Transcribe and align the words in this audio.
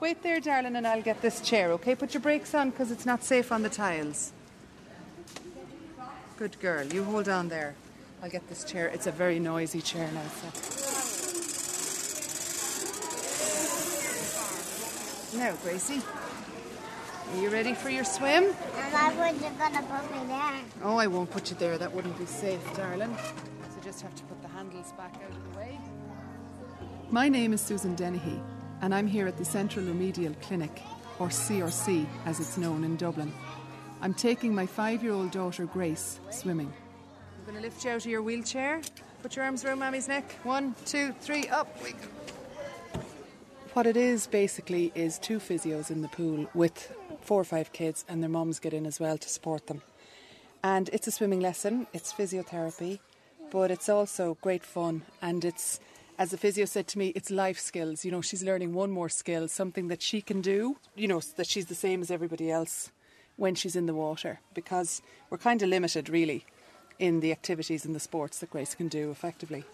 Wait 0.00 0.22
there, 0.22 0.38
darling, 0.38 0.76
and 0.76 0.86
I'll 0.86 1.02
get 1.02 1.20
this 1.22 1.40
chair, 1.40 1.72
okay? 1.72 1.96
Put 1.96 2.14
your 2.14 2.20
brakes 2.20 2.54
on 2.54 2.70
because 2.70 2.92
it's 2.92 3.04
not 3.04 3.24
safe 3.24 3.50
on 3.50 3.62
the 3.62 3.68
tiles. 3.68 4.32
Good 6.36 6.60
girl. 6.60 6.86
You 6.86 7.02
hold 7.02 7.28
on 7.28 7.48
there. 7.48 7.74
I'll 8.22 8.30
get 8.30 8.48
this 8.48 8.62
chair. 8.62 8.86
It's 8.86 9.08
a 9.08 9.12
very 9.12 9.40
noisy 9.40 9.80
chair 9.80 10.08
now, 10.12 10.22
so. 10.40 10.48
Now, 15.36 15.54
Gracie, 15.62 16.00
are 17.32 17.40
you 17.40 17.50
ready 17.50 17.74
for 17.74 17.90
your 17.90 18.04
swim? 18.04 18.44
And 18.44 18.94
I 18.94 19.08
was 19.08 19.40
gonna 19.40 19.82
put 19.82 20.10
me 20.12 20.26
there. 20.28 20.60
Oh, 20.84 20.96
I 20.96 21.08
won't 21.08 21.30
put 21.30 21.50
you 21.50 21.56
there. 21.56 21.76
That 21.76 21.92
wouldn't 21.92 22.16
be 22.18 22.26
safe, 22.26 22.60
darling. 22.76 23.16
So 23.74 23.80
just 23.82 24.00
have 24.02 24.14
to 24.14 24.22
put 24.24 24.40
the 24.42 24.48
handles 24.48 24.92
back 24.92 25.14
out 25.16 25.30
of 25.30 25.52
the 25.52 25.58
way. 25.58 25.78
My 27.10 27.28
name 27.28 27.52
is 27.52 27.60
Susan 27.60 27.94
Dennehy, 27.94 28.40
and 28.80 28.94
I'm 28.94 29.06
here 29.06 29.26
at 29.26 29.36
the 29.36 29.44
Central 29.44 29.84
Remedial 29.84 30.34
Clinic, 30.40 30.82
or 31.18 31.28
CRC 31.28 32.06
as 32.26 32.40
it's 32.40 32.56
known 32.56 32.84
in 32.84 32.96
Dublin. 32.96 33.32
I'm 34.00 34.14
taking 34.14 34.54
my 34.54 34.66
five 34.66 35.02
year 35.02 35.12
old 35.12 35.30
daughter 35.30 35.66
Grace 35.66 36.20
swimming. 36.30 36.72
I'm 37.38 37.44
going 37.52 37.56
to 37.56 37.62
lift 37.62 37.84
you 37.84 37.90
out 37.90 38.04
of 38.04 38.06
your 38.06 38.22
wheelchair. 38.22 38.80
Put 39.22 39.34
your 39.34 39.44
arms 39.44 39.64
around 39.64 39.80
Mammy's 39.80 40.06
neck. 40.06 40.30
One, 40.44 40.74
two, 40.86 41.12
three, 41.20 41.48
up 41.48 41.82
we 41.82 41.92
go. 41.92 41.98
What 43.72 43.86
it 43.86 43.96
is 43.96 44.26
basically 44.26 44.92
is 44.94 45.18
two 45.18 45.38
physios 45.38 45.90
in 45.90 46.02
the 46.02 46.08
pool 46.08 46.48
with 46.54 46.94
four 47.20 47.40
or 47.40 47.44
five 47.44 47.72
kids, 47.72 48.04
and 48.08 48.22
their 48.22 48.30
mums 48.30 48.58
get 48.58 48.72
in 48.72 48.86
as 48.86 49.00
well 49.00 49.18
to 49.18 49.28
support 49.28 49.66
them. 49.66 49.82
And 50.62 50.88
it's 50.92 51.06
a 51.06 51.10
swimming 51.10 51.40
lesson, 51.40 51.86
it's 51.92 52.12
physiotherapy, 52.12 52.98
but 53.50 53.70
it's 53.70 53.88
also 53.88 54.36
great 54.40 54.64
fun. 54.64 55.02
And 55.22 55.44
it's, 55.44 55.80
as 56.18 56.30
the 56.30 56.36
physio 56.36 56.64
said 56.64 56.88
to 56.88 56.98
me, 56.98 57.08
it's 57.14 57.30
life 57.30 57.58
skills. 57.58 58.04
You 58.04 58.10
know, 58.10 58.20
she's 58.20 58.42
learning 58.42 58.74
one 58.74 58.90
more 58.90 59.08
skill, 59.08 59.46
something 59.46 59.86
that 59.88 60.02
she 60.02 60.20
can 60.20 60.40
do, 60.40 60.76
you 60.96 61.06
know, 61.06 61.20
that 61.36 61.46
she's 61.46 61.66
the 61.66 61.74
same 61.76 62.02
as 62.02 62.10
everybody 62.10 62.50
else 62.50 62.90
when 63.36 63.54
she's 63.54 63.76
in 63.76 63.86
the 63.86 63.94
water, 63.94 64.40
because 64.52 65.00
we're 65.30 65.38
kind 65.38 65.62
of 65.62 65.68
limited, 65.68 66.08
really, 66.08 66.44
in 66.98 67.20
the 67.20 67.30
activities 67.30 67.84
and 67.84 67.94
the 67.94 68.00
sports 68.00 68.40
that 68.40 68.50
Grace 68.50 68.74
can 68.74 68.88
do 68.88 69.12
effectively. 69.12 69.64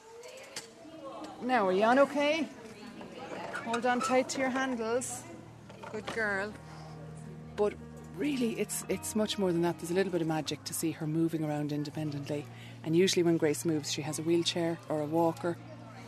Now, 1.40 1.66
are 1.66 1.72
you 1.72 1.84
on 1.84 1.98
okay? 2.00 2.46
Hold 3.64 3.86
on 3.86 4.02
tight 4.02 4.28
to 4.30 4.40
your 4.40 4.50
handles. 4.50 5.22
Good 5.92 6.06
girl. 6.08 6.52
But 7.56 7.72
really, 8.18 8.52
it's 8.60 8.84
it's 8.90 9.16
much 9.16 9.38
more 9.38 9.50
than 9.50 9.62
that. 9.62 9.78
There's 9.78 9.90
a 9.90 9.94
little 9.94 10.12
bit 10.12 10.20
of 10.20 10.26
magic 10.26 10.62
to 10.64 10.74
see 10.74 10.90
her 10.90 11.06
moving 11.06 11.42
around 11.42 11.72
independently. 11.72 12.44
And 12.84 12.94
usually, 12.94 13.22
when 13.22 13.38
Grace 13.38 13.64
moves, 13.64 13.90
she 13.90 14.02
has 14.02 14.18
a 14.18 14.22
wheelchair 14.22 14.78
or 14.90 15.00
a 15.00 15.06
walker. 15.06 15.56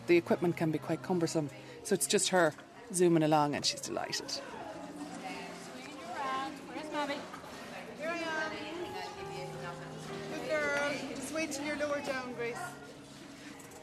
The 0.06 0.16
equipment 0.16 0.56
can 0.56 0.70
be 0.70 0.78
quite 0.78 1.02
cumbersome, 1.02 1.50
so 1.82 1.94
it's 1.94 2.06
just 2.06 2.28
her 2.28 2.54
zooming 2.92 3.22
along, 3.22 3.54
and 3.54 3.64
she's 3.64 3.80
delighted. 3.80 4.40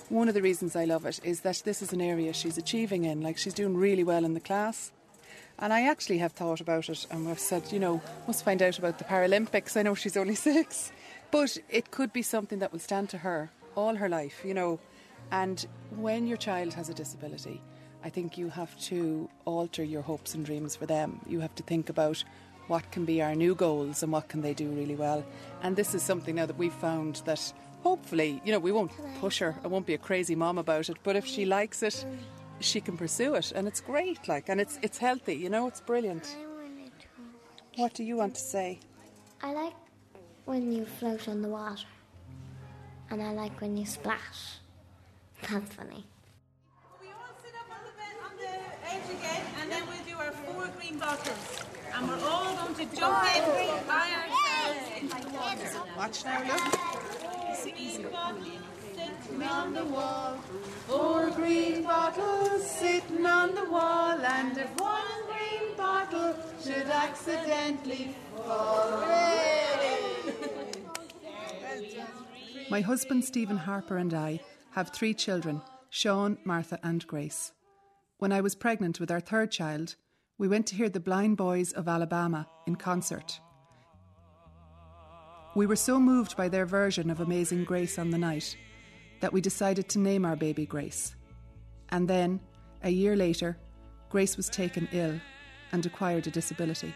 One 0.09 0.27
of 0.27 0.35
the 0.35 0.41
reasons 0.41 0.75
I 0.75 0.85
love 0.85 1.07
it 1.07 1.19
is 1.23 1.41
that 1.41 1.63
this 1.65 1.81
is 1.81 1.91
an 1.91 1.99
area 1.99 2.33
she's 2.33 2.57
achieving 2.59 3.03
in. 3.03 3.21
Like 3.21 3.37
she's 3.37 3.53
doing 3.53 3.75
really 3.75 4.03
well 4.03 4.25
in 4.25 4.35
the 4.35 4.39
class. 4.39 4.91
And 5.57 5.73
I 5.73 5.87
actually 5.87 6.19
have 6.19 6.33
thought 6.33 6.61
about 6.61 6.87
it 6.87 7.07
and 7.09 7.27
I've 7.27 7.39
said, 7.39 7.71
you 7.71 7.79
know, 7.79 7.99
must 8.27 8.45
find 8.45 8.61
out 8.61 8.77
about 8.77 8.99
the 8.99 9.05
Paralympics. 9.05 9.75
I 9.75 9.81
know 9.81 9.95
she's 9.95 10.15
only 10.15 10.35
six. 10.51 10.91
But 11.31 11.57
it 11.67 11.89
could 11.89 12.13
be 12.13 12.21
something 12.21 12.59
that 12.59 12.71
will 12.71 12.79
stand 12.79 13.09
to 13.09 13.19
her 13.19 13.49
all 13.75 13.95
her 13.95 14.07
life, 14.07 14.41
you 14.45 14.53
know. 14.53 14.79
And 15.33 15.65
when 15.95 16.27
your 16.27 16.37
child 16.37 16.75
has 16.75 16.89
a 16.89 16.93
disability, 16.93 17.59
I 18.03 18.09
think 18.09 18.37
you 18.37 18.49
have 18.49 18.79
to 18.81 19.27
alter 19.45 19.83
your 19.83 20.03
hopes 20.03 20.35
and 20.35 20.45
dreams 20.45 20.75
for 20.75 20.85
them. 20.85 21.19
You 21.25 21.39
have 21.39 21.55
to 21.55 21.63
think 21.63 21.89
about 21.89 22.23
what 22.67 22.91
can 22.91 23.03
be 23.03 23.19
our 23.19 23.33
new 23.33 23.55
goals 23.55 24.03
and 24.03 24.11
what 24.11 24.29
can 24.29 24.43
they 24.43 24.53
do 24.53 24.69
really 24.69 24.95
well. 24.95 25.25
And 25.63 25.75
this 25.75 25.95
is 25.95 26.03
something 26.03 26.35
now 26.35 26.45
that 26.45 26.59
we've 26.59 26.73
found 26.73 27.23
that 27.25 27.51
hopefully, 27.81 28.43
you 28.45 28.51
know, 28.51 28.59
we 28.59 28.71
won't 28.71 28.91
push 29.19 29.39
her. 29.39 29.55
I 29.63 29.67
won't 29.67 29.87
be 29.87 29.95
a 29.95 29.97
crazy 29.97 30.35
mom 30.35 30.59
about 30.59 30.87
it. 30.87 30.97
But 31.01 31.15
if 31.15 31.25
she 31.25 31.45
likes 31.45 31.81
it, 31.81 32.05
she 32.59 32.79
can 32.79 32.95
pursue 32.95 33.33
it, 33.33 33.51
and 33.55 33.67
it's 33.67 33.81
great. 33.81 34.27
Like, 34.27 34.49
and 34.49 34.61
it's 34.61 34.77
it's 34.83 34.99
healthy. 34.99 35.33
You 35.33 35.49
know, 35.49 35.67
it's 35.67 35.81
brilliant. 35.81 36.37
I 36.39 36.45
wanted 36.45 36.91
to. 36.99 37.81
What 37.81 37.93
do 37.95 38.03
you 38.03 38.17
want 38.17 38.35
to 38.35 38.41
say? 38.41 38.79
I 39.41 39.51
like 39.51 39.73
when 40.45 40.71
you 40.71 40.85
float 40.85 41.27
on 41.27 41.41
the 41.41 41.49
water. 41.49 41.87
And 43.09 43.21
I 43.21 43.31
like 43.31 43.59
when 43.61 43.75
you 43.75 43.85
splash. 43.85 44.59
That's 45.49 45.73
funny. 45.75 46.05
We 47.01 47.07
all 47.09 47.35
sit 47.43 47.53
up 47.59 47.69
on 47.69 47.83
the 47.85 47.91
bed 47.99 48.15
on 48.23 48.31
the 48.37 48.53
edge 48.89 49.09
again, 49.17 49.45
and 49.61 49.71
then 49.71 49.83
we'll 49.87 50.05
do 50.07 50.15
our 50.17 50.31
four 50.31 50.67
green 50.79 50.97
bottles. 50.97 51.65
And 51.93 52.07
we're 52.07 52.25
all 52.27 52.55
going 52.55 52.75
to 52.75 52.85
jump 52.95 53.23
in 53.35 53.43
by 53.87 54.09
ourselves 54.19 54.85
into 54.99 55.17
the 55.21 55.29
water. 55.35 55.69
Watch 55.97 56.23
now, 56.25 56.41
look. 56.47 56.63
Easy, 57.51 57.73
easy. 57.77 58.05
Sitting 58.95 59.43
on 59.43 59.73
the 59.73 59.85
wall, 59.85 60.37
four 60.87 61.29
green 61.31 61.83
bottles 61.83 62.69
sitting 62.69 63.25
on 63.25 63.53
the 63.53 63.65
wall, 63.65 64.17
and 64.19 64.57
if 64.57 64.69
one 64.79 65.03
green 65.27 65.75
bottle 65.75 66.35
should 66.63 66.87
accidentally 66.87 68.15
fall. 68.35 69.03
My 72.69 72.81
husband 72.81 73.25
Stephen 73.25 73.57
Harper 73.57 73.97
and 73.97 74.13
I 74.13 74.39
have 74.73 74.89
three 74.89 75.13
children 75.13 75.61
Sean, 75.89 76.37
Martha, 76.43 76.79
and 76.81 77.05
Grace. 77.05 77.51
When 78.17 78.31
I 78.31 78.41
was 78.41 78.55
pregnant 78.55 78.99
with 78.99 79.11
our 79.11 79.19
third 79.19 79.51
child, 79.51 79.95
we 80.39 80.47
went 80.47 80.65
to 80.67 80.75
hear 80.75 80.89
the 80.89 80.99
Blind 80.99 81.37
Boys 81.37 81.71
of 81.73 81.87
Alabama 81.87 82.47
in 82.65 82.75
concert. 82.75 83.39
We 85.55 85.67
were 85.67 85.75
so 85.75 85.99
moved 85.99 86.35
by 86.35 86.49
their 86.49 86.65
version 86.65 87.11
of 87.11 87.19
Amazing 87.19 87.65
Grace 87.65 87.99
on 87.99 88.09
the 88.09 88.17
night 88.17 88.57
that 89.19 89.31
we 89.31 89.41
decided 89.41 89.87
to 89.89 89.99
name 89.99 90.25
our 90.25 90.35
baby 90.35 90.65
Grace. 90.65 91.15
And 91.89 92.07
then, 92.07 92.39
a 92.81 92.89
year 92.89 93.15
later, 93.15 93.55
Grace 94.09 94.35
was 94.35 94.49
taken 94.49 94.89
ill 94.91 95.19
and 95.71 95.85
acquired 95.85 96.25
a 96.25 96.31
disability. 96.31 96.93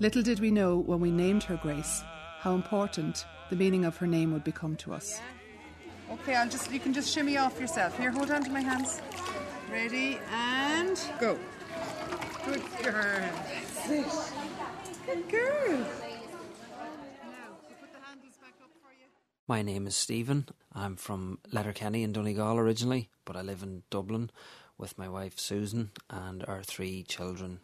Little 0.00 0.22
did 0.22 0.38
we 0.38 0.52
know 0.52 0.76
when 0.76 1.00
we 1.00 1.10
named 1.10 1.42
her 1.44 1.56
Grace 1.56 2.04
how 2.38 2.54
important 2.54 3.26
the 3.50 3.56
meaning 3.56 3.84
of 3.84 3.96
her 3.96 4.06
name 4.06 4.32
would 4.32 4.44
become 4.44 4.76
to 4.76 4.92
us. 4.92 5.20
Okay, 6.08 6.36
I'll 6.36 6.48
just 6.48 6.70
you 6.70 6.78
can 6.78 6.94
just 6.94 7.12
shimmy 7.12 7.36
off 7.36 7.58
yourself. 7.58 7.98
Here, 7.98 8.12
hold 8.12 8.30
on 8.30 8.44
to 8.44 8.50
my 8.50 8.60
hands. 8.60 9.00
Ready 9.72 10.20
and 10.30 11.00
go. 11.20 11.36
Good 12.44 12.62
girl. 12.82 13.28
That's 13.74 13.90
it. 13.90 14.06
Good 15.04 15.28
girl. 15.28 15.84
My 19.48 19.62
name 19.62 19.86
is 19.88 19.96
Stephen. 19.96 20.46
I'm 20.72 20.94
from 20.94 21.40
Letterkenny 21.50 22.04
in 22.04 22.12
Donegal 22.12 22.56
originally, 22.58 23.08
but 23.24 23.34
I 23.34 23.42
live 23.42 23.64
in 23.64 23.82
Dublin 23.90 24.30
with 24.76 24.96
my 24.96 25.08
wife 25.08 25.40
Susan 25.40 25.90
and 26.08 26.44
our 26.46 26.62
three 26.62 27.02
children. 27.02 27.60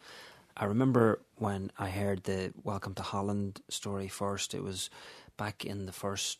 I 0.56 0.66
remember 0.66 1.20
when 1.36 1.72
I 1.78 1.90
heard 1.90 2.24
the 2.24 2.52
Welcome 2.62 2.94
to 2.94 3.02
Holland 3.02 3.60
story 3.68 4.06
first, 4.06 4.54
it 4.54 4.62
was 4.62 4.88
back 5.36 5.64
in 5.64 5.86
the 5.86 5.92
first, 5.92 6.38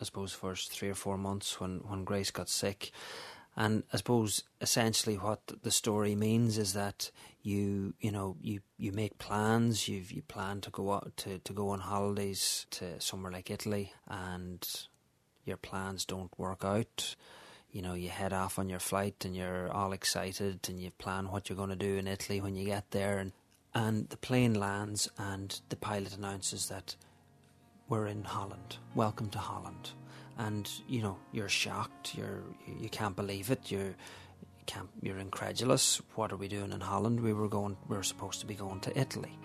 I 0.00 0.04
suppose, 0.04 0.32
first 0.32 0.72
three 0.72 0.88
or 0.88 0.96
four 0.96 1.16
months 1.16 1.60
when, 1.60 1.78
when 1.86 2.02
Grace 2.02 2.32
got 2.32 2.48
sick. 2.48 2.90
And 3.54 3.84
I 3.92 3.98
suppose 3.98 4.42
essentially 4.60 5.14
what 5.16 5.40
the 5.62 5.70
story 5.70 6.16
means 6.16 6.58
is 6.58 6.72
that 6.74 7.10
you 7.40 7.94
you 8.00 8.10
know 8.10 8.36
you, 8.42 8.60
you 8.76 8.92
make 8.92 9.16
plans. 9.16 9.88
You 9.88 10.02
you 10.06 10.20
plan 10.22 10.60
to 10.62 10.70
go 10.70 10.92
out 10.92 11.12
to, 11.18 11.38
to 11.38 11.52
go 11.54 11.70
on 11.70 11.78
holidays 11.80 12.66
to 12.72 13.00
somewhere 13.00 13.32
like 13.32 13.50
Italy 13.50 13.92
and 14.08 14.68
your 15.46 15.56
plans 15.56 16.04
don't 16.04 16.36
work 16.38 16.64
out 16.64 17.14
you 17.76 17.82
know 17.82 17.92
you 17.92 18.08
head 18.08 18.32
off 18.32 18.58
on 18.58 18.70
your 18.70 18.78
flight 18.78 19.22
and 19.26 19.36
you're 19.36 19.70
all 19.70 19.92
excited 19.92 20.66
and 20.66 20.80
you 20.80 20.90
plan 20.92 21.30
what 21.30 21.50
you're 21.50 21.58
going 21.58 21.68
to 21.68 21.76
do 21.76 21.98
in 21.98 22.06
Italy 22.08 22.40
when 22.40 22.56
you 22.56 22.64
get 22.64 22.90
there. 22.90 23.18
And 23.18 23.32
and 23.74 24.08
the 24.08 24.16
plane 24.16 24.54
lands 24.54 25.10
and 25.18 25.60
the 25.68 25.76
pilot 25.76 26.16
announces 26.16 26.68
that 26.68 26.96
we're 27.90 28.06
in 28.06 28.24
Holland. 28.24 28.78
Welcome 28.94 29.28
to 29.28 29.38
Holland. 29.38 29.90
And 30.38 30.70
you 30.88 31.02
know 31.02 31.18
you're 31.32 31.50
shocked. 31.50 32.14
You're 32.14 32.44
you 32.66 32.88
can't 32.88 33.14
believe 33.14 33.50
it. 33.50 33.70
You're 33.70 33.94
you 34.58 34.64
can't 34.64 34.88
you're 35.02 35.18
incredulous. 35.18 36.00
What 36.14 36.32
are 36.32 36.38
we 36.38 36.48
doing 36.48 36.72
in 36.72 36.80
Holland? 36.80 37.20
We 37.20 37.34
were 37.34 37.48
going 37.48 37.76
we 37.88 37.96
were 37.98 38.02
supposed 38.02 38.40
to 38.40 38.46
be 38.46 38.54
going 38.54 38.80
to 38.80 38.98
Italy 38.98 39.38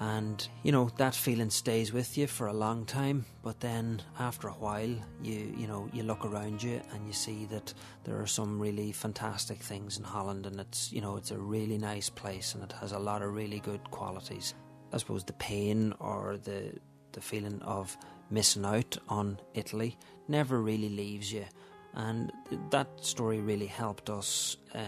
and 0.00 0.48
you 0.62 0.70
know 0.70 0.88
that 0.96 1.14
feeling 1.14 1.50
stays 1.50 1.92
with 1.92 2.16
you 2.16 2.26
for 2.26 2.46
a 2.46 2.52
long 2.52 2.84
time 2.84 3.24
but 3.42 3.58
then 3.58 4.00
after 4.20 4.46
a 4.46 4.52
while 4.52 4.94
you 5.22 5.52
you 5.56 5.66
know 5.66 5.88
you 5.92 6.04
look 6.04 6.24
around 6.24 6.62
you 6.62 6.80
and 6.92 7.06
you 7.06 7.12
see 7.12 7.46
that 7.46 7.74
there 8.04 8.20
are 8.20 8.26
some 8.26 8.60
really 8.60 8.92
fantastic 8.92 9.58
things 9.58 9.98
in 9.98 10.04
Holland 10.04 10.46
and 10.46 10.60
it's 10.60 10.92
you 10.92 11.00
know 11.00 11.16
it's 11.16 11.32
a 11.32 11.38
really 11.38 11.78
nice 11.78 12.08
place 12.08 12.54
and 12.54 12.62
it 12.62 12.72
has 12.72 12.92
a 12.92 12.98
lot 12.98 13.22
of 13.22 13.34
really 13.34 13.58
good 13.60 13.90
qualities. 13.90 14.54
I 14.92 14.98
suppose 14.98 15.24
the 15.24 15.32
pain 15.34 15.92
or 15.98 16.38
the 16.42 16.72
the 17.12 17.20
feeling 17.20 17.60
of 17.62 17.96
missing 18.30 18.64
out 18.64 18.96
on 19.08 19.40
Italy 19.54 19.98
never 20.28 20.60
really 20.60 20.90
leaves 20.90 21.32
you. 21.32 21.46
And 21.94 22.32
that 22.70 23.04
story 23.04 23.40
really 23.40 23.66
helped 23.66 24.10
us 24.10 24.58
uh, 24.74 24.78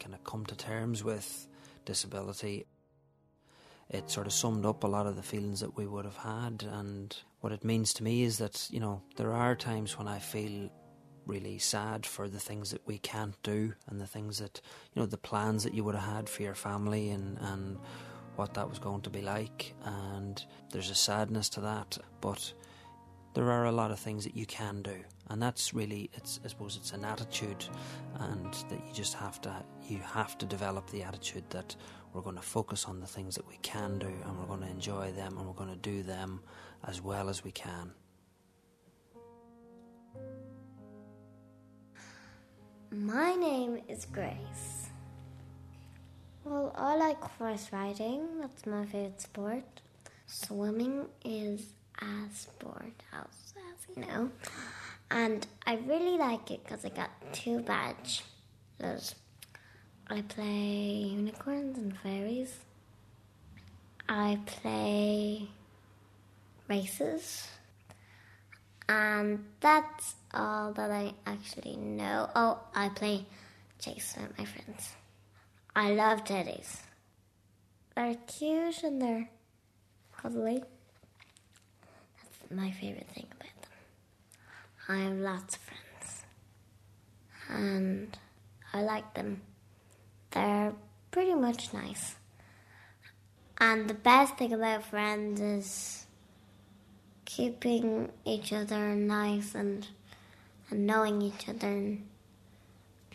kind 0.00 0.14
of 0.14 0.22
come 0.24 0.44
to 0.46 0.56
terms 0.56 1.02
with 1.04 1.46
disability 1.84 2.66
it 3.90 4.10
sort 4.10 4.26
of 4.26 4.32
summed 4.32 4.66
up 4.66 4.84
a 4.84 4.86
lot 4.86 5.06
of 5.06 5.16
the 5.16 5.22
feelings 5.22 5.60
that 5.60 5.76
we 5.76 5.86
would 5.86 6.04
have 6.04 6.16
had. 6.16 6.64
And 6.70 7.16
what 7.40 7.52
it 7.52 7.64
means 7.64 7.94
to 7.94 8.04
me 8.04 8.22
is 8.22 8.38
that, 8.38 8.68
you 8.70 8.80
know, 8.80 9.02
there 9.16 9.32
are 9.32 9.54
times 9.54 9.96
when 9.96 10.08
I 10.08 10.18
feel 10.18 10.70
really 11.26 11.58
sad 11.58 12.04
for 12.06 12.28
the 12.28 12.38
things 12.38 12.70
that 12.70 12.86
we 12.86 12.98
can't 12.98 13.40
do 13.42 13.74
and 13.86 14.00
the 14.00 14.06
things 14.06 14.38
that, 14.38 14.60
you 14.94 15.00
know, 15.00 15.06
the 15.06 15.18
plans 15.18 15.64
that 15.64 15.74
you 15.74 15.84
would 15.84 15.94
have 15.94 16.14
had 16.16 16.28
for 16.28 16.42
your 16.42 16.54
family 16.54 17.10
and, 17.10 17.38
and 17.38 17.78
what 18.36 18.54
that 18.54 18.68
was 18.68 18.78
going 18.78 19.02
to 19.02 19.10
be 19.10 19.22
like. 19.22 19.74
And 19.84 20.42
there's 20.70 20.90
a 20.90 20.94
sadness 20.94 21.48
to 21.50 21.60
that. 21.62 21.98
But 22.20 22.52
there 23.34 23.50
are 23.50 23.66
a 23.66 23.72
lot 23.72 23.90
of 23.90 23.98
things 23.98 24.24
that 24.24 24.36
you 24.36 24.46
can 24.46 24.82
do. 24.82 24.96
And 25.30 25.40
that's 25.40 25.72
really, 25.72 26.10
it's, 26.14 26.40
I 26.44 26.48
suppose 26.48 26.76
it's 26.76 26.92
an 26.92 27.04
attitude 27.04 27.64
and 28.20 28.52
that 28.68 28.86
you 28.86 28.92
just 28.92 29.14
have 29.14 29.40
to, 29.42 29.54
you 29.86 29.98
have 29.98 30.38
to 30.38 30.46
develop 30.46 30.90
the 30.90 31.02
attitude 31.02 31.44
that 31.50 31.76
we're 32.12 32.22
going 32.22 32.36
to 32.36 32.42
focus 32.42 32.84
on 32.86 33.00
the 33.00 33.06
things 33.06 33.34
that 33.34 33.46
we 33.46 33.56
can 33.62 33.98
do 33.98 34.06
and 34.06 34.38
we're 34.38 34.46
going 34.46 34.60
to 34.60 34.68
enjoy 34.68 35.12
them 35.12 35.36
and 35.38 35.46
we're 35.46 35.52
going 35.52 35.70
to 35.70 35.76
do 35.76 36.02
them 36.02 36.40
as 36.86 37.00
well 37.00 37.28
as 37.28 37.44
we 37.44 37.50
can. 37.50 37.92
My 42.90 43.34
name 43.34 43.80
is 43.88 44.06
Grace. 44.06 44.88
Well, 46.44 46.72
I 46.76 46.96
like 46.96 47.20
horse 47.20 47.68
riding, 47.72 48.40
that's 48.40 48.64
my 48.64 48.86
favorite 48.86 49.20
sport. 49.20 49.64
Swimming 50.26 51.04
is 51.24 51.66
a 52.00 52.34
sport, 52.34 52.92
as, 53.12 53.54
as 53.56 53.96
you 53.96 54.02
know. 54.02 54.30
And 55.10 55.46
I 55.66 55.76
really 55.86 56.16
like 56.16 56.50
it 56.50 56.64
because 56.64 56.84
I 56.84 56.90
got 56.90 57.10
two 57.32 57.60
badges. 57.60 59.14
I 60.10 60.22
play 60.22 61.10
unicorns 61.12 61.76
and 61.76 61.94
fairies. 61.98 62.56
I 64.08 64.38
play 64.46 65.48
races. 66.66 67.46
And 68.88 69.44
that's 69.60 70.14
all 70.32 70.72
that 70.72 70.90
I 70.90 71.12
actually 71.26 71.76
know. 71.76 72.30
Oh, 72.34 72.58
I 72.74 72.88
play 72.88 73.26
chase 73.78 74.16
with 74.18 74.38
my 74.38 74.46
friends. 74.46 74.92
I 75.76 75.90
love 75.90 76.24
teddies. 76.24 76.78
They're 77.94 78.16
cute 78.26 78.82
and 78.82 79.02
they're 79.02 79.28
cuddly. 80.16 80.62
That's 82.22 82.50
my 82.50 82.70
favorite 82.70 83.08
thing 83.10 83.26
about 83.32 83.60
them. 83.60 84.88
I 84.88 84.96
have 85.04 85.18
lots 85.18 85.56
of 85.56 85.62
friends. 85.62 86.24
And 87.50 88.16
I 88.72 88.80
like 88.80 89.12
them. 89.12 89.42
They're 90.30 90.72
pretty 91.10 91.34
much 91.34 91.72
nice. 91.72 92.16
And 93.60 93.88
the 93.88 93.94
best 93.94 94.36
thing 94.36 94.52
about 94.52 94.84
friends 94.84 95.40
is 95.40 96.06
keeping 97.24 98.10
each 98.24 98.52
other 98.52 98.94
nice 98.94 99.54
and, 99.54 99.86
and 100.70 100.86
knowing 100.86 101.20
each 101.22 101.48
other 101.48 101.68
and 101.68 102.06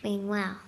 being 0.02 0.28
well. 0.28 0.58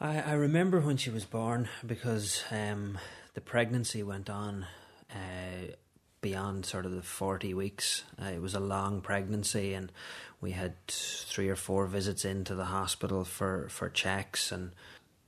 I, 0.00 0.20
I 0.20 0.32
remember 0.32 0.80
when 0.80 0.96
she 0.96 1.10
was 1.10 1.24
born 1.24 1.68
because 1.84 2.42
um, 2.50 2.98
the 3.34 3.40
pregnancy 3.40 4.02
went 4.02 4.30
on 4.30 4.66
uh, 5.10 5.72
beyond 6.20 6.64
sort 6.64 6.86
of 6.86 6.92
the 6.92 7.02
40 7.02 7.52
weeks. 7.52 8.04
Uh, 8.20 8.26
it 8.26 8.40
was 8.40 8.54
a 8.54 8.60
long 8.60 9.00
pregnancy, 9.00 9.74
and 9.74 9.92
we 10.40 10.52
had 10.52 10.74
three 10.88 11.48
or 11.48 11.56
four 11.56 11.86
visits 11.86 12.24
into 12.24 12.54
the 12.54 12.66
hospital 12.66 13.24
for, 13.24 13.68
for 13.68 13.88
checks 13.88 14.52
and 14.52 14.72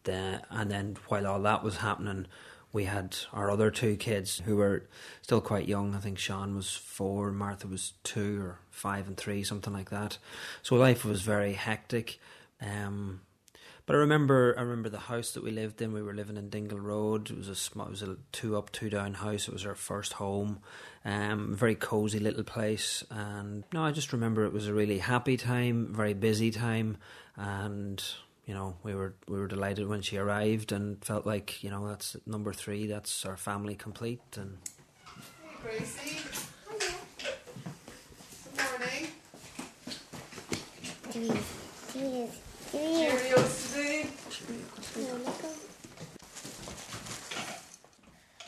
uh, 0.09 0.39
and 0.51 0.71
then 0.71 0.97
while 1.09 1.27
all 1.27 1.41
that 1.43 1.63
was 1.63 1.79
happening, 1.79 2.27
we 2.73 2.85
had 2.85 3.17
our 3.33 3.51
other 3.51 3.71
two 3.71 3.97
kids 3.97 4.43
who 4.45 4.57
were 4.57 4.85
still 5.23 5.41
quite 5.41 5.69
young. 5.69 5.95
I 5.95 5.99
think 5.99 6.19
Sean 6.19 6.57
was 6.57 6.73
four, 6.75 7.31
Martha 7.31 7.69
was 7.69 7.93
two 8.03 8.43
or 8.43 8.59
five 8.71 9.07
and 9.07 9.17
three, 9.17 9.45
something 9.45 9.73
like 9.73 9.91
that. 9.91 10.19
So 10.63 10.75
life 10.75 11.05
was 11.05 11.23
very 11.23 11.53
hectic. 11.53 12.19
Um, 12.61 13.21
but 13.87 13.97
I 13.97 13.99
remember, 13.99 14.55
I 14.57 14.63
remember 14.63 14.89
the 14.89 14.99
house 14.99 15.33
that 15.33 15.45
we 15.45 15.51
lived 15.51 15.83
in. 15.83 15.93
We 15.93 16.03
were 16.03 16.15
living 16.15 16.39
in 16.39 16.49
Dingle 16.49 16.81
Road. 16.81 17.31
It 17.31 17.37
was 17.37 17.49
a 17.49 17.55
small, 17.55 17.87
it 17.87 17.91
was 17.91 18.03
a 18.03 18.17
two 18.33 18.57
up, 18.57 18.73
two 18.73 18.89
down 18.89 19.15
house. 19.15 19.47
It 19.47 19.53
was 19.53 19.67
our 19.67 19.75
first 19.75 20.15
home. 20.15 20.61
Um, 21.05 21.55
very 21.55 21.75
cozy 21.75 22.19
little 22.19 22.45
place, 22.45 23.05
and 23.11 23.65
no, 23.75 23.85
I 23.85 23.91
just 23.91 24.15
remember 24.15 24.47
it 24.47 24.55
was 24.55 24.69
a 24.69 24.73
really 24.73 25.01
happy 25.01 25.37
time, 25.37 25.93
very 25.93 26.15
busy 26.15 26.51
time, 26.51 26.97
and 27.37 28.03
you 28.47 28.55
know, 28.55 28.77
we 28.83 28.95
were 28.95 29.15
we 29.27 29.39
were 29.39 29.49
delighted 29.49 29.89
when 29.89 30.03
she 30.03 30.19
arrived 30.19 30.73
and 30.73 31.03
felt 31.05 31.27
like 31.27 31.63
you 31.63 31.71
know 31.71 31.89
that's 31.89 32.17
number 32.27 32.53
three. 32.53 32.87
That's 32.87 33.25
our 33.25 33.37
family 33.37 33.75
complete. 33.75 34.21
And 34.37 34.59
hey, 35.43 35.55
Gracie. 35.63 36.19
Good 41.13 41.29
morning. 41.29 41.39
Cheerios 42.73 43.73
today. 43.73 44.07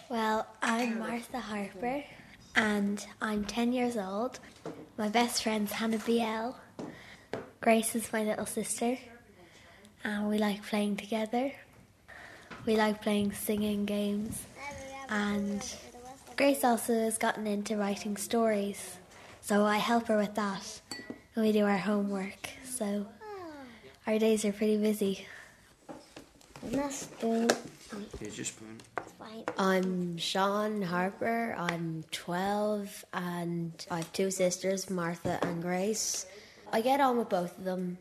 Well, 0.08 0.46
I'm 0.62 0.99
Martha 0.99 1.40
Harper 1.40 2.04
and 2.54 3.04
I'm 3.20 3.44
10 3.44 3.72
years 3.72 3.96
old. 3.96 4.38
My 4.96 5.08
best 5.08 5.42
friend's 5.42 5.72
Hannah 5.72 5.99
BL. 5.99 6.84
Grace 7.60 7.94
is 7.96 8.12
my 8.12 8.22
little 8.25 8.46
sister 8.46 8.99
and 10.06 10.29
we 10.29 10.38
like 10.38 10.64
playing 10.64 10.97
together. 10.97 11.53
We 12.64 12.76
like 12.76 13.03
playing 13.03 13.32
singing 13.32 13.85
games, 13.85 14.44
and 15.08 15.62
Grace 16.37 16.62
also 16.62 16.94
has 16.94 17.19
gotten 17.19 17.47
into 17.47 17.76
writing 17.76 18.17
stories, 18.17 18.99
so 19.41 19.64
I 19.64 19.79
help 19.79 20.06
her 20.06 20.17
with 20.17 20.35
that. 20.37 20.80
And 21.35 21.45
we 21.45 21.52
do 21.52 21.64
our 21.64 21.76
homework, 21.76 22.50
so 22.64 23.07
our 24.07 24.19
days 24.19 24.45
are 24.45 24.52
pretty 24.52 24.76
busy. 24.78 25.26
spoon. 26.90 27.49
Here's 28.21 28.38
your 28.38 28.45
spoon. 28.45 28.78
I'm 29.59 30.16
Sean 30.19 30.83
Harper. 30.83 31.54
I'm 31.59 32.04
12 32.11 33.04
and 33.12 33.87
I 33.90 33.99
have 33.99 34.12
two 34.12 34.30
sisters, 34.30 34.88
Martha 34.88 35.38
and 35.42 35.62
Grace. 35.62 36.26
I 36.73 36.80
get 36.80 37.00
on 37.00 37.19
with 37.19 37.28
both 37.28 37.57
of 37.59 37.64
them 37.64 37.99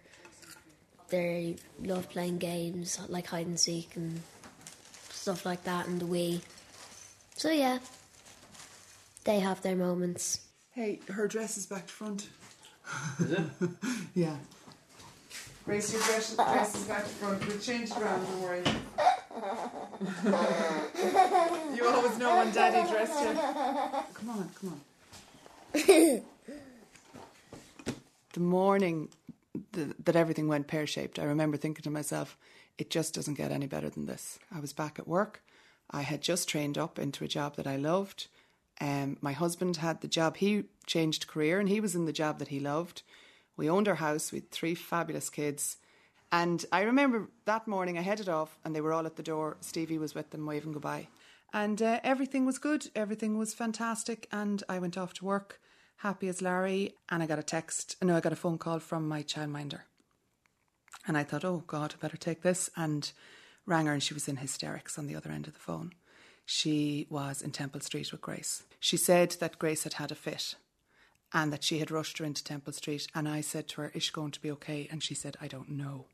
they 1.16 1.56
love 1.82 2.10
playing 2.10 2.38
games 2.38 3.00
like 3.08 3.28
hide 3.28 3.48
and 3.48 3.58
seek 3.60 3.96
and 3.96 4.22
stuff 5.10 5.46
like 5.46 5.64
that 5.64 5.88
and 5.88 6.02
the 6.02 6.06
Wii. 6.06 6.42
So 7.36 7.52
yeah, 7.52 7.80
they 9.24 9.40
have 9.40 9.62
their 9.62 9.76
moments. 9.76 10.42
Hey, 10.72 11.00
her 11.10 11.28
dress 11.28 11.58
is 11.58 11.66
back 11.66 11.88
to 11.88 11.94
front. 11.94 12.30
Is 13.20 13.32
it? 13.32 13.40
yeah. 14.14 14.36
Grace, 15.64 15.94
your 15.94 16.02
dress, 16.04 16.36
dress 16.36 16.76
is 16.76 16.84
back 16.84 17.04
to 17.04 17.10
front. 17.10 17.48
We'll 17.48 17.60
change 17.60 17.92
it 17.92 17.98
around, 17.98 18.26
don't 18.26 18.42
worry. 18.42 18.62
you 21.76 21.88
always 21.88 22.18
know 22.20 22.38
when 22.38 22.52
Daddy 22.52 22.88
dressed 22.92 23.22
you. 23.22 23.34
Come 24.14 24.30
on, 24.30 24.50
come 24.60 24.70
on. 24.70 24.82
the 28.34 28.40
morning 28.40 29.10
that 29.76 30.16
everything 30.16 30.48
went 30.48 30.68
pear 30.68 30.88
shaped. 30.88 31.20
I 31.20 31.24
remember 31.24 31.58
thinking 31.58 31.84
to 31.84 31.90
myself, 31.90 32.38
it 32.78 32.90
just 32.90 33.14
doesn't 33.14 33.36
get 33.36 33.52
any 33.52 33.68
better 33.68 33.90
than 33.90 34.06
this. 34.06 34.40
I 34.54 34.60
was 34.60 34.74
back 34.74 35.00
at 35.00 35.08
work. 35.08 35.44
I 35.92 36.02
had 36.02 36.22
just 36.22 36.50
trained 36.50 36.78
up 36.78 36.98
into 37.00 37.24
a 37.24 37.30
job 37.30 37.56
that 37.56 37.68
I 37.68 37.76
loved. 37.76 38.28
Um, 38.82 39.18
my 39.22 39.32
husband 39.32 39.78
had 39.78 40.02
the 40.02 40.08
job, 40.08 40.38
he 40.38 40.66
changed 40.86 41.28
career 41.28 41.60
and 41.60 41.70
he 41.70 41.80
was 41.80 41.96
in 41.96 42.06
the 42.06 42.12
job 42.12 42.40
that 42.40 42.50
he 42.50 42.60
loved. 42.60 43.04
We 43.56 43.70
owned 43.70 43.88
our 43.88 43.96
house 43.96 44.32
with 44.32 44.50
three 44.50 44.76
fabulous 44.76 45.30
kids. 45.30 45.78
And 46.32 46.66
I 46.72 46.82
remember 46.82 47.30
that 47.46 47.68
morning 47.68 47.98
I 47.98 48.02
headed 48.02 48.28
off 48.28 48.58
and 48.66 48.76
they 48.76 48.82
were 48.82 48.92
all 48.92 49.06
at 49.06 49.16
the 49.16 49.24
door. 49.24 49.58
Stevie 49.62 49.98
was 49.98 50.16
with 50.16 50.32
them 50.32 50.46
waving 50.46 50.74
goodbye. 50.74 51.08
And 51.54 51.82
uh, 51.82 52.02
everything 52.04 52.46
was 52.46 52.58
good, 52.58 52.90
everything 52.96 53.38
was 53.38 53.54
fantastic. 53.54 54.28
And 54.32 54.62
I 54.68 54.80
went 54.80 54.98
off 54.98 55.14
to 55.16 55.26
work 55.26 55.62
happy 55.98 56.28
as 56.28 56.42
Larry. 56.42 56.94
And 57.10 57.24
I 57.24 57.26
got 57.26 57.40
a 57.40 57.44
text, 57.44 57.96
no, 58.02 58.16
I 58.16 58.22
got 58.22 58.34
a 58.34 58.38
phone 58.38 58.58
call 58.58 58.80
from 58.80 59.08
my 59.08 59.24
childminder. 59.24 59.82
And 61.08 61.18
I 61.18 61.24
thought, 61.24 61.46
oh 61.46 61.64
God, 61.68 61.94
I 61.96 62.02
better 62.02 62.18
take 62.18 62.42
this. 62.42 62.70
And 62.76 63.12
rang 63.66 63.88
her, 63.88 63.94
and 63.94 64.04
she 64.04 64.14
was 64.14 64.28
in 64.28 64.38
hysterics 64.38 64.98
on 64.98 65.08
the 65.08 65.16
other 65.16 65.32
end 65.32 65.48
of 65.48 65.54
the 65.54 65.60
phone. 65.60 65.94
she 66.46 67.08
was 67.10 67.42
in 67.42 67.50
Temple 67.52 67.82
Street 67.82 68.12
with 68.12 68.22
Grace. 68.22 68.64
She 68.80 68.98
said 68.98 69.32
that 69.40 69.58
Grace 69.58 69.84
had 69.84 69.94
had 69.94 70.12
a 70.12 70.16
fit 70.16 70.56
and 71.34 71.52
that 71.52 71.64
she 71.64 71.80
had 71.80 71.90
rushed 71.90 72.20
her 72.20 72.26
into 72.26 72.44
Temple 72.44 72.72
Street. 72.72 73.08
And 73.16 73.28
I 73.28 73.42
said 73.42 73.68
to 73.70 73.82
her, 73.82 73.92
Is 73.96 74.04
she 74.04 74.12
going 74.12 74.32
to 74.32 74.42
be 74.42 74.52
okay? 74.52 74.88
And 74.92 75.02
she 75.02 75.16
said, 75.16 75.38
I 75.42 75.48
don't 75.48 75.72
know. 75.72 76.06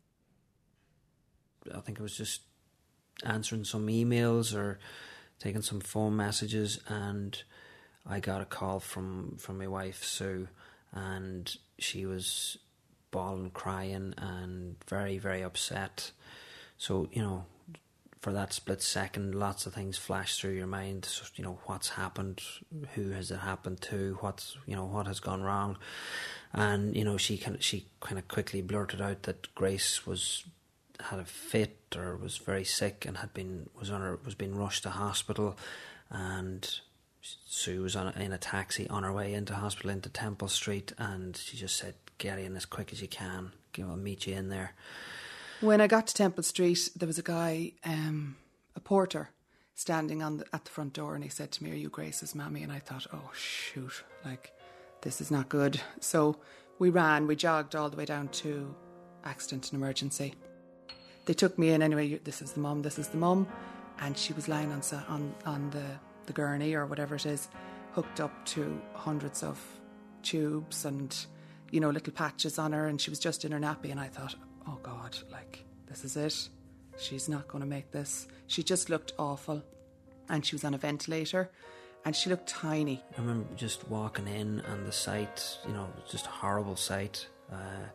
I 1.76 1.80
think 1.82 2.00
I 2.00 2.04
was 2.04 2.16
just 2.16 2.42
answering 3.24 3.66
some 3.66 3.88
emails 3.88 4.56
or 4.56 4.80
taking 5.40 5.62
some 5.62 5.80
phone 5.82 6.16
messages, 6.16 6.80
and 6.88 7.44
I 8.08 8.20
got 8.20 8.42
a 8.42 8.46
call 8.46 8.80
from, 8.80 9.38
from 9.38 9.58
my 9.58 9.68
wife, 9.68 10.04
Sue, 10.04 10.48
and 10.92 11.56
she 11.78 12.06
was 12.06 12.58
bawling, 13.12 13.52
crying, 13.52 14.14
and 14.18 14.76
very, 14.88 15.18
very 15.18 15.42
upset. 15.42 16.12
So, 16.78 17.10
you 17.12 17.22
know, 17.22 17.46
for 18.22 18.32
that 18.34 18.54
split 18.54 18.82
second, 18.82 19.34
lots 19.34 19.66
of 19.66 19.74
things 19.74 19.98
flash 19.98 20.38
through 20.38 20.52
your 20.54 20.68
mind. 20.68 21.06
So, 21.06 21.26
you 21.36 21.44
know, 21.44 21.60
what's 21.66 21.90
happened? 21.90 22.42
Who 22.94 23.10
has 23.12 23.32
it 23.32 23.40
happened 23.40 23.82
to? 23.82 24.18
What's 24.22 24.58
you 24.68 24.76
know 24.76 24.86
what 24.86 25.08
has 25.08 25.20
gone 25.20 25.42
wrong? 25.42 25.78
And 26.54 26.96
you 26.96 27.04
know, 27.04 27.18
she 27.18 27.38
kind 27.38 27.56
of, 27.56 27.64
she 27.64 27.88
kind 28.00 28.20
of 28.20 28.28
quickly 28.28 28.62
blurted 28.62 29.02
out 29.02 29.24
that 29.24 29.54
Grace 29.56 30.06
was 30.06 30.44
had 31.00 31.20
a 31.20 31.26
fit 31.26 31.78
or 31.96 32.16
was 32.16 32.38
very 32.38 32.64
sick 32.64 33.06
and 33.08 33.18
had 33.18 33.34
been 33.34 33.70
was 33.78 33.90
on 33.90 34.02
her 34.02 34.20
was 34.24 34.36
being 34.36 34.56
rushed 34.56 34.84
to 34.84 34.92
hospital, 34.92 35.58
and 36.12 36.80
Sue 37.22 37.84
was 37.84 37.96
on 37.96 38.14
in 38.14 38.32
a 38.32 38.38
taxi 38.38 38.88
on 38.90 39.04
her 39.04 39.14
way 39.14 39.34
into 39.34 39.54
hospital 39.54 39.92
into 39.92 40.10
Temple 40.10 40.48
Street, 40.48 40.94
and 40.98 41.38
she 41.38 41.58
just 41.58 41.76
said, 41.78 41.96
"Get 42.18 42.40
in 42.40 42.56
as 42.56 42.66
quick 42.66 42.92
as 42.92 43.02
you 43.02 43.08
can. 43.08 43.54
I'll 43.80 43.96
meet 43.96 44.28
you 44.28 44.36
in 44.36 44.50
there." 44.50 44.74
When 45.60 45.80
I 45.80 45.88
got 45.88 46.08
to 46.08 46.14
Temple 46.14 46.44
Street, 46.44 46.90
there 46.96 47.08
was 47.08 47.20
a 47.20 47.24
guy, 47.24 47.74
um, 47.86 48.38
a 48.76 48.80
porter, 48.80 49.30
standing 49.76 50.24
on 50.24 50.38
the, 50.38 50.46
at 50.54 50.66
the 50.66 50.72
front 50.72 50.94
door, 50.94 51.14
and 51.14 51.24
he 51.24 51.30
said 51.30 51.52
to 51.52 51.64
me, 51.64 51.72
"Are 51.72 51.76
you 51.76 51.90
Grace's 51.90 52.34
mammy?" 52.34 52.64
And 52.64 52.72
I 52.72 52.80
thought, 52.80 53.06
"Oh 53.14 53.32
shoot, 53.34 54.04
like 54.26 54.52
this 55.02 55.22
is 55.22 55.30
not 55.30 55.50
good." 55.50 55.80
So 56.00 56.40
we 56.80 56.90
ran, 56.90 57.28
we 57.28 57.36
jogged 57.36 57.76
all 57.76 57.90
the 57.90 57.98
way 57.98 58.06
down 58.06 58.30
to 58.30 58.76
accident 59.24 59.72
and 59.72 59.80
emergency. 59.80 60.34
They 61.26 61.34
took 61.34 61.60
me 61.60 61.70
in 61.70 61.84
anyway. 61.84 62.18
This 62.24 62.42
is 62.42 62.54
the 62.54 62.60
mum. 62.60 62.82
This 62.82 62.98
is 62.98 63.10
the 63.10 63.18
mum, 63.18 63.48
and 64.00 64.18
she 64.18 64.34
was 64.34 64.48
lying 64.48 64.72
on 64.72 64.82
on 65.08 65.36
on 65.46 65.70
the 65.70 66.00
the 66.32 66.42
gurney 66.42 66.74
or 66.74 66.86
whatever 66.86 67.16
it 67.16 67.26
is, 67.26 67.50
hooked 67.92 68.20
up 68.22 68.46
to 68.46 68.82
hundreds 68.94 69.44
of 69.44 69.60
tubes 70.24 70.86
and 70.86 71.26
you 71.72 71.80
know 71.80 71.90
little 71.90 72.14
patches 72.14 72.58
on 72.58 72.72
her, 72.72 72.88
and 72.88 73.00
she 73.02 73.10
was 73.10 73.20
just 73.20 73.44
in 73.46 73.52
her 73.52 73.60
nappy. 73.60 73.92
And 73.92 74.00
I 74.00 74.08
thought, 74.08 74.36
oh 74.68 74.80
God, 74.82 75.18
like, 75.32 75.64
this 75.88 76.06
is 76.06 76.16
it. 76.16 76.50
She's 76.98 77.28
not 77.28 77.48
going 77.48 77.64
to 77.64 77.70
make 77.70 77.92
this. 77.92 78.28
She 78.48 78.64
just 78.64 78.90
looked 78.90 79.14
awful. 79.18 79.64
And 80.30 80.46
she 80.46 80.56
was 80.56 80.64
on 80.64 80.74
a 80.74 80.78
ventilator 80.78 81.52
and 82.06 82.16
she 82.16 82.30
looked 82.30 82.48
tiny. 82.48 83.04
I 83.18 83.22
remember 83.22 83.48
just 83.56 83.88
walking 83.90 84.28
in 84.28 84.60
and 84.62 84.86
the 84.86 84.92
sight, 84.92 85.58
you 85.68 85.74
know, 85.74 85.88
just 86.10 86.26
a 86.26 86.30
horrible 86.30 86.76
sight. 86.76 87.28
Uh, 87.52 87.86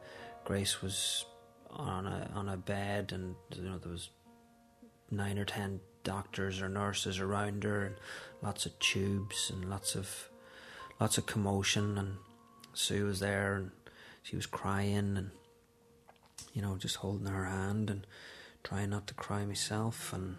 Grace 0.45 0.83
was 0.83 1.25
on 1.71 2.07
a 2.07 2.31
on 2.35 2.49
a 2.49 2.57
bed, 2.57 3.12
and 3.12 3.35
you 3.55 3.62
know 3.62 3.78
there 3.78 3.90
was 3.90 4.11
nine 5.11 5.38
or 5.38 5.45
ten 5.45 5.81
doctors 6.06 6.62
or 6.62 6.68
nurses 6.68 7.18
around 7.18 7.64
her, 7.64 7.84
and 7.84 7.96
lots 8.40 8.64
of 8.64 8.78
tubes 8.78 9.50
and 9.50 9.68
lots 9.68 9.94
of 9.94 10.30
lots 10.98 11.18
of 11.18 11.26
commotion. 11.26 11.98
And 11.98 12.16
Sue 12.72 13.04
was 13.04 13.20
there, 13.20 13.56
and 13.56 13.70
she 14.22 14.36
was 14.36 14.46
crying, 14.46 15.16
and 15.18 15.30
you 16.54 16.62
know, 16.62 16.76
just 16.78 16.96
holding 16.96 17.26
her 17.26 17.44
hand 17.44 17.90
and 17.90 18.06
trying 18.64 18.90
not 18.90 19.06
to 19.06 19.14
cry 19.14 19.44
myself 19.44 20.12
and 20.12 20.36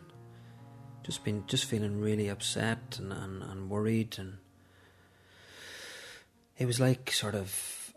just 1.04 1.24
been 1.24 1.44
just 1.48 1.64
feeling 1.64 2.02
really 2.02 2.28
upset 2.28 2.98
and, 3.00 3.14
and, 3.14 3.42
and 3.42 3.70
worried 3.70 4.18
and 4.20 4.34
it 6.58 6.66
was 6.66 6.82
like 6.82 7.10
sort 7.12 7.34
of 7.34 7.94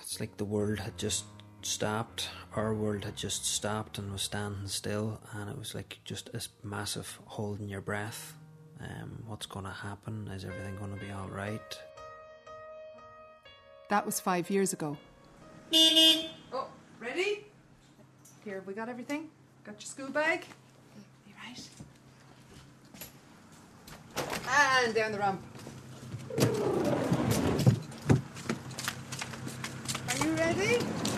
it's 0.00 0.18
like 0.18 0.38
the 0.38 0.44
world 0.44 0.78
had 0.78 0.96
just 0.96 1.24
stopped 1.66 2.30
our 2.54 2.72
world 2.72 3.04
had 3.04 3.16
just 3.16 3.44
stopped 3.44 3.98
and 3.98 4.12
was 4.12 4.22
standing 4.22 4.66
still 4.68 5.20
and 5.34 5.50
it 5.50 5.58
was 5.58 5.74
like 5.74 5.98
just 6.04 6.28
a 6.34 6.40
massive 6.66 7.18
holding 7.26 7.68
your 7.68 7.80
breath 7.80 8.34
um, 8.80 9.22
what's 9.26 9.46
going 9.46 9.64
to 9.64 9.70
happen 9.70 10.28
is 10.28 10.44
everything 10.44 10.76
going 10.76 10.94
to 10.96 11.04
be 11.04 11.10
all 11.10 11.28
right 11.28 11.78
that 13.88 14.04
was 14.06 14.20
five 14.20 14.48
years 14.50 14.72
ago 14.72 14.96
Oh, 16.52 16.68
ready? 17.00 17.44
Here, 18.44 18.62
we 18.66 18.72
got 18.72 18.88
everything? 18.88 19.28
Got 19.64 19.74
your 19.74 19.80
school 19.80 20.08
bag? 20.10 20.44
You 21.26 21.34
right? 21.44 21.68
And 24.84 24.94
down 24.94 25.12
the 25.12 25.18
ramp. 25.18 25.42
Are 30.08 30.24
you 30.24 30.34
ready? 30.36 31.15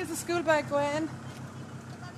Here's 0.00 0.08
the 0.08 0.16
school 0.16 0.42
bag, 0.42 0.66
Gwen. 0.70 1.10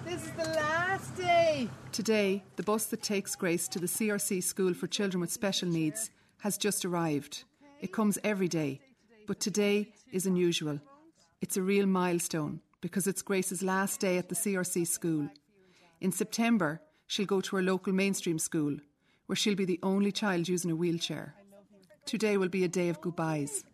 This 0.05 0.23
is 0.23 0.31
the 0.31 0.45
last 0.45 1.17
day. 1.17 1.69
Today, 1.91 2.45
the 2.55 2.62
bus 2.62 2.85
that 2.85 3.03
takes 3.03 3.35
Grace 3.35 3.67
to 3.67 3.81
the 3.81 3.89
CRC 3.89 4.41
School 4.41 4.73
for 4.73 4.87
Children 4.87 5.21
with 5.21 5.33
Special 5.33 5.69
Needs 5.69 6.12
has 6.43 6.57
just 6.57 6.85
arrived. 6.85 7.43
It 7.81 7.91
comes 7.91 8.21
every 8.23 8.47
day, 8.47 8.81
but 9.27 9.41
today 9.41 9.89
is 10.12 10.27
unusual. 10.27 10.79
It's 11.41 11.57
a 11.57 11.62
real 11.62 11.87
milestone 11.87 12.61
because 12.81 13.09
it's 13.09 13.21
Grace's 13.21 13.65
last 13.65 13.99
day 13.99 14.17
at 14.17 14.29
the 14.29 14.37
CRC 14.37 14.87
school. 14.87 15.29
In 16.01 16.12
September, 16.12 16.81
she'll 17.09 17.27
go 17.27 17.41
to 17.41 17.57
her 17.57 17.62
local 17.65 17.93
mainstream 17.93 18.39
school, 18.39 18.77
where 19.27 19.35
she'll 19.35 19.57
be 19.57 19.65
the 19.65 19.81
only 19.83 20.12
child 20.12 20.47
using 20.47 20.71
a 20.71 20.77
wheelchair. 20.77 21.35
Today 22.07 22.37
will 22.37 22.49
be 22.49 22.62
a 22.62 22.69
day 22.69 22.91
of 22.91 23.01
goodbyes. 23.01 23.65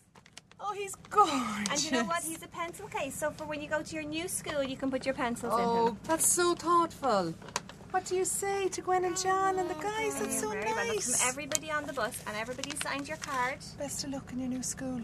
Oh, 0.61 0.73
he's 0.73 0.95
gorgeous. 1.11 1.69
And 1.71 1.85
you 1.85 1.91
know 1.93 2.05
what? 2.05 2.23
He's 2.23 2.43
a 2.43 2.49
pencil 2.49 2.89
case, 2.89 3.15
so 3.17 3.31
for 3.31 3.45
when 3.45 3.61
you 3.63 3.69
go 3.69 3.83
to 3.83 3.95
your 3.95 4.05
new 4.05 4.29
school, 4.29 4.63
you 4.63 4.77
can 4.77 4.91
put 4.91 5.07
your 5.07 5.15
pencils 5.15 5.53
oh, 5.55 5.59
in 5.59 5.63
him. 5.63 5.93
Oh, 5.93 5.97
that's 6.05 6.27
so 6.27 6.55
thoughtful. 6.55 7.35
What 7.91 8.05
do 8.05 8.17
you 8.17 8.25
say 8.25 8.69
to 8.69 8.81
Gwen 8.83 9.05
and 9.05 9.17
John 9.17 9.59
and 9.59 9.71
the 9.71 9.75
guys? 9.75 10.19
That's 10.21 10.41
so 10.41 10.51
Very 10.51 10.65
nice. 10.65 11.09
Well, 11.09 11.17
from 11.17 11.29
everybody 11.29 11.71
on 11.71 11.85
the 11.87 11.93
bus, 11.93 12.23
and 12.27 12.37
everybody 12.37 12.73
signed 12.83 13.09
your 13.09 13.17
card. 13.19 13.59
Best 13.79 14.05
of 14.05 14.11
luck 14.11 14.31
in 14.33 14.41
your 14.41 14.49
new 14.49 14.63
school. 14.63 15.01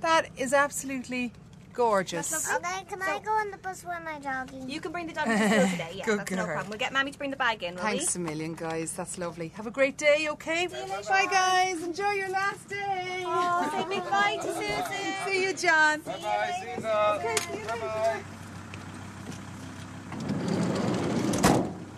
That 0.00 0.28
is 0.36 0.52
absolutely 0.52 1.32
gorgeous. 1.78 2.28
Okay, 2.56 2.82
can 2.90 3.00
I 3.00 3.20
go 3.20 3.30
on 3.30 3.52
the 3.52 3.56
bus 3.58 3.84
with 3.84 4.02
my 4.04 4.18
doggy? 4.18 4.58
You 4.66 4.80
can 4.80 4.90
bring 4.90 5.06
the 5.06 5.12
dog 5.12 5.26
to 5.26 5.36
school 5.38 5.68
today. 5.74 5.92
Yeah, 5.98 6.04
Good 6.04 6.18
that's 6.18 6.28
girl. 6.30 6.38
no 6.38 6.44
problem. 6.46 6.70
We'll 6.70 6.78
get 6.78 6.92
Mammy 6.92 7.12
to 7.12 7.18
bring 7.18 7.30
the 7.30 7.36
bag 7.36 7.62
in. 7.62 7.74
Will 7.76 7.82
Thanks 7.82 8.16
we? 8.16 8.20
a 8.20 8.24
million, 8.24 8.54
guys. 8.54 8.92
That's 8.94 9.16
lovely. 9.16 9.48
Have 9.58 9.68
a 9.68 9.70
great 9.70 9.96
day, 9.96 10.26
okay? 10.34 10.66
Bye, 10.66 11.28
guys. 11.30 11.82
Enjoy 11.84 12.10
your 12.10 12.30
last 12.30 12.68
day. 12.68 13.22
Oh, 13.24 13.70
say 13.72 13.84
big 13.94 14.04
bye 14.10 14.38
to 14.42 14.52
Susan. 14.58 14.84
See 15.26 15.42
you, 15.44 15.52
John. 15.54 16.00
Bye-bye, 16.00 16.52
see 16.60 16.80
you 16.82 16.88
all. 16.88 17.14
Okay, 17.16 17.36
see 17.46 17.58
you 17.58 17.64
later. 17.64 17.78
Bye-bye. 17.78 18.22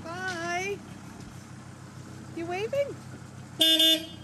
Bye. 0.05 0.79
You 2.37 2.45
waving? 2.47 4.17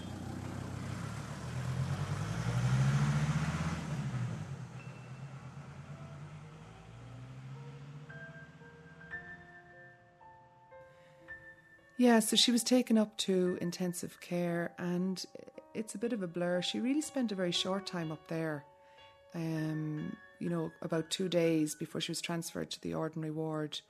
Yeah, 11.97 12.19
so 12.19 12.35
she 12.35 12.51
was 12.51 12.63
taken 12.63 12.97
up 12.97 13.17
to 13.17 13.57
intensive 13.59 14.21
care, 14.21 14.71
and 14.77 15.23
it's 15.73 15.95
a 15.95 15.97
bit 15.97 16.13
of 16.13 16.21
a 16.21 16.27
blur. 16.27 16.61
She 16.61 16.79
really 16.79 17.01
spent 17.01 17.31
a 17.31 17.35
very 17.35 17.51
short 17.51 17.87
time 17.87 18.11
up 18.11 18.27
there. 18.27 18.63
Um, 19.33 20.15
you 20.39 20.49
know, 20.49 20.71
about 20.83 21.09
two 21.09 21.27
days 21.27 21.73
before 21.73 21.99
she 21.99 22.11
was 22.11 22.21
transferred 22.21 22.69
to 22.71 22.81
the 22.81 22.93
ordinary 22.93 23.31
ward, 23.31 23.81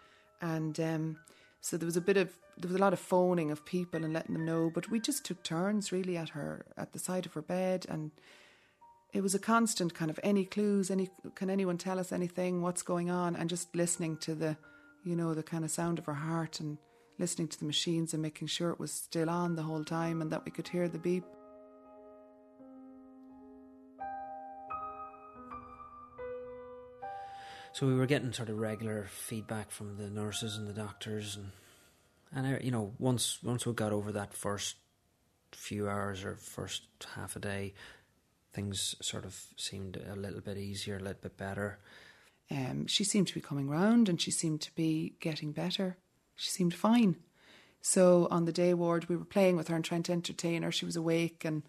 and 0.41 0.79
um, 0.79 1.17
so 1.59 1.75
there 1.75 1.85
was 1.85 1.97
a 1.97 2.01
bit 2.01 2.15
of 2.15 2.29
there 2.57 2.69
was 2.69 2.77
a 2.77 2.81
lot 2.81 2.93
of 2.93 2.99
phoning 2.99 3.51
of 3.51 3.65
people 3.65 4.03
and 4.03 4.13
letting 4.13 4.33
them 4.33 4.45
know. 4.45 4.71
But 4.73 4.89
we 4.89 5.01
just 5.01 5.25
took 5.25 5.43
turns 5.43 5.91
really 5.91 6.15
at 6.15 6.29
her 6.29 6.65
at 6.77 6.93
the 6.93 6.99
side 6.99 7.25
of 7.25 7.33
her 7.33 7.41
bed, 7.41 7.85
and 7.89 8.11
it 9.11 9.21
was 9.21 9.35
a 9.35 9.39
constant 9.39 9.93
kind 9.93 10.09
of 10.09 10.19
any 10.23 10.45
clues, 10.45 10.89
any 10.89 11.09
can 11.35 11.49
anyone 11.49 11.77
tell 11.77 11.99
us 11.99 12.13
anything, 12.13 12.61
what's 12.61 12.83
going 12.83 13.09
on, 13.09 13.35
and 13.35 13.49
just 13.49 13.75
listening 13.75 14.15
to 14.17 14.33
the, 14.33 14.55
you 15.03 15.15
know, 15.15 15.33
the 15.33 15.43
kind 15.43 15.65
of 15.65 15.71
sound 15.71 15.99
of 15.99 16.05
her 16.05 16.13
heart 16.13 16.61
and 16.61 16.77
listening 17.19 17.47
to 17.47 17.59
the 17.59 17.65
machines 17.65 18.13
and 18.13 18.21
making 18.21 18.47
sure 18.47 18.69
it 18.69 18.79
was 18.79 18.91
still 18.91 19.29
on 19.29 19.55
the 19.55 19.63
whole 19.63 19.83
time 19.83 20.21
and 20.21 20.31
that 20.31 20.45
we 20.45 20.51
could 20.51 20.67
hear 20.67 20.87
the 20.87 20.99
beep. 20.99 21.23
So 27.73 27.85
we 27.85 27.93
were 27.93 28.07
getting 28.07 28.33
sort 28.33 28.49
of 28.49 28.57
regular 28.57 29.05
feedback 29.09 29.69
from 29.69 29.97
the 29.97 30.09
nurses 30.09 30.57
and 30.57 30.67
the 30.67 30.73
doctors, 30.73 31.35
and 31.35 31.51
and 32.33 32.55
uh, 32.55 32.59
you 32.59 32.71
know 32.71 32.93
once 32.97 33.37
once 33.43 33.67
we 33.67 33.73
got 33.73 33.93
over 33.93 34.11
that 34.13 34.33
first 34.33 34.77
few 35.51 35.87
hours 35.87 36.23
or 36.23 36.35
first 36.35 36.83
half 37.15 37.35
a 37.35 37.39
day, 37.39 37.73
things 38.51 38.95
sort 39.01 39.25
of 39.25 39.39
seemed 39.57 39.97
a 39.97 40.15
little 40.15 40.41
bit 40.41 40.57
easier, 40.57 40.95
a 40.95 40.99
little 40.99 41.21
bit 41.21 41.37
better. 41.37 41.77
um, 42.49 42.87
she 42.87 43.03
seemed 43.03 43.27
to 43.27 43.33
be 43.33 43.41
coming 43.41 43.69
round 43.69 44.09
and 44.09 44.19
she 44.19 44.31
seemed 44.31 44.61
to 44.61 44.73
be 44.73 45.13
getting 45.19 45.51
better. 45.51 45.97
She 46.37 46.51
seemed 46.51 46.73
fine. 46.73 47.17
So 47.81 48.27
on 48.31 48.45
the 48.45 48.51
day 48.53 48.73
ward, 48.73 49.09
we 49.09 49.17
were 49.17 49.25
playing 49.25 49.57
with 49.57 49.67
her 49.67 49.75
and 49.75 49.83
trying 49.83 50.03
to 50.03 50.13
entertain 50.13 50.61
her. 50.63 50.71
She 50.71 50.85
was 50.85 50.95
awake, 50.95 51.43
and 51.43 51.63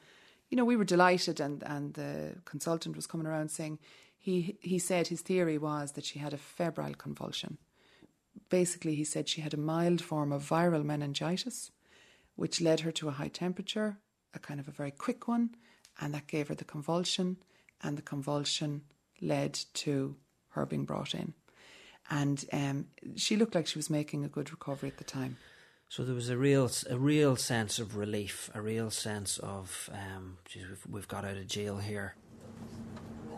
you 0.50 0.56
know 0.56 0.64
we 0.64 0.76
were 0.76 0.84
delighted. 0.84 1.40
And 1.40 1.62
and 1.64 1.94
the 1.94 2.36
consultant 2.44 2.94
was 2.94 3.06
coming 3.06 3.26
around 3.26 3.50
saying 3.50 3.78
he 4.16 4.58
he 4.60 4.78
said 4.78 5.08
his 5.08 5.22
theory 5.22 5.58
was 5.58 5.92
that 5.92 6.04
she 6.04 6.18
had 6.18 6.34
a 6.34 6.38
febrile 6.38 6.94
convulsion. 6.94 7.58
Basically, 8.50 8.94
he 8.94 9.04
said 9.04 9.28
she 9.28 9.40
had 9.40 9.54
a 9.54 9.58
mild 9.72 10.02
form 10.02 10.32
of 10.32 10.48
viral 10.48 10.84
meningitis, 10.84 11.70
which 12.36 12.60
led 12.60 12.80
her 12.80 12.92
to 12.92 13.08
a 13.08 13.12
high 13.12 13.28
temperature, 13.28 13.98
a 14.34 14.38
kind 14.38 14.60
of 14.60 14.68
a 14.68 14.72
very 14.72 14.90
quick 14.90 15.28
one, 15.28 15.50
and 16.00 16.12
that 16.14 16.26
gave 16.26 16.48
her 16.48 16.54
the 16.54 16.64
convulsion, 16.64 17.38
and 17.82 17.96
the 17.96 18.02
convulsion 18.02 18.82
led 19.20 19.54
to 19.74 20.16
her 20.50 20.66
being 20.66 20.84
brought 20.84 21.14
in. 21.14 21.34
And 22.10 22.44
um, 22.52 22.86
she 23.16 23.36
looked 23.36 23.54
like 23.54 23.66
she 23.66 23.78
was 23.78 23.90
making 23.90 24.24
a 24.24 24.28
good 24.28 24.50
recovery 24.50 24.88
at 24.88 24.96
the 24.98 25.04
time. 25.04 25.36
So 25.90 26.04
there 26.04 26.14
was 26.14 26.28
a 26.28 26.36
real, 26.36 26.70
a 26.90 26.98
real 26.98 27.36
sense 27.36 27.78
of 27.78 27.96
relief, 27.96 28.50
a 28.54 28.60
real 28.60 28.90
sense 28.90 29.38
of, 29.38 29.88
um, 29.92 30.36
geez, 30.44 30.68
we've, 30.68 30.86
we've 30.90 31.08
got 31.08 31.24
out 31.24 31.36
of 31.36 31.46
jail 31.46 31.78
here. 31.78 32.14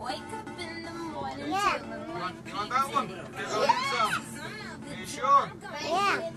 Wake 0.00 0.18
up 0.32 0.48
in 0.58 0.82
the 0.82 0.90
morning. 0.90 1.48
Yeah. 1.48 1.76
You 1.76 2.20
want, 2.20 2.36
you 2.46 2.54
want 2.54 2.70
that 2.70 2.92
one? 2.92 3.06
Get 3.08 3.18
on 3.52 3.68
Are 4.90 4.98
you 4.98 5.06
sure? 5.06 5.52
Yeah. 5.84 6.30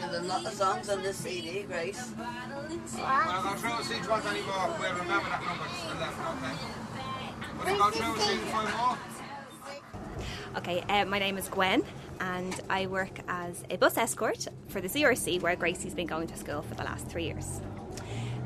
There's 0.00 0.24
a 0.24 0.26
lot 0.26 0.46
of 0.46 0.52
songs 0.52 0.88
on 0.88 1.02
this 1.02 1.16
CD, 1.16 1.62
Grace. 1.64 2.12
Well, 2.16 2.26
I'm 2.26 2.50
going 2.62 2.80
to 2.80 3.60
throw 3.60 3.78
a 3.78 3.84
seat 3.84 4.08
once 4.08 4.26
anymore. 4.26 4.76
We'll 4.78 4.92
remember 4.92 5.28
that 5.28 5.42
number 5.44 5.64
just 5.64 5.86
left, 6.00 6.18
okay? 6.30 6.54
Will 7.58 7.72
you 7.72 7.78
go 7.78 7.90
through 7.90 8.12
and 8.12 8.22
see 8.22 8.36
the 8.36 8.46
five 8.46 8.76
more? 8.78 9.13
Okay, 10.56 10.80
uh, 10.88 11.04
my 11.04 11.18
name 11.18 11.36
is 11.38 11.48
Gwen, 11.48 11.82
and 12.20 12.60
I 12.70 12.86
work 12.86 13.18
as 13.28 13.64
a 13.70 13.76
bus 13.76 13.96
escort 13.96 14.46
for 14.68 14.80
the 14.80 14.88
CRC, 14.88 15.40
where 15.42 15.56
Gracie's 15.56 15.94
been 15.94 16.06
going 16.06 16.26
to 16.28 16.36
school 16.36 16.62
for 16.62 16.74
the 16.74 16.84
last 16.84 17.06
three 17.06 17.24
years. 17.24 17.60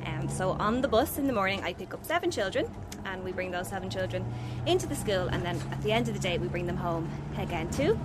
Um, 0.04 0.28
so 0.28 0.50
on 0.52 0.80
the 0.80 0.88
bus 0.88 1.18
in 1.18 1.26
the 1.26 1.32
morning, 1.32 1.62
I 1.62 1.72
pick 1.72 1.92
up 1.94 2.04
seven 2.04 2.30
children, 2.30 2.70
and 3.04 3.22
we 3.22 3.32
bring 3.32 3.50
those 3.50 3.68
seven 3.68 3.90
children 3.90 4.24
into 4.66 4.86
the 4.86 4.96
school, 4.96 5.28
and 5.28 5.42
then 5.42 5.60
at 5.70 5.82
the 5.82 5.92
end 5.92 6.08
of 6.08 6.14
the 6.14 6.20
day, 6.20 6.38
we 6.38 6.48
bring 6.48 6.66
them 6.66 6.76
home 6.76 7.08
again 7.38 7.70
too. 7.70 7.98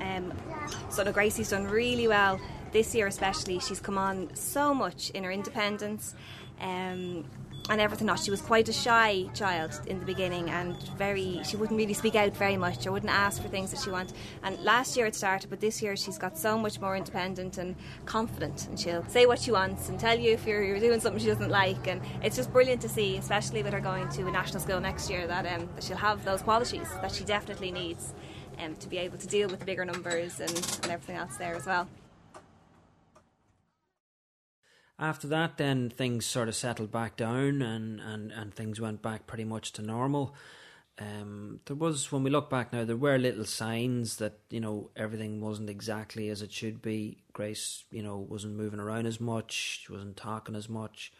Um, 0.00 0.32
so 0.90 1.04
Gracie's 1.12 1.50
done 1.50 1.66
really 1.66 2.08
well 2.08 2.40
this 2.72 2.94
year, 2.94 3.06
especially. 3.06 3.60
She's 3.60 3.80
come 3.80 3.98
on 3.98 4.34
so 4.34 4.74
much 4.74 5.10
in 5.10 5.24
her 5.24 5.30
independence. 5.30 6.14
Um, 6.60 7.24
and 7.70 7.80
everything 7.80 8.08
else. 8.08 8.24
She 8.24 8.30
was 8.30 8.42
quite 8.42 8.68
a 8.68 8.72
shy 8.72 9.26
child 9.34 9.80
in 9.86 9.98
the 9.98 10.04
beginning 10.04 10.50
and 10.50 10.76
very, 10.98 11.40
she 11.44 11.56
wouldn't 11.56 11.78
really 11.78 11.94
speak 11.94 12.14
out 12.14 12.36
very 12.36 12.56
much 12.56 12.86
or 12.86 12.92
wouldn't 12.92 13.12
ask 13.12 13.40
for 13.40 13.48
things 13.48 13.70
that 13.70 13.80
she 13.80 13.90
wanted. 13.90 14.14
And 14.42 14.58
last 14.60 14.96
year 14.96 15.06
it 15.06 15.14
started, 15.14 15.48
but 15.48 15.60
this 15.60 15.80
year 15.80 15.96
she's 15.96 16.18
got 16.18 16.36
so 16.36 16.58
much 16.58 16.80
more 16.80 16.96
independent 16.96 17.56
and 17.58 17.74
confident 18.04 18.66
and 18.68 18.78
she'll 18.78 19.04
say 19.08 19.26
what 19.26 19.38
she 19.38 19.50
wants 19.50 19.88
and 19.88 19.98
tell 19.98 20.18
you 20.18 20.32
if 20.32 20.46
you're, 20.46 20.62
you're 20.62 20.80
doing 20.80 21.00
something 21.00 21.20
she 21.20 21.28
doesn't 21.28 21.50
like. 21.50 21.86
And 21.86 22.02
it's 22.22 22.36
just 22.36 22.52
brilliant 22.52 22.82
to 22.82 22.88
see, 22.88 23.16
especially 23.16 23.62
with 23.62 23.72
her 23.72 23.80
going 23.80 24.08
to 24.10 24.26
a 24.26 24.30
national 24.30 24.60
school 24.60 24.80
next 24.80 25.08
year, 25.08 25.26
that, 25.26 25.46
um, 25.46 25.68
that 25.74 25.84
she'll 25.84 25.96
have 25.96 26.24
those 26.24 26.42
qualities 26.42 26.88
that 27.00 27.12
she 27.12 27.24
definitely 27.24 27.72
needs 27.72 28.12
um, 28.58 28.76
to 28.76 28.88
be 28.88 28.98
able 28.98 29.18
to 29.18 29.26
deal 29.26 29.48
with 29.48 29.64
bigger 29.64 29.84
numbers 29.84 30.38
and, 30.40 30.50
and 30.50 30.92
everything 30.92 31.16
else 31.16 31.36
there 31.36 31.54
as 31.54 31.66
well. 31.66 31.88
After 34.98 35.26
that, 35.28 35.56
then 35.56 35.90
things 35.90 36.24
sort 36.24 36.48
of 36.48 36.54
settled 36.54 36.92
back 36.92 37.16
down 37.16 37.62
and, 37.62 38.00
and, 38.00 38.30
and 38.30 38.54
things 38.54 38.80
went 38.80 39.02
back 39.02 39.26
pretty 39.26 39.44
much 39.44 39.72
to 39.72 39.82
normal. 39.82 40.34
Um, 41.00 41.58
there 41.64 41.74
was, 41.74 42.12
when 42.12 42.22
we 42.22 42.30
look 42.30 42.48
back 42.48 42.72
now, 42.72 42.84
there 42.84 42.96
were 42.96 43.18
little 43.18 43.44
signs 43.44 44.16
that, 44.18 44.38
you 44.50 44.60
know, 44.60 44.90
everything 44.94 45.40
wasn't 45.40 45.68
exactly 45.68 46.28
as 46.28 46.42
it 46.42 46.52
should 46.52 46.80
be. 46.80 47.18
Grace, 47.32 47.82
you 47.90 48.02
know, 48.02 48.18
wasn't 48.18 48.54
moving 48.54 48.78
around 48.78 49.06
as 49.06 49.20
much, 49.20 49.80
she 49.84 49.92
wasn't 49.92 50.16
talking 50.16 50.54
as 50.54 50.68
much. 50.68 51.12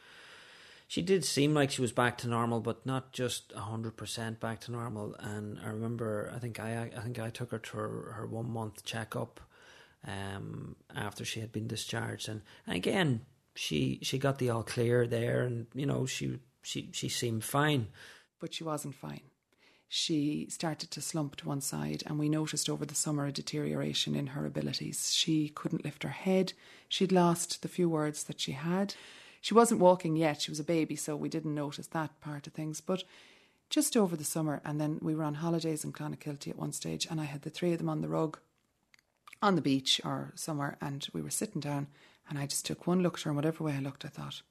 She 0.87 1.03
did 1.03 1.25
seem 1.25 1.55
like 1.55 1.73
she 1.73 1.83
was 1.83 1.91
back 1.91 2.17
to 2.19 2.29
normal, 2.29 2.61
but 2.61 2.87
not 2.87 3.13
just 3.13 3.53
hundred 3.53 3.97
percent 3.97 4.39
back 4.39 4.61
to 4.61 4.71
normal. 4.71 5.17
And 5.19 5.59
I 5.65 5.71
remember, 5.71 6.33
I 6.33 6.39
think 6.39 6.61
I, 6.61 6.93
I 6.97 7.01
think 7.01 7.19
I 7.19 7.31
took 7.31 7.51
her 7.51 7.59
to 7.59 7.77
her, 7.77 8.13
her 8.13 8.27
one 8.27 8.49
month 8.49 8.85
checkup, 8.85 9.41
um, 10.07 10.77
after 10.95 11.25
she 11.25 11.41
had 11.41 11.51
been 11.51 11.67
discharged, 11.67 12.29
and, 12.29 12.43
and 12.67 12.77
again, 12.77 13.23
she 13.55 13.99
she 14.03 14.19
got 14.19 14.39
the 14.39 14.51
all 14.51 14.63
clear 14.63 15.07
there, 15.07 15.43
and 15.43 15.67
you 15.75 15.87
know 15.87 16.07
she 16.07 16.39
she 16.63 16.91
she 16.93 17.09
seemed 17.09 17.45
fine. 17.45 17.89
But 18.41 18.55
she 18.55 18.65
wasn't 18.65 18.95
fine. 18.95 19.23
She 19.89 20.49
started 20.51 20.91
to 20.91 21.01
slump 21.01 21.37
to 21.37 21.49
one 21.49 21.61
side, 21.61 22.03
and 22.07 22.19
we 22.19 22.29
noticed 22.29 22.69
over 22.69 22.85
the 22.85 22.95
summer 22.95 23.27
a 23.27 23.33
deterioration 23.33 24.17
in 24.17 24.29
her 24.29 24.45
abilities. 24.45 25.13
She 25.15 25.51
couldn't 25.51 25.85
lift 25.85 26.03
her 26.03 26.09
head. 26.09 26.53
She'd 26.89 27.13
lost 27.13 27.63
the 27.63 27.69
few 27.69 27.89
words 27.89 28.25
that 28.25 28.41
she 28.41 28.53
had. 28.53 28.95
She 29.41 29.55
wasn't 29.55 29.81
walking 29.81 30.17
yet. 30.17 30.43
She 30.43 30.51
was 30.51 30.59
a 30.59 30.65
baby, 30.65 30.97
so 30.97 31.15
we 31.15 31.29
didn't 31.29 31.55
notice 31.55 31.87
that 31.89 32.21
part 32.21 32.47
of 32.47 32.55
things. 32.55 32.81
But 32.81 33.05
just 33.71 33.97
over 33.97 34.17
the 34.17 34.25
summer, 34.25 34.61
and 34.65 34.81
then 34.81 34.99
we 35.01 35.15
were 35.15 35.23
on 35.23 35.35
holidays 35.35 35.85
in 35.85 35.93
Clonakilty 35.93 36.49
at 36.49 36.59
one 36.59 36.73
stage, 36.73 37.07
and 37.09 37.21
I 37.21 37.25
had 37.25 37.43
the 37.43 37.51
three 37.51 37.73
of 37.73 37.79
them 37.79 37.89
on 37.89 38.01
the 38.01 38.09
rug 38.09 38.39
on 39.43 39.55
the 39.55 39.63
beach 39.63 40.01
or 40.05 40.33
somewhere, 40.35 40.77
and 40.81 41.07
we 41.13 41.23
were 41.23 41.31
sitting 41.31 41.61
down, 41.61 41.87
and 42.29 42.39
I 42.39 42.47
just 42.47 42.67
took 42.67 42.87
one 42.87 43.03
look 43.03 43.19
at 43.19 43.23
her, 43.23 43.31
and 43.31 43.37
whatever 43.37 43.65
way 43.65 43.75
I 43.75 43.81
looked, 43.81 44.05
I 44.05 44.09
thought, 44.09 44.43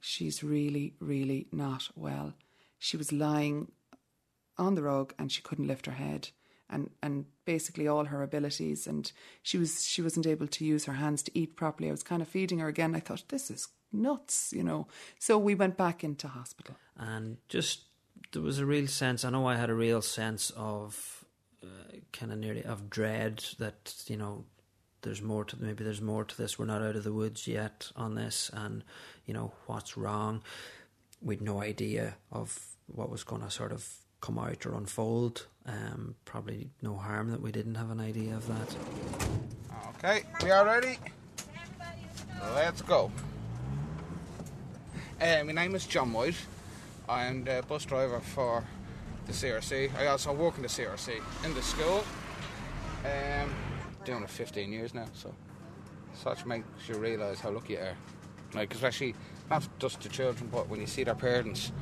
she's 0.00 0.42
really, 0.42 0.94
really 1.00 1.46
not 1.52 1.88
well. 1.94 2.34
She 2.78 2.96
was 2.96 3.12
lying 3.12 3.72
on 4.58 4.74
the 4.74 4.82
rug, 4.82 5.14
and 5.18 5.30
she 5.30 5.42
couldn't 5.42 5.66
lift 5.66 5.86
her 5.86 5.92
head. 5.92 6.30
And, 6.68 6.90
and 7.02 7.26
basically 7.44 7.86
all 7.86 8.06
her 8.06 8.22
abilities 8.22 8.86
and 8.86 9.12
she 9.42 9.58
was 9.58 9.84
she 9.84 10.00
wasn't 10.00 10.26
able 10.26 10.46
to 10.46 10.64
use 10.64 10.84
her 10.86 10.94
hands 10.94 11.22
to 11.24 11.38
eat 11.38 11.56
properly. 11.56 11.88
I 11.88 11.92
was 11.92 12.02
kind 12.02 12.22
of 12.22 12.28
feeding 12.28 12.60
her 12.60 12.68
again. 12.68 12.94
I 12.94 13.00
thought 13.00 13.24
this 13.28 13.50
is 13.50 13.68
nuts, 13.92 14.52
you 14.56 14.62
know. 14.62 14.86
So 15.18 15.38
we 15.38 15.54
went 15.54 15.76
back 15.76 16.02
into 16.02 16.28
hospital. 16.28 16.76
and 16.96 17.36
just 17.48 17.82
there 18.32 18.42
was 18.42 18.58
a 18.58 18.66
real 18.66 18.86
sense. 18.86 19.24
I 19.24 19.30
know 19.30 19.46
I 19.46 19.56
had 19.56 19.70
a 19.70 19.74
real 19.74 20.02
sense 20.02 20.50
of 20.56 21.24
uh, 21.62 21.66
kind 22.12 22.32
of 22.32 22.38
nearly 22.38 22.64
of 22.64 22.88
dread 22.88 23.44
that 23.58 24.04
you 24.06 24.16
know 24.16 24.44
there's 25.02 25.22
more 25.22 25.44
to 25.44 25.56
maybe 25.60 25.84
there's 25.84 26.00
more 26.00 26.24
to 26.24 26.36
this. 26.36 26.58
We're 26.58 26.64
not 26.64 26.82
out 26.82 26.96
of 26.96 27.04
the 27.04 27.12
woods 27.12 27.46
yet 27.46 27.90
on 27.96 28.14
this, 28.14 28.50
and 28.52 28.82
you 29.26 29.34
know 29.34 29.52
what's 29.66 29.96
wrong. 29.96 30.42
We'd 31.20 31.42
no 31.42 31.60
idea 31.60 32.14
of 32.30 32.58
what 32.86 33.10
was 33.10 33.24
going 33.24 33.42
to 33.42 33.50
sort 33.50 33.72
of 33.72 33.86
come 34.20 34.38
out 34.38 34.64
or 34.66 34.74
unfold. 34.74 35.46
Um, 35.66 36.16
probably 36.24 36.70
no 36.80 36.96
harm 36.96 37.30
that 37.30 37.40
we 37.40 37.52
didn't 37.52 37.76
have 37.76 37.90
an 37.90 38.00
idea 38.00 38.34
of 38.34 38.46
that. 38.48 38.76
Okay, 39.96 40.24
we 40.42 40.50
are 40.50 40.64
ready. 40.64 40.98
Let's 42.54 42.82
go. 42.82 43.12
Uh, 45.20 45.44
my 45.44 45.52
name 45.52 45.74
is 45.76 45.86
John 45.86 46.12
White. 46.12 46.34
I'm 47.08 47.44
the 47.44 47.62
bus 47.68 47.84
driver 47.84 48.18
for 48.18 48.64
the 49.26 49.32
CRC. 49.32 49.94
I 49.96 50.06
also 50.06 50.32
work 50.32 50.56
in 50.56 50.62
the 50.62 50.68
CRC 50.68 51.20
in 51.44 51.54
the 51.54 51.62
school. 51.62 52.04
Um, 53.04 53.50
doing 54.04 54.22
it 54.22 54.30
15 54.30 54.72
years 54.72 54.94
now, 54.94 55.06
so 55.14 55.34
such 56.14 56.44
makes 56.44 56.66
you 56.88 56.96
realise 56.96 57.40
how 57.40 57.50
lucky 57.50 57.74
you 57.74 57.78
are. 57.80 57.96
Like 58.54 58.74
especially 58.74 59.14
not 59.50 59.66
just 59.78 60.00
the 60.00 60.08
children, 60.08 60.48
but 60.52 60.68
when 60.68 60.80
you 60.80 60.86
see 60.86 61.04
their 61.04 61.14
parents 61.14 61.72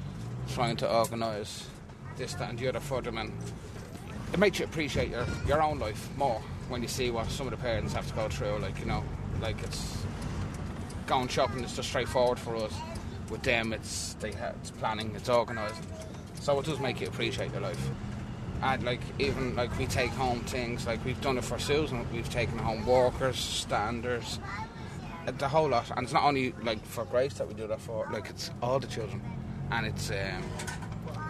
trying 0.53 0.77
to 0.79 0.93
organise 0.93 1.67
this, 2.17 2.35
that, 2.35 2.51
and 2.51 2.59
the 2.59 2.69
other 2.69 2.81
for 2.81 3.03
them, 3.03 3.19
and 3.19 3.33
it 4.33 4.39
makes 4.39 4.59
you 4.59 4.65
appreciate 4.65 5.11
your, 5.11 5.27
your 5.47 5.63
own 5.63 5.79
life 5.79 6.09
more 6.17 6.41
when 6.69 6.83
you 6.83 6.89
see 6.89 7.11
what 7.11 7.29
some 7.31 7.47
of 7.47 7.51
the 7.51 7.57
parents 7.57 7.93
have 7.93 8.07
to 8.09 8.15
go 8.15 8.29
through. 8.29 8.59
Like 8.59 8.79
you 8.79 8.87
know, 8.87 9.03
like 9.41 9.61
it's 9.63 9.97
going 11.07 11.29
shopping 11.29 11.65
is 11.65 11.75
just 11.75 11.89
straightforward 11.89 12.39
for 12.39 12.57
us. 12.57 12.73
With 13.31 13.43
them, 13.43 13.73
it's 13.73 14.15
they 14.15 14.31
it's 14.31 14.71
planning, 14.71 15.13
it's 15.17 15.29
organising. 15.29 15.87
So 16.41 16.59
it 16.59 16.67
does 16.67 16.81
make 16.81 17.01
you 17.01 17.09
appreciate 17.09 17.53
your 17.53 17.61
life. 17.61 17.91
And 18.63 18.83
like 18.83 19.01
even 19.19 19.57
like 19.57 19.77
we 19.79 19.87
take 19.87 20.11
home 20.11 20.41
things 20.41 20.87
like 20.87 21.03
we've 21.05 21.21
done 21.21 21.39
it 21.39 21.45
for 21.45 21.59
Susan. 21.59 22.07
We've 22.13 22.29
taken 22.29 22.59
home 22.59 22.85
walkers, 22.85 23.39
standers, 23.39 24.39
uh, 25.27 25.33
the 25.33 25.49
whole 25.49 25.69
lot. 25.69 25.91
And 25.91 26.01
it's 26.05 26.13
not 26.13 26.25
only 26.25 26.53
like 26.63 26.85
for 26.85 27.05
Grace 27.05 27.35
that 27.35 27.49
we 27.49 27.55
do 27.55 27.67
that 27.67 27.81
for. 27.81 28.09
Like 28.13 28.29
it's 28.29 28.51
all 28.63 28.79
the 28.79 28.87
children, 28.87 29.23
and 29.71 29.87
it's 29.87 30.11
um, 30.11 30.45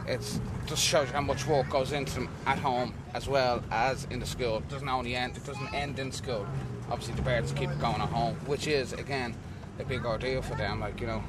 it's 0.07 0.41
just 0.67 0.83
shows 0.83 1.09
you 1.09 1.15
how 1.15 1.21
much 1.21 1.47
work 1.47 1.69
goes 1.71 1.93
into 1.93 2.15
them 2.15 2.29
at 2.47 2.59
home 2.59 2.95
as 3.15 3.29
well 3.29 3.63
as 3.71 4.07
in 4.11 4.19
the 4.19 4.27
school. 4.27 4.59
It 4.59 4.69
doesn't 4.69 4.89
only 4.89 5.15
end. 5.15 5.37
It 5.37 5.47
doesn't 5.47 5.73
end 5.73 5.99
in 5.99 6.11
school. 6.11 6.47
Obviously, 6.91 7.15
the 7.15 7.23
parents 7.23 7.53
keep 7.53 7.71
going 7.79 8.01
at 8.01 8.09
home, 8.09 8.35
which 8.47 8.67
is 8.67 8.93
again 8.93 9.35
a 9.79 9.85
big 9.85 10.05
ordeal 10.05 10.43
for 10.43 10.57
them. 10.57 10.81
Like 10.81 11.01
you 11.01 11.07
know, 11.07 11.23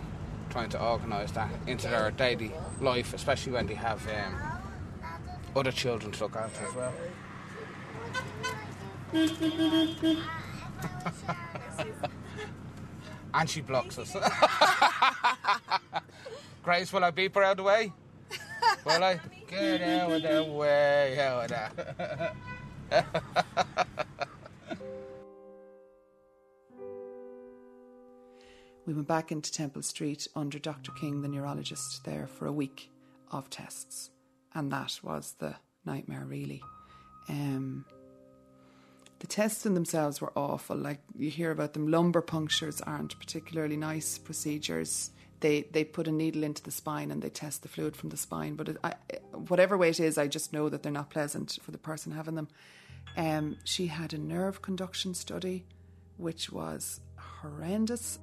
trying 0.50 0.70
to 0.70 0.84
organise 0.84 1.32
that 1.32 1.50
into 1.68 1.88
their 1.88 2.12
daily 2.12 2.52
life, 2.80 3.14
especially 3.14 3.54
when 3.54 3.68
they 3.68 3.76
have 3.76 4.06
um, 4.08 4.51
other 5.56 5.72
children 5.72 6.12
to 6.12 6.24
look 6.24 6.36
after 6.36 6.66
as 6.66 6.76
well. 6.76 6.94
and 13.34 13.50
she 13.50 13.62
blocks 13.62 13.98
us. 13.98 14.16
Grace, 16.64 16.94
will 16.94 17.04
I 17.04 17.12
beep 17.12 17.36
her 17.36 17.44
out 17.44 17.52
of 17.52 17.58
the 17.58 17.64
way? 17.64 17.92
Will 18.86 19.04
I? 19.04 19.20
Get 19.50 19.82
out 19.82 20.12
of 20.12 20.22
the 20.22 20.44
way. 20.52 21.20
Out 21.20 21.52
of 21.52 22.36
that. 22.90 23.16
We 28.86 28.96
went 28.96 29.08
back 29.08 29.32
into 29.32 29.52
Temple 29.52 29.84
Street 29.84 30.28
under 30.36 30.58
Dr. 30.58 30.92
King, 30.92 31.22
the 31.22 31.28
neurologist, 31.28 32.04
there 32.04 32.26
for 32.26 32.48
a 32.48 32.52
week 32.52 32.90
of 33.32 33.50
tests. 33.50 34.10
And 34.54 34.72
that 34.72 35.00
was 35.02 35.36
the 35.40 35.56
nightmare, 35.86 36.26
really. 36.28 36.62
Um, 37.30 37.86
the 39.20 39.28
tests 39.28 39.66
in 39.66 39.76
themselves 39.76 40.20
were 40.20 40.34
awful. 40.36 40.76
Like 40.76 41.00
you 41.16 41.30
hear 41.30 41.52
about 41.52 41.74
them, 41.74 41.88
lumbar 41.90 42.24
punctures 42.24 42.82
aren't 42.82 43.20
particularly 43.20 43.78
nice 43.78 44.18
procedures. 44.18 45.12
They 45.42 45.62
they 45.72 45.84
put 45.84 46.08
a 46.08 46.12
needle 46.12 46.44
into 46.44 46.64
the 46.64 46.72
spine 46.72 47.12
and 47.12 47.22
they 47.22 47.30
test 47.30 47.62
the 47.62 47.68
fluid 47.68 47.96
from 47.96 48.10
the 48.10 48.18
spine. 48.18 48.56
But 48.56 48.70
it, 48.70 48.78
I, 48.84 48.94
whatever 49.48 49.78
way 49.78 49.90
it 49.90 50.00
is, 50.00 50.18
I 50.18 50.28
just 50.28 50.54
know 50.54 50.70
that 50.70 50.82
they're 50.82 50.92
not 50.92 51.12
pleasant 51.12 51.60
for 51.62 51.72
the 51.72 51.78
person 51.78 52.12
having 52.12 52.36
them. 52.36 52.48
Um, 53.16 53.58
she 53.64 53.88
had 53.88 54.14
a 54.14 54.18
nerve 54.18 54.62
conduction 54.62 55.14
study, 55.14 55.66
which 56.18 56.52
was 56.52 57.00
horrendous. 57.16 58.20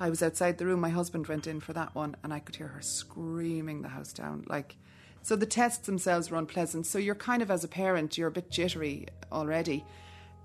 I 0.00 0.08
was 0.08 0.22
outside 0.22 0.56
the 0.56 0.64
room. 0.64 0.80
My 0.80 0.88
husband 0.88 1.26
went 1.26 1.46
in 1.46 1.60
for 1.60 1.74
that 1.74 1.94
one, 1.94 2.16
and 2.24 2.32
I 2.32 2.38
could 2.40 2.56
hear 2.56 2.68
her 2.68 2.80
screaming 2.80 3.82
the 3.82 3.88
house 3.88 4.14
down. 4.14 4.44
Like, 4.48 4.76
so 5.20 5.36
the 5.36 5.44
tests 5.44 5.86
themselves 5.86 6.30
were 6.30 6.38
unpleasant. 6.38 6.86
So 6.86 6.98
you're 6.98 7.14
kind 7.14 7.42
of, 7.42 7.50
as 7.50 7.64
a 7.64 7.68
parent, 7.68 8.16
you're 8.16 8.28
a 8.28 8.32
bit 8.32 8.50
jittery 8.50 9.08
already. 9.30 9.84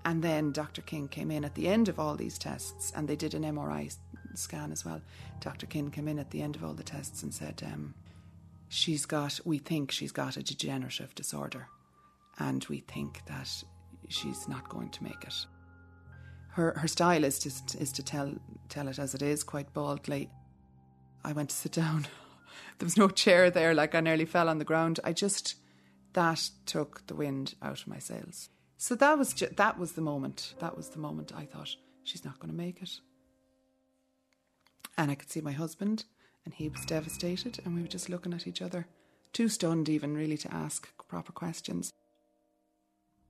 And 0.04 0.22
then 0.22 0.52
Dr. 0.52 0.82
King 0.82 1.08
came 1.08 1.30
in 1.30 1.42
at 1.42 1.54
the 1.54 1.68
end 1.68 1.88
of 1.88 1.98
all 1.98 2.16
these 2.16 2.38
tests, 2.38 2.92
and 2.94 3.08
they 3.08 3.16
did 3.16 3.32
an 3.32 3.44
MRI 3.44 3.96
scan 4.34 4.72
as 4.72 4.84
well. 4.84 5.00
Dr. 5.40 5.66
King 5.66 5.90
came 5.90 6.06
in 6.06 6.18
at 6.18 6.30
the 6.30 6.42
end 6.42 6.54
of 6.54 6.62
all 6.62 6.74
the 6.74 6.82
tests 6.82 7.22
and 7.22 7.32
said, 7.32 7.62
um, 7.66 7.94
"She's 8.68 9.06
got. 9.06 9.40
We 9.44 9.58
think 9.58 9.90
she's 9.90 10.12
got 10.12 10.36
a 10.36 10.42
degenerative 10.42 11.14
disorder, 11.14 11.68
and 12.38 12.64
we 12.68 12.80
think 12.80 13.22
that 13.26 13.48
she's 14.08 14.46
not 14.46 14.68
going 14.68 14.90
to 14.90 15.02
make 15.02 15.24
it." 15.24 15.46
Her 16.56 16.72
her 16.78 16.88
style 16.88 17.22
is 17.22 17.38
just 17.38 17.74
is 17.74 17.92
to 17.92 18.02
tell 18.02 18.34
tell 18.70 18.88
it 18.88 18.98
as 18.98 19.14
it 19.14 19.22
is, 19.22 19.44
quite 19.44 19.72
baldly. 19.74 20.30
I 21.22 21.32
went 21.32 21.50
to 21.50 21.56
sit 21.56 21.72
down. 21.72 22.06
There 22.78 22.86
was 22.86 22.96
no 22.96 23.08
chair 23.08 23.50
there, 23.50 23.74
like 23.74 23.94
I 23.94 24.00
nearly 24.00 24.26
fell 24.26 24.50
on 24.50 24.58
the 24.58 24.64
ground. 24.64 25.00
I 25.02 25.12
just 25.12 25.56
that 26.12 26.50
took 26.66 27.06
the 27.06 27.14
wind 27.14 27.54
out 27.62 27.80
of 27.80 27.86
my 27.86 27.98
sails. 27.98 28.50
So 28.76 28.94
that 28.94 29.18
was 29.18 29.32
ju- 29.32 29.54
that 29.56 29.78
was 29.78 29.92
the 29.92 30.02
moment. 30.02 30.54
That 30.58 30.76
was 30.76 30.90
the 30.90 30.98
moment 30.98 31.32
I 31.34 31.44
thought 31.46 31.76
she's 32.04 32.24
not 32.24 32.38
going 32.38 32.50
to 32.50 32.64
make 32.66 32.82
it. 32.82 33.00
And 34.96 35.10
I 35.10 35.14
could 35.14 35.30
see 35.30 35.40
my 35.40 35.52
husband, 35.52 36.04
and 36.44 36.54
he 36.54 36.68
was 36.68 36.84
devastated, 36.86 37.60
and 37.64 37.74
we 37.74 37.82
were 37.82 37.94
just 37.96 38.08
looking 38.08 38.34
at 38.34 38.46
each 38.46 38.62
other, 38.62 38.86
too 39.32 39.48
stunned 39.48 39.88
even 39.88 40.14
really 40.14 40.38
to 40.38 40.54
ask 40.54 40.88
proper 41.08 41.32
questions. 41.32 41.92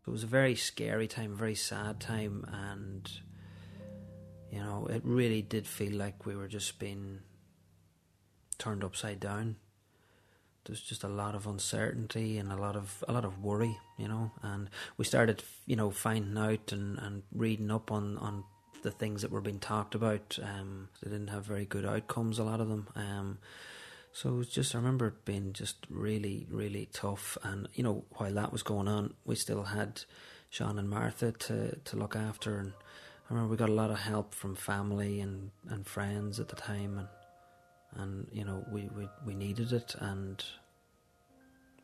It 0.06 0.10
was 0.10 0.22
a 0.22 0.28
very 0.28 0.54
scary 0.54 1.08
time, 1.08 1.32
a 1.32 1.36
very 1.36 1.56
sad 1.56 2.00
time, 2.00 2.44
and 2.52 3.10
you 4.52 4.60
know, 4.60 4.86
it 4.86 5.02
really 5.04 5.42
did 5.42 5.66
feel 5.66 5.92
like 5.92 6.24
we 6.24 6.36
were 6.36 6.48
just 6.48 6.78
being 6.78 7.20
turned 8.58 8.84
upside 8.84 9.20
down. 9.20 9.56
There's 10.64 10.80
just 10.80 11.04
a 11.04 11.08
lot 11.08 11.34
of 11.34 11.46
uncertainty 11.46 12.38
and 12.38 12.50
a 12.50 12.56
lot 12.56 12.76
of 12.76 13.04
a 13.08 13.12
lot 13.12 13.24
of 13.24 13.42
worry, 13.42 13.78
you 13.98 14.08
know, 14.08 14.32
and 14.42 14.70
we 14.96 15.04
started, 15.04 15.42
you 15.66 15.76
know, 15.76 15.90
finding 15.90 16.38
out 16.38 16.72
and, 16.72 16.98
and 16.98 17.22
reading 17.32 17.70
up 17.70 17.90
on, 17.90 18.18
on 18.18 18.44
the 18.82 18.90
things 18.90 19.22
that 19.22 19.30
were 19.30 19.40
being 19.40 19.58
talked 19.58 19.94
about. 19.94 20.38
Um, 20.42 20.88
they 21.02 21.10
didn't 21.10 21.30
have 21.30 21.44
very 21.44 21.64
good 21.64 21.84
outcomes, 21.84 22.38
a 22.38 22.44
lot 22.44 22.60
of 22.60 22.68
them. 22.68 22.88
Um, 22.94 23.38
so 24.16 24.42
just, 24.42 24.74
I 24.74 24.78
remember 24.78 25.08
it 25.08 25.26
being 25.26 25.52
just 25.52 25.76
really, 25.90 26.46
really 26.50 26.88
tough. 26.90 27.36
And, 27.42 27.68
you 27.74 27.82
know, 27.82 28.06
while 28.12 28.32
that 28.32 28.50
was 28.50 28.62
going 28.62 28.88
on, 28.88 29.12
we 29.26 29.34
still 29.34 29.64
had 29.64 30.00
Sean 30.48 30.78
and 30.78 30.88
Martha 30.88 31.32
to, 31.32 31.76
to 31.76 31.96
look 31.96 32.16
after. 32.16 32.56
And 32.56 32.72
I 33.28 33.34
remember 33.34 33.50
we 33.50 33.58
got 33.58 33.68
a 33.68 33.74
lot 33.74 33.90
of 33.90 33.98
help 33.98 34.32
from 34.32 34.54
family 34.54 35.20
and, 35.20 35.50
and 35.68 35.86
friends 35.86 36.40
at 36.40 36.48
the 36.48 36.56
time. 36.56 36.96
And, 36.96 37.08
and 37.96 38.28
you 38.32 38.46
know, 38.46 38.64
we, 38.72 38.88
we, 38.96 39.06
we 39.26 39.34
needed 39.34 39.74
it. 39.74 39.94
And 39.98 40.42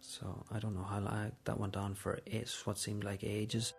so 0.01 0.47
I 0.51 0.59
don't 0.59 0.75
know 0.75 0.85
how 0.85 1.01
long 1.01 1.33
that 1.45 1.61
went 1.61 1.77
on 1.77 1.95
for 1.95 2.19
it's 2.25 2.67
what 2.67 2.79
seemed 2.79 3.05
like 3.05 3.23
ages. 3.23 3.75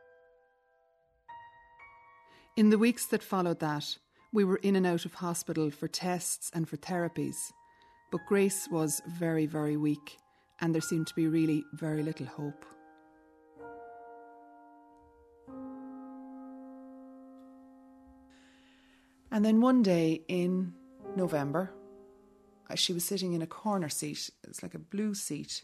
In 2.56 2.70
the 2.70 2.78
weeks 2.78 3.08
that 3.08 3.24
followed 3.24 3.62
that, 3.62 3.98
we 4.32 4.44
were 4.44 4.58
in 4.58 4.76
and 4.76 4.86
out 4.86 5.06
of 5.06 5.16
hospital 5.16 5.72
for 5.72 5.88
tests 5.88 6.52
and 6.54 6.70
for 6.70 6.78
therapies. 6.78 7.52
But 8.13 8.28
Grace 8.28 8.67
was 8.69 9.02
very, 9.08 9.47
very 9.47 9.76
weak, 9.76 10.19
and 10.62 10.71
there 10.71 10.84
seemed 10.84 11.08
to 11.08 11.15
be 11.15 11.26
really 11.26 11.65
very 11.73 12.04
little 12.04 12.28
hope. 12.28 12.63
And 19.32 19.43
then 19.43 19.62
one 19.62 19.82
day 19.82 20.21
in 20.28 20.76
November, 21.15 21.73
uh, 22.69 22.76
she 22.76 22.93
was 22.93 23.04
sitting 23.04 23.34
in 23.34 23.41
a 23.41 23.47
corner 23.47 23.89
seat. 23.89 24.30
It's 24.47 24.62
like 24.62 24.76
a 24.76 24.80
blue 24.80 25.15
seat 25.15 25.63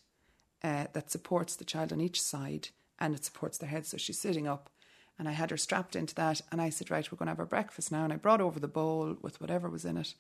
uh, 0.64 0.86
that 0.94 1.12
supports 1.12 1.56
the 1.56 1.66
child 1.66 1.94
on 1.94 2.02
each 2.02 2.20
side 2.20 2.70
and 2.98 3.14
it 3.14 3.24
supports 3.24 3.60
their 3.60 3.70
head. 3.70 3.86
So 3.86 3.98
she's 3.98 4.20
sitting 4.20 4.48
up. 4.48 4.72
And 5.20 5.30
I 5.30 5.34
had 5.34 5.52
her 5.52 5.58
strapped 5.58 5.96
into 5.96 6.16
that. 6.16 6.42
And 6.52 6.60
I 6.60 6.72
said, 6.72 6.90
Right, 6.90 7.12
we're 7.12 7.18
going 7.18 7.28
to 7.28 7.32
have 7.32 7.40
our 7.40 7.46
breakfast 7.46 7.92
now. 7.92 8.06
And 8.06 8.12
I 8.12 8.16
brought 8.16 8.42
over 8.42 8.60
the 8.60 8.68
bowl 8.68 9.18
with 9.22 9.40
whatever 9.40 9.70
was 9.70 9.86
in 9.86 9.98
it. 9.98 10.16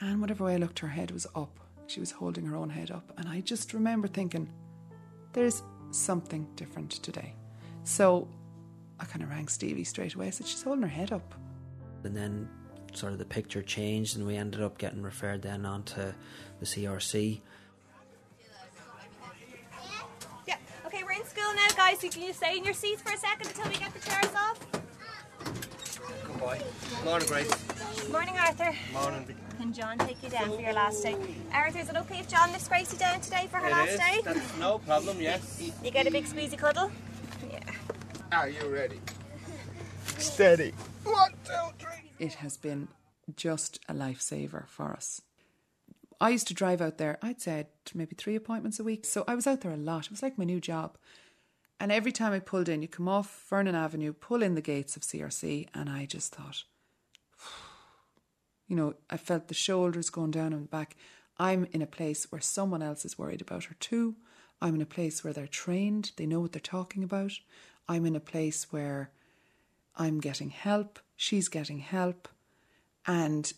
And 0.00 0.20
whatever 0.20 0.44
way 0.44 0.54
I 0.54 0.56
looked, 0.58 0.80
her 0.80 0.88
head 0.88 1.10
was 1.10 1.26
up. 1.34 1.58
She 1.86 2.00
was 2.00 2.10
holding 2.10 2.44
her 2.46 2.56
own 2.56 2.68
head 2.70 2.90
up. 2.90 3.12
And 3.16 3.28
I 3.28 3.40
just 3.40 3.72
remember 3.72 4.08
thinking, 4.08 4.48
There's 5.32 5.62
something 5.90 6.46
different 6.56 6.90
today. 6.90 7.34
So 7.84 8.28
I 9.00 9.04
kind 9.04 9.22
of 9.22 9.30
rang 9.30 9.48
Stevie 9.48 9.84
straight 9.84 10.14
away. 10.14 10.26
I 10.26 10.30
said, 10.30 10.46
She's 10.46 10.62
holding 10.62 10.82
her 10.82 10.88
head 10.88 11.12
up. 11.12 11.34
And 12.04 12.14
then 12.14 12.48
sort 12.92 13.12
of 13.12 13.18
the 13.18 13.24
picture 13.24 13.62
changed, 13.62 14.16
and 14.16 14.26
we 14.26 14.36
ended 14.36 14.62
up 14.62 14.78
getting 14.78 15.02
referred 15.02 15.42
then 15.42 15.66
on 15.66 15.82
to 15.84 16.14
the 16.60 16.66
CRC. 16.66 17.40
Yeah. 20.46 20.56
Okay, 20.86 21.02
we're 21.02 21.12
in 21.12 21.24
school 21.24 21.52
now, 21.54 21.68
guys. 21.76 22.00
So 22.00 22.08
can 22.08 22.22
you 22.22 22.32
stay 22.32 22.56
in 22.56 22.64
your 22.64 22.74
seats 22.74 23.02
for 23.02 23.12
a 23.12 23.18
second 23.18 23.48
until 23.48 23.68
we 23.70 23.76
get 23.76 23.92
the 23.92 24.00
chairs 24.00 24.34
off? 24.34 24.75
Good 26.36 26.42
boy. 26.44 26.60
Morning, 27.02 27.28
Grace. 27.28 28.08
Morning, 28.12 28.34
Arthur. 28.36 28.74
Morning. 28.92 29.34
Can 29.56 29.72
John 29.72 29.96
take 29.96 30.22
you 30.22 30.28
down 30.28 30.54
for 30.54 30.60
your 30.60 30.74
last 30.74 31.02
day? 31.02 31.16
Arthur, 31.50 31.78
is 31.78 31.88
it 31.88 31.96
okay 31.96 32.18
if 32.18 32.28
John 32.28 32.52
lifts 32.52 32.68
Gracie 32.68 32.98
down 32.98 33.22
today 33.22 33.48
for 33.50 33.56
her 33.56 33.68
It 33.68 33.70
last 33.70 33.92
is. 33.92 33.98
day? 33.98 34.20
That's 34.22 34.58
no 34.58 34.78
problem, 34.80 35.18
yes. 35.18 35.72
You 35.82 35.90
get 35.90 36.06
a 36.06 36.10
big 36.10 36.26
squeezy 36.26 36.58
cuddle? 36.58 36.92
Yeah. 37.50 37.60
Are 38.32 38.50
you 38.50 38.68
ready? 38.68 39.00
Steady. 40.18 40.74
One, 41.04 41.32
two, 41.42 41.52
three. 41.78 42.10
It 42.18 42.34
has 42.34 42.58
been 42.58 42.88
just 43.34 43.80
a 43.88 43.94
lifesaver 43.94 44.68
for 44.68 44.92
us. 44.92 45.22
I 46.20 46.28
used 46.28 46.48
to 46.48 46.54
drive 46.54 46.82
out 46.82 46.98
there, 46.98 47.18
I'd 47.22 47.40
say 47.40 47.68
maybe 47.94 48.14
three 48.14 48.36
appointments 48.36 48.78
a 48.78 48.84
week. 48.84 49.06
So 49.06 49.24
I 49.26 49.34
was 49.34 49.46
out 49.46 49.62
there 49.62 49.72
a 49.72 49.76
lot. 49.78 50.04
It 50.04 50.10
was 50.10 50.22
like 50.22 50.36
my 50.36 50.44
new 50.44 50.60
job. 50.60 50.98
And 51.78 51.92
every 51.92 52.12
time 52.12 52.32
I 52.32 52.38
pulled 52.38 52.68
in, 52.68 52.82
you 52.82 52.88
come 52.88 53.08
off 53.08 53.44
Vernon 53.50 53.74
Avenue, 53.74 54.12
pull 54.12 54.42
in 54.42 54.54
the 54.54 54.62
gates 54.62 54.96
of 54.96 55.02
CRC, 55.02 55.68
and 55.74 55.90
I 55.90 56.06
just 56.06 56.34
thought, 56.34 56.64
you 58.66 58.76
know, 58.76 58.94
I 59.10 59.16
felt 59.16 59.48
the 59.48 59.54
shoulders 59.54 60.10
going 60.10 60.30
down 60.30 60.46
on 60.46 60.52
and 60.54 60.70
back. 60.70 60.96
I'm 61.38 61.66
in 61.72 61.82
a 61.82 61.86
place 61.86 62.30
where 62.32 62.40
someone 62.40 62.82
else 62.82 63.04
is 63.04 63.18
worried 63.18 63.42
about 63.42 63.64
her 63.64 63.76
too. 63.78 64.16
I'm 64.60 64.74
in 64.74 64.80
a 64.80 64.86
place 64.86 65.22
where 65.22 65.34
they're 65.34 65.46
trained, 65.46 66.12
they 66.16 66.24
know 66.26 66.40
what 66.40 66.52
they're 66.52 66.60
talking 66.60 67.04
about. 67.04 67.32
I'm 67.88 68.06
in 68.06 68.16
a 68.16 68.20
place 68.20 68.72
where 68.72 69.10
I'm 69.96 70.18
getting 70.18 70.48
help, 70.48 70.98
she's 71.14 71.48
getting 71.48 71.80
help. 71.80 72.28
And 73.06 73.52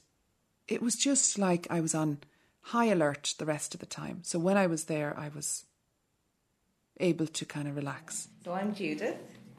it 0.67 0.83
was 0.83 0.97
just 0.97 1.39
like 1.39 1.69
I 1.71 1.81
was 1.81 1.95
on 1.95 2.19
high 2.61 2.87
alert 2.87 3.35
the 3.39 3.47
rest 3.47 3.75
of 3.75 3.81
the 3.81 3.87
time. 3.87 4.21
So 4.23 4.39
when 4.39 4.57
I 4.57 4.67
was 4.67 4.85
there, 4.85 5.17
I 5.19 5.29
was 5.29 5.65
able 7.01 7.27
to 7.27 7.45
kind 7.45 7.69
of 7.69 7.77
relax. 7.77 8.29
So 8.45 8.53
I'm 8.53 8.75
Judith, 8.75 9.19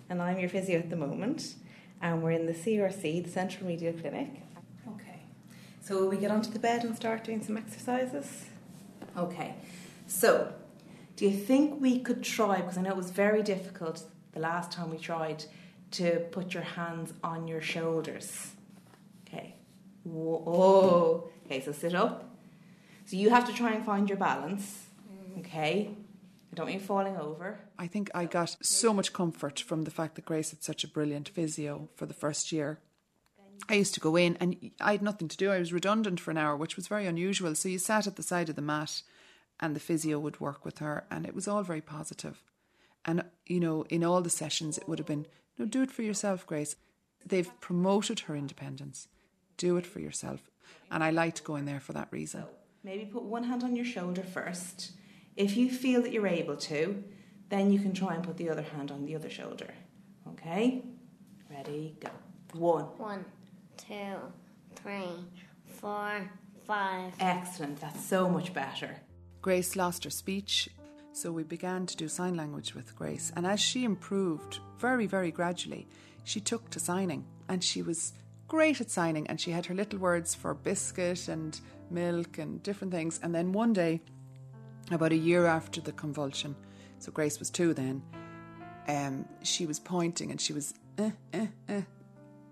and 0.10 0.22
I'm 0.22 0.40
your 0.40 0.50
physio 0.50 0.80
at 0.80 0.90
the 0.90 0.96
moment, 0.96 1.56
and 2.02 2.22
we're 2.22 2.32
in 2.32 2.46
the 2.46 2.54
CRC, 2.54 3.24
the 3.24 3.30
Central 3.30 3.66
Remedial 3.66 3.94
Clinic. 3.94 4.30
Okay. 4.88 5.22
So 5.82 6.00
will 6.00 6.10
we 6.10 6.18
get 6.18 6.32
onto 6.32 6.52
the 6.52 6.60
bed 6.60 6.84
and 6.84 6.96
start 6.96 7.24
doing 7.24 7.44
some 7.44 7.58
exercises? 7.58 8.46
Okay. 9.18 9.56
So, 10.08 10.54
do 11.16 11.26
you 11.26 11.38
think 11.38 11.82
we 11.82 12.00
could 12.00 12.24
try? 12.24 12.58
Because 12.58 12.78
I 12.78 12.82
know 12.82 12.90
it 12.90 12.98
was 12.98 13.12
very 13.12 13.44
difficult 13.44 14.04
the 14.34 14.40
last 14.40 14.72
time 14.72 14.90
we 14.90 14.98
tried 14.98 15.46
to 15.92 16.20
put 16.32 16.54
your 16.54 16.64
hands 16.64 17.14
on 17.24 17.48
your 17.48 17.62
shoulders. 17.62 18.52
Okay. 19.28 19.56
Whoa. 20.04 21.30
Okay. 21.46 21.62
So 21.62 21.72
sit 21.72 21.96
up. 21.96 22.30
So 23.06 23.18
you 23.18 23.30
have 23.32 23.46
to 23.48 23.54
try 23.54 23.74
and 23.74 23.84
find 23.84 24.08
your 24.08 24.18
balance. 24.18 24.86
Mm. 25.12 25.40
Okay. 25.40 25.92
I 26.52 26.56
don't 26.56 26.72
you 26.72 26.80
falling 26.80 27.18
over. 27.18 27.60
I 27.78 27.88
think 27.88 28.10
I 28.14 28.26
got 28.26 28.58
so 28.62 28.94
much 28.94 29.14
comfort 29.14 29.60
from 29.60 29.84
the 29.84 29.92
fact 29.92 30.16
that 30.16 30.26
Grace 30.26 30.50
had 30.50 30.64
such 30.64 30.84
a 30.84 30.88
brilliant 30.88 31.30
physio 31.30 31.90
for 31.96 32.06
the 32.06 32.14
first 32.14 32.52
year. 32.52 32.80
I 33.68 33.76
used 33.76 33.94
to 33.94 34.00
go 34.00 34.16
in 34.16 34.36
and 34.38 34.72
I 34.80 34.94
had 34.94 35.02
nothing 35.02 35.28
to 35.28 35.38
do. 35.38 35.52
I 35.52 35.60
was 35.60 35.74
redundant 35.74 36.20
for 36.20 36.32
an 36.32 36.38
hour, 36.38 36.56
which 36.56 36.76
was 36.76 36.88
very 36.88 37.06
unusual. 37.06 37.54
So 37.56 37.70
you 37.70 37.78
sat 37.78 38.08
at 38.08 38.16
the 38.16 38.24
side 38.24 38.50
of 38.50 38.56
the 38.56 38.62
mat 38.62 39.02
and 39.60 39.76
the 39.76 39.80
physio 39.80 40.18
would 40.20 40.40
work 40.40 40.64
with 40.64 40.78
her, 40.78 41.06
and 41.12 41.26
it 41.26 41.36
was 41.36 41.48
all 41.48 41.64
very 41.64 41.82
positive. 41.82 42.42
And, 43.04 43.26
you 43.46 43.60
know, 43.60 43.84
in 43.90 44.06
all 44.06 44.22
the 44.22 44.30
sessions, 44.30 44.78
it 44.78 44.88
would 44.88 45.00
have 45.00 45.06
been, 45.06 45.28
no, 45.58 45.66
do 45.66 45.82
it 45.82 45.92
for 45.92 46.02
yourself, 46.02 46.48
Grace. 46.48 46.78
They've 47.26 47.52
promoted 47.60 48.22
her 48.22 48.36
independence. 48.36 49.10
Do 49.58 49.76
it 49.76 49.86
for 49.86 50.00
yourself. 50.00 50.50
And 50.90 51.04
I 51.04 51.10
liked 51.10 51.44
going 51.44 51.66
there 51.66 51.82
for 51.82 51.92
that 51.94 52.08
reason. 52.12 52.46
Maybe 52.84 53.04
put 53.06 53.24
one 53.24 53.44
hand 53.44 53.64
on 53.66 53.76
your 53.76 53.86
shoulder 53.86 54.24
first. 54.24 54.94
If 55.40 55.56
you 55.56 55.72
feel 55.72 56.02
that 56.02 56.12
you're 56.12 56.28
able 56.28 56.58
to, 56.58 57.02
then 57.48 57.72
you 57.72 57.80
can 57.80 57.94
try 57.94 58.14
and 58.14 58.22
put 58.22 58.36
the 58.36 58.50
other 58.50 58.62
hand 58.62 58.92
on 58.92 59.06
the 59.06 59.16
other 59.16 59.30
shoulder. 59.30 59.74
Okay? 60.28 60.84
Ready, 61.50 61.96
go. 62.02 62.10
One. 62.52 62.84
One, 62.98 63.24
two, 63.78 64.18
three, 64.76 65.16
four, 65.66 66.30
five. 66.68 67.14
Excellent. 67.22 67.80
That's 67.80 68.04
so 68.04 68.28
much 68.28 68.54
better. 68.54 68.98
Grace 69.42 69.78
lost 69.78 70.04
her 70.04 70.10
speech, 70.10 70.68
so 71.14 71.32
we 71.32 71.44
began 71.44 71.86
to 71.86 71.96
do 71.96 72.10
sign 72.10 72.36
language 72.36 72.76
with 72.76 72.94
Grace. 72.94 73.32
And 73.34 73.48
as 73.48 73.62
she 73.62 73.86
improved 73.86 74.60
very, 74.78 75.06
very 75.06 75.32
gradually, 75.32 75.88
she 76.26 76.42
took 76.42 76.70
to 76.72 76.82
signing 76.82 77.26
and 77.48 77.64
she 77.64 77.82
was 77.82 78.12
great 78.50 78.82
at 78.82 78.92
signing 78.92 79.26
and 79.28 79.40
she 79.40 79.52
had 79.52 79.68
her 79.68 79.74
little 79.74 80.00
words 80.00 80.36
for 80.36 80.54
biscuit 80.54 81.30
and 81.30 81.58
milk 81.90 82.38
and 82.38 82.62
different 82.62 82.92
things. 82.92 83.22
And 83.24 83.34
then 83.34 83.54
one 83.54 83.72
day, 83.72 84.02
about 84.92 85.12
a 85.12 85.18
year 85.18 85.46
after 85.46 85.82
the 85.82 85.92
convulsion, 85.92 86.56
so 87.00 87.12
Grace 87.12 87.40
was 87.40 87.50
two 87.50 87.74
then, 87.74 88.02
um, 88.88 89.26
she 89.44 89.66
was 89.66 89.80
pointing 89.80 90.32
and 90.32 90.42
she 90.42 90.54
was 90.54 90.74
eh, 90.98 91.12
eh, 91.34 91.48
eh. 91.68 91.82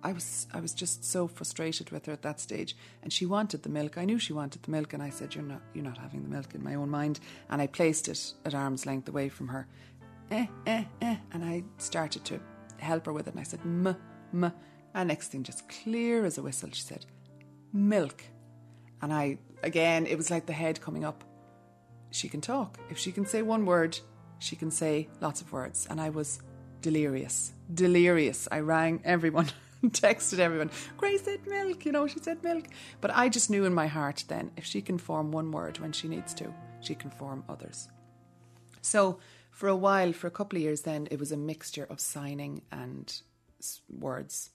I 0.03 0.13
was 0.13 0.47
I 0.53 0.59
was 0.59 0.73
just 0.73 1.03
so 1.03 1.27
frustrated 1.27 1.89
with 1.89 2.05
her 2.05 2.13
at 2.13 2.21
that 2.21 2.39
stage, 2.39 2.77
and 3.01 3.11
she 3.11 3.25
wanted 3.25 3.63
the 3.63 3.69
milk. 3.69 3.97
I 3.97 4.05
knew 4.05 4.19
she 4.19 4.31
wanted 4.33 4.61
the 4.63 4.71
milk, 4.71 4.93
and 4.93 5.01
I 5.01 5.09
said, 5.09 5.33
"You're 5.33 5.43
not 5.43 5.61
you're 5.73 5.83
not 5.83 5.97
having 5.97 6.21
the 6.21 6.29
milk." 6.29 6.53
In 6.53 6.63
my 6.63 6.75
own 6.75 6.89
mind, 6.89 7.19
and 7.49 7.61
I 7.61 7.67
placed 7.67 8.07
it 8.07 8.33
at 8.45 8.53
arm's 8.53 8.85
length 8.85 9.09
away 9.09 9.27
from 9.29 9.47
her, 9.47 9.67
eh 10.31 10.45
eh 10.67 10.83
eh, 11.01 11.17
and 11.31 11.43
I 11.43 11.63
started 11.77 12.23
to 12.25 12.39
help 12.77 13.07
her 13.07 13.13
with 13.13 13.27
it. 13.27 13.33
And 13.33 13.39
I 13.39 13.43
said, 13.43 13.61
"M 13.65 13.95
m," 14.33 14.53
and 14.93 15.07
next 15.07 15.29
thing, 15.29 15.43
just 15.43 15.67
clear 15.67 16.25
as 16.25 16.37
a 16.37 16.43
whistle, 16.43 16.69
she 16.71 16.83
said, 16.83 17.05
"Milk," 17.73 18.23
and 19.01 19.11
I 19.11 19.39
again, 19.63 20.05
it 20.05 20.15
was 20.15 20.29
like 20.29 20.45
the 20.45 20.53
head 20.53 20.79
coming 20.79 21.03
up. 21.03 21.23
She 22.11 22.29
can 22.29 22.41
talk. 22.41 22.77
If 22.89 22.97
she 22.97 23.11
can 23.11 23.25
say 23.25 23.41
one 23.41 23.65
word, 23.65 23.99
she 24.39 24.55
can 24.55 24.71
say 24.71 25.09
lots 25.21 25.41
of 25.41 25.51
words, 25.51 25.87
and 25.89 25.99
I 25.99 26.09
was 26.09 26.39
delirious, 26.81 27.53
delirious. 27.73 28.47
I 28.51 28.59
rang 28.59 29.01
everyone. 29.03 29.49
texted 29.85 30.39
everyone, 30.39 30.71
Grace 30.97 31.23
said 31.23 31.45
milk, 31.45 31.85
you 31.85 31.91
know, 31.91 32.07
she 32.07 32.19
said 32.19 32.43
milk. 32.43 32.65
But 32.99 33.11
I 33.13 33.29
just 33.29 33.49
knew 33.49 33.65
in 33.65 33.73
my 33.73 33.87
heart 33.87 34.23
then, 34.27 34.51
if 34.57 34.65
she 34.65 34.81
can 34.81 34.97
form 34.97 35.31
one 35.31 35.51
word 35.51 35.79
when 35.79 35.91
she 35.91 36.07
needs 36.07 36.33
to, 36.35 36.53
she 36.81 36.95
can 36.95 37.11
form 37.11 37.43
others. 37.47 37.87
So 38.81 39.19
for 39.51 39.69
a 39.69 39.75
while, 39.75 40.13
for 40.13 40.27
a 40.27 40.31
couple 40.31 40.57
of 40.57 40.63
years 40.63 40.81
then, 40.81 41.07
it 41.11 41.19
was 41.19 41.31
a 41.31 41.37
mixture 41.37 41.87
of 41.89 41.99
signing 41.99 42.61
and 42.71 43.21
words 43.89 44.51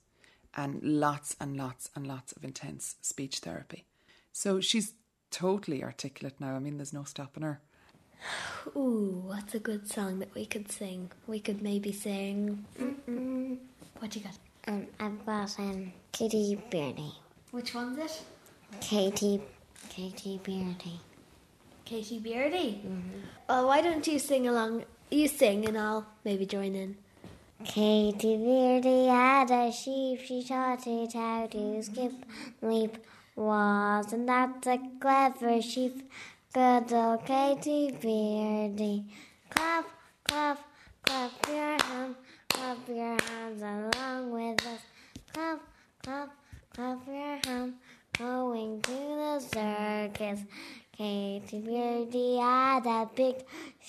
and 0.55 0.83
lots 0.83 1.37
and 1.41 1.57
lots 1.57 1.91
and 1.95 2.07
lots 2.07 2.33
of 2.33 2.45
intense 2.45 2.97
speech 3.01 3.39
therapy. 3.39 3.87
So 4.33 4.61
she's 4.61 4.95
totally 5.33 5.83
articulate 5.83 6.35
now. 6.39 6.55
I 6.55 6.59
mean, 6.61 6.77
there's 6.77 6.93
no 6.93 7.05
stopping 7.05 7.43
her. 7.43 7.61
Ooh, 8.77 9.23
what's 9.27 9.55
a 9.55 9.59
good 9.59 9.91
song 9.91 10.21
that 10.21 10.33
we 10.35 10.47
could 10.47 10.71
sing? 10.71 11.11
We 11.27 11.41
could 11.41 11.61
maybe 11.61 11.91
sing. 11.91 12.65
Mm-mm. 12.79 13.59
What 13.99 14.13
do 14.13 14.21
you 14.21 14.25
got? 14.25 14.39
Um, 14.69 14.87
I've 15.01 15.27
got 15.27 15.59
um, 15.59 15.93
Katie 16.13 16.61
Beardy. 16.71 17.13
Which 17.51 17.75
one's 17.75 17.99
it? 17.99 18.23
Katie, 18.81 19.43
Katie 19.89 20.41
Beardy. 20.45 21.01
Katie 21.85 22.21
Beardy? 22.21 22.81
Mm-hmm. 22.87 23.19
Well, 23.49 23.67
why 23.67 23.83
don't 23.83 24.07
you 24.07 24.19
sing 24.19 24.47
along? 24.47 24.85
You 25.11 25.27
sing 25.27 25.67
and 25.67 25.77
I'll 25.77 26.07
maybe 26.25 26.47
join 26.47 26.75
in. 26.77 26.97
Katie 27.65 28.37
Beardy 28.37 29.07
had 29.07 29.51
a 29.51 29.73
sheep, 29.73 30.21
she 30.21 30.43
taught 30.43 30.87
it 30.87 31.13
how 31.13 31.47
to 31.47 31.83
skip 31.83 32.13
and 32.61 32.73
leap. 32.73 32.99
Wasn't 33.35 34.27
that 34.27 34.67
a 34.67 34.79
clever 35.01 35.63
sheep? 35.63 36.11
Good 36.53 36.93
old 36.93 37.25
Katie 37.25 37.91
Beardy. 37.91 39.07
Clap, 39.49 39.87
clap, 40.25 40.59
clap 41.03 41.33
your 41.49 41.83
hands. 41.83 42.17
Clap 42.49 42.89
your 42.89 43.17
hands 43.23 43.63
along 43.63 44.31
with 44.33 44.67
us. 44.67 44.81
Clap, 45.33 45.61
clap, 46.03 46.31
clap 46.75 47.07
your 47.07 47.39
hands. 47.47 47.75
Going 48.19 48.83
to 48.83 48.91
the 48.91 49.41
circus. 49.41 50.41
Katie 50.95 51.61
Beardy 51.61 52.37
had 52.37 52.87
a 52.87 53.09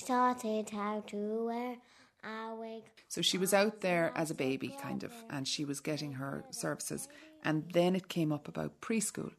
taught 0.07 0.45
it 0.45 0.69
how 0.69 1.03
to 1.07 1.45
wear 1.45 1.75
a 2.23 2.55
wig. 2.55 2.83
So 3.09 3.21
she 3.21 3.37
was 3.37 3.53
out 3.53 3.81
there 3.81 4.13
as 4.15 4.31
a 4.31 4.35
baby, 4.35 4.75
kind 4.81 5.03
of, 5.03 5.11
and 5.29 5.45
she 5.45 5.65
was 5.65 5.81
getting 5.81 6.13
her 6.13 6.45
services. 6.49 7.09
And 7.43 7.71
then 7.73 7.95
it 7.95 8.07
came 8.07 8.31
up 8.31 8.47
about 8.47 8.81
preschool, 8.81 9.31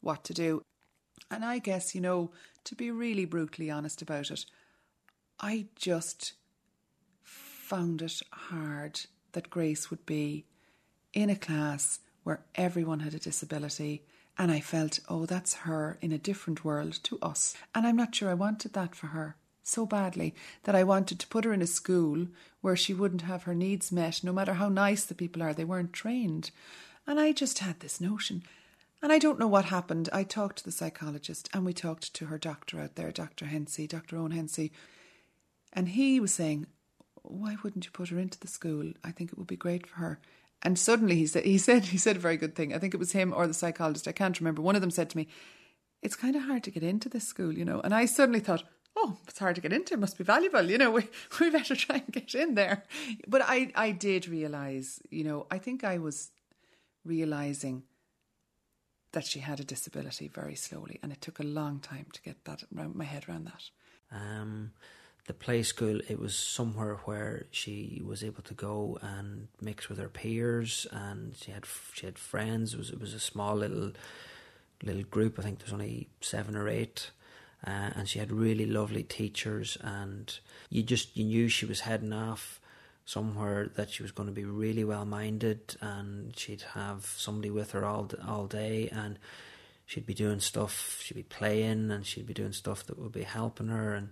what 0.00 0.22
to 0.24 0.34
do. 0.34 0.62
And 1.30 1.44
I 1.44 1.58
guess, 1.58 1.94
you 1.94 2.00
know, 2.00 2.30
to 2.64 2.74
be 2.74 2.90
really 2.90 3.24
brutally 3.24 3.70
honest 3.70 4.02
about 4.02 4.30
it, 4.30 4.44
I 5.40 5.66
just 5.74 6.34
found 7.22 8.02
it 8.02 8.20
hard 8.30 9.00
that 9.32 9.50
Grace 9.50 9.90
would 9.90 10.04
be 10.06 10.44
in 11.12 11.30
a 11.30 11.36
class 11.36 12.00
where 12.22 12.40
everyone 12.54 13.00
had 13.00 13.14
a 13.14 13.18
disability. 13.18 14.02
And 14.36 14.52
I 14.52 14.60
felt, 14.60 15.00
oh, 15.08 15.26
that's 15.26 15.54
her 15.54 15.98
in 16.00 16.12
a 16.12 16.18
different 16.18 16.64
world 16.64 17.00
to 17.04 17.18
us. 17.20 17.54
And 17.74 17.86
I'm 17.86 17.96
not 17.96 18.14
sure 18.14 18.30
I 18.30 18.34
wanted 18.34 18.72
that 18.74 18.94
for 18.94 19.08
her 19.08 19.36
so 19.62 19.84
badly 19.84 20.34
that 20.64 20.74
I 20.74 20.84
wanted 20.84 21.18
to 21.18 21.26
put 21.26 21.44
her 21.44 21.52
in 21.52 21.62
a 21.62 21.66
school 21.66 22.26
where 22.60 22.76
she 22.76 22.94
wouldn't 22.94 23.22
have 23.22 23.44
her 23.44 23.54
needs 23.54 23.92
met, 23.92 24.24
no 24.24 24.32
matter 24.32 24.54
how 24.54 24.68
nice 24.68 25.04
the 25.04 25.14
people 25.14 25.42
are, 25.42 25.52
they 25.52 25.64
weren't 25.64 25.92
trained. 25.92 26.50
And 27.08 27.18
I 27.18 27.32
just 27.32 27.60
had 27.60 27.80
this 27.80 28.00
notion. 28.00 28.44
And 29.02 29.10
I 29.10 29.18
don't 29.18 29.38
know 29.38 29.48
what 29.48 29.64
happened. 29.64 30.10
I 30.12 30.24
talked 30.24 30.58
to 30.58 30.64
the 30.64 30.70
psychologist 30.70 31.48
and 31.54 31.64
we 31.64 31.72
talked 31.72 32.12
to 32.14 32.26
her 32.26 32.36
doctor 32.38 32.78
out 32.78 32.96
there, 32.96 33.10
Dr. 33.10 33.46
Hensey, 33.46 33.86
Dr. 33.86 34.18
Owen 34.18 34.32
Hensey. 34.32 34.72
And 35.72 35.88
he 35.88 36.20
was 36.20 36.34
saying, 36.34 36.66
why 37.22 37.56
wouldn't 37.62 37.86
you 37.86 37.90
put 37.92 38.10
her 38.10 38.18
into 38.18 38.38
the 38.38 38.46
school? 38.46 38.92
I 39.02 39.10
think 39.10 39.32
it 39.32 39.38
would 39.38 39.46
be 39.46 39.56
great 39.56 39.86
for 39.86 39.96
her. 39.96 40.20
And 40.62 40.78
suddenly 40.78 41.16
he 41.16 41.26
said 41.26 41.44
he 41.44 41.56
said 41.56 41.84
he 41.86 41.98
said 41.98 42.16
a 42.16 42.20
very 42.20 42.36
good 42.36 42.54
thing. 42.54 42.74
I 42.74 42.78
think 42.78 42.92
it 42.92 42.98
was 42.98 43.12
him 43.12 43.32
or 43.34 43.46
the 43.46 43.54
psychologist. 43.54 44.08
I 44.08 44.12
can't 44.12 44.38
remember. 44.38 44.60
One 44.60 44.74
of 44.74 44.80
them 44.80 44.90
said 44.90 45.08
to 45.10 45.16
me, 45.16 45.28
"It's 46.02 46.16
kind 46.16 46.34
of 46.34 46.42
hard 46.42 46.64
to 46.64 46.72
get 46.72 46.82
into 46.82 47.08
this 47.08 47.28
school, 47.28 47.52
you 47.52 47.64
know." 47.64 47.80
And 47.80 47.94
I 47.94 48.06
suddenly 48.06 48.40
thought, 48.40 48.64
"Oh, 48.96 49.18
it's 49.28 49.38
hard 49.38 49.54
to 49.54 49.60
get 49.60 49.72
into. 49.72 49.94
It 49.94 50.00
must 50.00 50.18
be 50.18 50.24
valuable, 50.24 50.68
you 50.68 50.76
know. 50.76 50.90
We 50.98 51.08
we 51.38 51.50
better 51.50 51.76
try 51.76 51.96
and 51.96 52.12
get 52.12 52.34
in 52.34 52.56
there." 52.56 52.82
But 53.28 53.42
I 53.44 53.70
I 53.76 53.92
did 53.92 54.26
realize, 54.26 55.00
you 55.10 55.22
know, 55.22 55.46
I 55.48 55.58
think 55.58 55.84
I 55.84 55.98
was 55.98 56.30
realizing 57.08 57.82
that 59.12 59.24
she 59.24 59.40
had 59.40 59.58
a 59.58 59.64
disability 59.64 60.28
very 60.28 60.54
slowly, 60.54 60.98
and 61.02 61.12
it 61.12 61.20
took 61.20 61.40
a 61.40 61.44
long 61.44 61.80
time 61.80 62.06
to 62.12 62.22
get 62.22 62.44
that 62.44 62.62
around 62.76 62.94
my 62.94 63.04
head 63.04 63.24
around 63.28 63.46
that. 63.46 63.62
Um, 64.12 64.72
the 65.26 65.34
play 65.34 65.62
school, 65.62 66.00
it 66.08 66.18
was 66.18 66.36
somewhere 66.36 66.96
where 67.04 67.46
she 67.50 68.02
was 68.04 68.22
able 68.24 68.42
to 68.42 68.54
go 68.54 68.98
and 69.02 69.48
mix 69.60 69.88
with 69.88 69.98
her 69.98 70.08
peers, 70.08 70.86
and 70.90 71.36
she 71.36 71.52
had 71.52 71.64
she 71.94 72.06
had 72.06 72.18
friends. 72.18 72.74
It 72.74 72.78
was 72.78 72.90
it 72.90 73.00
was 73.00 73.14
a 73.14 73.20
small 73.20 73.56
little 73.56 73.92
little 74.82 75.02
group. 75.02 75.38
I 75.38 75.42
think 75.42 75.58
there's 75.58 75.72
only 75.72 76.08
seven 76.20 76.56
or 76.56 76.68
eight, 76.68 77.10
uh, 77.66 77.90
and 77.94 78.08
she 78.08 78.18
had 78.18 78.32
really 78.32 78.66
lovely 78.66 79.02
teachers. 79.02 79.76
And 79.80 80.38
you 80.70 80.82
just 80.82 81.16
you 81.16 81.24
knew 81.24 81.48
she 81.48 81.66
was 81.66 81.80
heading 81.80 82.12
off 82.12 82.60
somewhere 83.08 83.70
that 83.74 83.90
she 83.90 84.02
was 84.02 84.12
going 84.12 84.28
to 84.28 84.34
be 84.34 84.44
really 84.44 84.84
well 84.84 85.06
minded, 85.06 85.76
and 85.80 86.36
she'd 86.36 86.60
have 86.74 87.06
somebody 87.16 87.48
with 87.50 87.70
her 87.72 87.82
all 87.82 88.10
all 88.26 88.46
day, 88.46 88.90
and 88.92 89.18
she'd 89.86 90.04
be 90.04 90.12
doing 90.12 90.40
stuff. 90.40 91.00
She'd 91.02 91.14
be 91.14 91.22
playing, 91.22 91.90
and 91.90 92.04
she'd 92.04 92.26
be 92.26 92.34
doing 92.34 92.52
stuff 92.52 92.84
that 92.84 92.98
would 92.98 93.12
be 93.12 93.22
helping 93.22 93.68
her, 93.68 93.94
and 93.94 94.10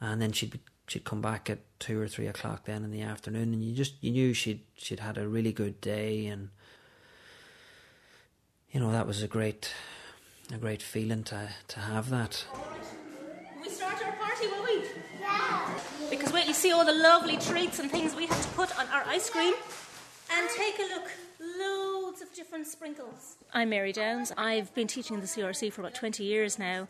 and 0.00 0.20
then 0.20 0.32
she'd 0.32 0.50
be, 0.50 0.60
she'd 0.88 1.04
come 1.04 1.22
back 1.22 1.48
at 1.48 1.60
two 1.78 2.00
or 2.00 2.08
three 2.08 2.26
o'clock 2.26 2.64
then 2.64 2.82
in 2.82 2.90
the 2.90 3.02
afternoon, 3.02 3.52
and 3.52 3.62
you 3.64 3.72
just 3.72 3.94
you 4.00 4.10
knew 4.10 4.34
she'd 4.34 4.62
she'd 4.74 5.00
had 5.00 5.16
a 5.16 5.28
really 5.28 5.52
good 5.52 5.80
day, 5.80 6.26
and 6.26 6.48
you 8.72 8.80
know 8.80 8.90
that 8.90 9.06
was 9.06 9.22
a 9.22 9.28
great 9.28 9.72
a 10.52 10.58
great 10.58 10.82
feeling 10.82 11.22
to 11.22 11.50
to 11.68 11.78
have 11.78 12.10
that. 12.10 12.44
We 13.62 13.68
start 13.68 14.04
our 14.04 14.12
party, 14.12 14.48
will 14.48 14.64
we? 14.64 14.82
Yeah. 15.20 15.78
Because 16.10 16.32
wait, 16.32 16.41
you 16.52 16.58
see 16.58 16.70
all 16.70 16.84
the 16.84 16.92
lovely 16.92 17.38
treats 17.38 17.78
and 17.78 17.90
things 17.90 18.14
we 18.14 18.26
have 18.26 18.42
to 18.42 18.48
put 18.48 18.78
on 18.78 18.86
our 18.88 19.02
ice 19.06 19.30
cream, 19.30 19.54
and 20.30 20.50
take 20.50 20.78
a 20.78 20.82
look. 20.94 21.10
Loads 21.40 22.20
of 22.20 22.30
different 22.34 22.66
sprinkles. 22.66 23.36
I'm 23.54 23.70
Mary 23.70 23.90
Downs. 23.90 24.32
I've 24.36 24.72
been 24.74 24.86
teaching 24.86 25.14
in 25.14 25.22
the 25.22 25.26
CRC 25.26 25.72
for 25.72 25.80
about 25.80 25.94
20 25.94 26.22
years 26.22 26.58
now. 26.58 26.88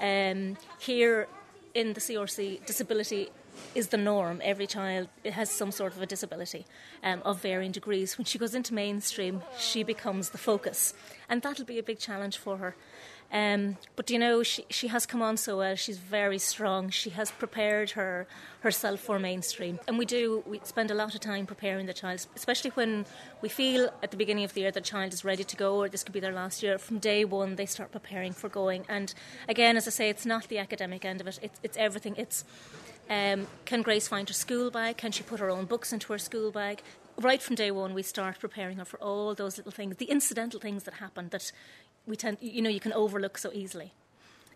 Um, 0.00 0.56
here 0.80 1.28
in 1.74 1.92
the 1.92 2.00
CRC, 2.00 2.66
disability 2.66 3.30
is 3.74 3.88
the 3.88 3.96
norm. 3.96 4.40
Every 4.42 4.66
child 4.66 5.08
has 5.24 5.50
some 5.50 5.70
sort 5.70 5.94
of 5.94 6.02
a 6.02 6.06
disability 6.06 6.66
um, 7.02 7.22
of 7.24 7.40
varying 7.40 7.72
degrees. 7.72 8.18
When 8.18 8.24
she 8.24 8.38
goes 8.38 8.54
into 8.54 8.74
mainstream, 8.74 9.42
she 9.58 9.82
becomes 9.82 10.30
the 10.30 10.38
focus, 10.38 10.94
and 11.28 11.42
that'll 11.42 11.64
be 11.64 11.78
a 11.78 11.82
big 11.82 11.98
challenge 11.98 12.38
for 12.38 12.56
her. 12.58 12.76
Um, 13.32 13.76
but 13.96 14.08
you 14.08 14.18
know, 14.18 14.42
she 14.42 14.64
she 14.70 14.88
has 14.88 15.04
come 15.04 15.20
on 15.20 15.36
so 15.36 15.58
well. 15.58 15.74
She's 15.74 15.98
very 15.98 16.38
strong. 16.38 16.90
She 16.90 17.10
has 17.10 17.32
prepared 17.32 17.90
her 17.90 18.26
herself 18.60 19.00
for 19.00 19.18
mainstream, 19.18 19.80
and 19.88 19.98
we 19.98 20.04
do. 20.04 20.44
We 20.46 20.60
spend 20.62 20.90
a 20.90 20.94
lot 20.94 21.14
of 21.14 21.20
time 21.20 21.44
preparing 21.46 21.86
the 21.86 21.92
child, 21.92 22.24
especially 22.36 22.70
when 22.70 23.04
we 23.42 23.48
feel 23.48 23.90
at 24.02 24.12
the 24.12 24.16
beginning 24.16 24.44
of 24.44 24.54
the 24.54 24.60
year 24.60 24.70
the 24.70 24.80
child 24.80 25.12
is 25.12 25.24
ready 25.24 25.42
to 25.42 25.56
go, 25.56 25.76
or 25.76 25.88
this 25.88 26.04
could 26.04 26.12
be 26.12 26.20
their 26.20 26.32
last 26.32 26.62
year. 26.62 26.78
From 26.78 26.98
day 26.98 27.24
one, 27.24 27.56
they 27.56 27.66
start 27.66 27.90
preparing 27.90 28.32
for 28.32 28.48
going. 28.48 28.84
And 28.88 29.12
again, 29.48 29.76
as 29.76 29.88
I 29.88 29.90
say, 29.90 30.08
it's 30.08 30.26
not 30.26 30.46
the 30.48 30.58
academic 30.58 31.04
end 31.04 31.20
of 31.20 31.26
it. 31.26 31.38
It's 31.42 31.60
it's 31.64 31.76
everything. 31.76 32.14
It's 32.16 32.44
um, 33.08 33.46
can 33.64 33.82
Grace 33.82 34.08
find 34.08 34.28
her 34.28 34.34
school 34.34 34.70
bag? 34.70 34.96
Can 34.96 35.12
she 35.12 35.22
put 35.22 35.40
her 35.40 35.50
own 35.50 35.64
books 35.64 35.92
into 35.92 36.12
her 36.12 36.18
school 36.18 36.50
bag? 36.50 36.82
Right 37.18 37.40
from 37.40 37.56
day 37.56 37.70
one, 37.70 37.94
we 37.94 38.02
start 38.02 38.38
preparing 38.40 38.76
her 38.76 38.84
for 38.84 38.98
all 39.00 39.34
those 39.34 39.56
little 39.56 39.72
things, 39.72 39.96
the 39.96 40.06
incidental 40.06 40.60
things 40.60 40.84
that 40.84 40.94
happen 40.94 41.30
that 41.30 41.50
we 42.06 42.16
tend, 42.16 42.38
you 42.40 42.62
know, 42.62 42.70
you 42.70 42.80
can 42.80 42.92
overlook 42.92 43.38
so 43.38 43.50
easily. 43.52 43.92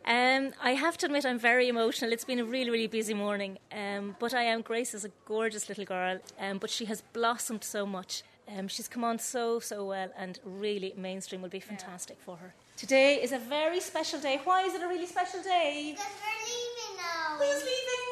Um, 0.05 0.53
I 0.63 0.73
have 0.73 0.97
to 0.99 1.07
admit, 1.07 1.27
I'm 1.27 1.39
very 1.39 1.69
emotional. 1.69 2.13
It's 2.13 2.25
been 2.25 2.39
a 2.39 2.45
really, 2.45 2.71
really 2.71 2.87
busy 2.87 3.15
morning. 3.15 3.59
Um, 3.71 4.17
but 4.19 4.33
I 4.35 4.45
am. 4.45 4.63
Grace 4.63 4.95
is 4.95 5.05
a 5.05 5.11
gorgeous 5.27 5.69
little 5.69 5.85
girl, 5.85 6.19
um, 6.39 6.59
but 6.59 6.71
she 6.71 6.87
has 6.87 7.03
blossomed 7.13 7.65
so 7.65 7.85
much. 7.85 8.23
Um, 8.57 8.67
she's 8.67 8.89
come 8.89 9.05
on 9.05 9.19
so, 9.19 9.61
so 9.61 9.85
well, 9.85 10.11
and 10.17 10.41
really, 10.45 10.93
mainstream 10.97 11.43
will 11.43 11.51
be 11.51 11.61
fantastic 11.61 12.17
for 12.21 12.37
her. 12.39 12.55
Today 12.77 13.23
is 13.23 13.33
a 13.33 13.39
very 13.39 13.81
special 13.81 14.19
day. 14.19 14.41
Why 14.43 14.63
is 14.63 14.75
it 14.75 14.83
a 14.83 14.89
really 14.89 15.07
special 15.07 15.43
day? 15.43 15.95
Because 15.95 16.13
we're 16.19 16.47
leaving 16.47 16.97
now. 16.97 17.37
Who's 17.39 17.63
leaving? 17.63 18.10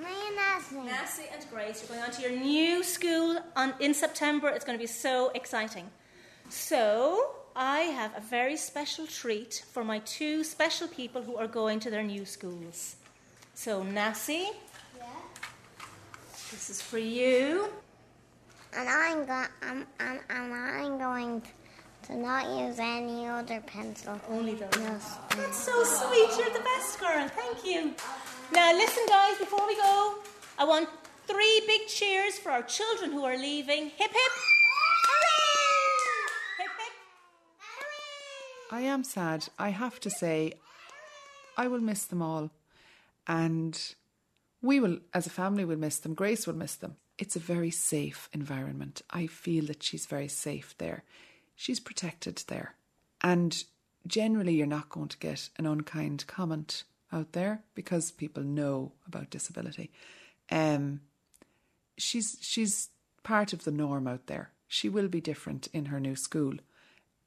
Me 0.00 0.06
and 0.28 0.38
Ashley. 0.38 0.80
Nancy 0.80 1.24
and 1.32 1.44
Grace, 1.50 1.82
you're 1.86 1.96
going 1.96 2.00
on 2.08 2.10
to 2.16 2.22
your 2.22 2.30
new 2.40 2.82
school 2.82 3.38
on, 3.56 3.74
in 3.80 3.92
September. 3.94 4.48
It's 4.48 4.64
going 4.64 4.78
to 4.78 4.82
be 4.82 4.86
so 4.86 5.30
exciting. 5.34 5.90
So, 6.48 7.32
I 7.54 7.80
have 7.80 8.16
a 8.16 8.20
very 8.20 8.56
special 8.56 9.06
treat 9.06 9.64
for 9.72 9.84
my 9.84 9.98
two 10.00 10.42
special 10.44 10.88
people 10.88 11.22
who 11.22 11.36
are 11.36 11.46
going 11.46 11.80
to 11.80 11.90
their 11.90 12.02
new 12.02 12.24
schools. 12.24 12.96
So, 13.54 13.82
Nassie, 13.84 14.48
Yeah. 14.96 15.04
this 16.50 16.70
is 16.70 16.80
for 16.80 16.98
you. 16.98 17.68
And 18.76 18.88
I'm 18.88 19.26
go- 19.26 19.52
and, 19.62 19.86
and 19.98 20.20
I'm 20.30 20.98
going 20.98 21.42
to 22.04 22.16
not 22.16 22.48
use 22.66 22.78
any 22.78 23.26
other 23.26 23.60
pencil. 23.66 24.18
Only 24.30 24.54
those. 24.54 24.70
Yes. 24.78 25.16
That's 25.36 25.58
so 25.58 25.84
sweet. 25.84 26.30
You're 26.38 26.54
the 26.56 26.64
best 26.64 26.98
girl. 27.00 27.28
Thank 27.28 27.66
you. 27.66 27.94
Now, 28.52 28.72
listen, 28.72 29.04
guys, 29.06 29.38
before 29.38 29.64
we 29.66 29.76
go, 29.76 30.14
I 30.58 30.64
want 30.64 30.88
three 31.26 31.62
big 31.66 31.86
cheers 31.86 32.36
for 32.36 32.50
our 32.50 32.62
children 32.62 33.12
who 33.12 33.24
are 33.24 33.36
leaving. 33.36 33.90
Hip, 33.90 34.10
hip. 34.10 34.32
I 38.72 38.82
am 38.82 39.04
sad. 39.04 39.48
I 39.58 39.70
have 39.70 39.98
to 40.00 40.10
say, 40.10 40.54
I 41.56 41.68
will 41.68 41.80
miss 41.80 42.04
them 42.04 42.22
all. 42.22 42.50
And 43.26 43.80
we 44.62 44.80
will, 44.80 44.98
as 45.12 45.26
a 45.26 45.30
family, 45.30 45.64
will 45.64 45.76
miss 45.76 45.98
them. 45.98 46.14
Grace 46.14 46.46
will 46.46 46.54
miss 46.54 46.76
them. 46.76 46.96
It's 47.18 47.36
a 47.36 47.40
very 47.40 47.70
safe 47.70 48.28
environment. 48.32 49.02
I 49.10 49.26
feel 49.26 49.66
that 49.66 49.82
she's 49.82 50.06
very 50.06 50.28
safe 50.28 50.74
there. 50.78 51.04
She's 51.54 51.80
protected 51.80 52.42
there. 52.48 52.74
And 53.20 53.62
generally, 54.06 54.54
you're 54.54 54.66
not 54.66 54.88
going 54.88 55.08
to 55.08 55.18
get 55.18 55.50
an 55.56 55.66
unkind 55.66 56.26
comment 56.26 56.84
out 57.12 57.32
there 57.32 57.62
because 57.74 58.10
people 58.10 58.42
know 58.42 58.92
about 59.06 59.30
disability. 59.30 59.90
Um, 60.50 61.00
she's 61.96 62.36
she's 62.40 62.88
part 63.22 63.52
of 63.52 63.64
the 63.64 63.70
norm 63.70 64.06
out 64.06 64.26
there. 64.26 64.50
She 64.68 64.88
will 64.88 65.08
be 65.08 65.20
different 65.20 65.68
in 65.72 65.86
her 65.86 66.00
new 66.00 66.16
school. 66.16 66.54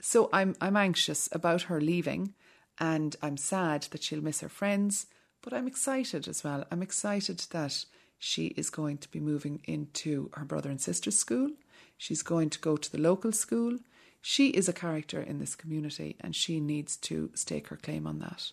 So 0.02 0.30
I'm 0.34 0.56
I'm 0.60 0.78
anxious 0.78 1.30
about 1.32 1.64
her 1.64 1.80
leaving 1.80 2.34
and 2.80 3.16
I'm 3.22 3.38
sad 3.38 3.84
that 3.92 4.04
she'll 4.04 4.24
miss 4.24 4.42
her 4.42 4.50
friends, 4.50 5.06
but 5.42 5.54
I'm 5.54 5.68
excited 5.68 6.28
as 6.28 6.44
well. 6.44 6.66
I'm 6.72 6.82
excited 6.82 7.46
that 7.52 7.86
she 8.18 8.48
is 8.48 8.70
going 8.70 8.98
to 9.00 9.12
be 9.12 9.20
moving 9.20 9.62
into 9.66 10.32
her 10.34 10.46
brother 10.46 10.70
and 10.70 10.82
sister's 10.82 11.20
school. 11.20 11.52
She's 11.98 12.24
going 12.24 12.50
to 12.52 12.60
go 12.60 12.78
to 12.78 12.92
the 12.92 12.98
local 12.98 13.32
school. 13.32 13.78
She 14.22 14.48
is 14.48 14.70
a 14.70 14.74
character 14.74 15.22
in 15.22 15.40
this 15.40 15.56
community 15.56 16.16
and 16.22 16.36
she 16.36 16.60
needs 16.60 16.96
to 16.98 17.32
stake 17.34 17.68
her 17.68 17.76
claim 17.76 18.08
on 18.08 18.20
that. 18.20 18.52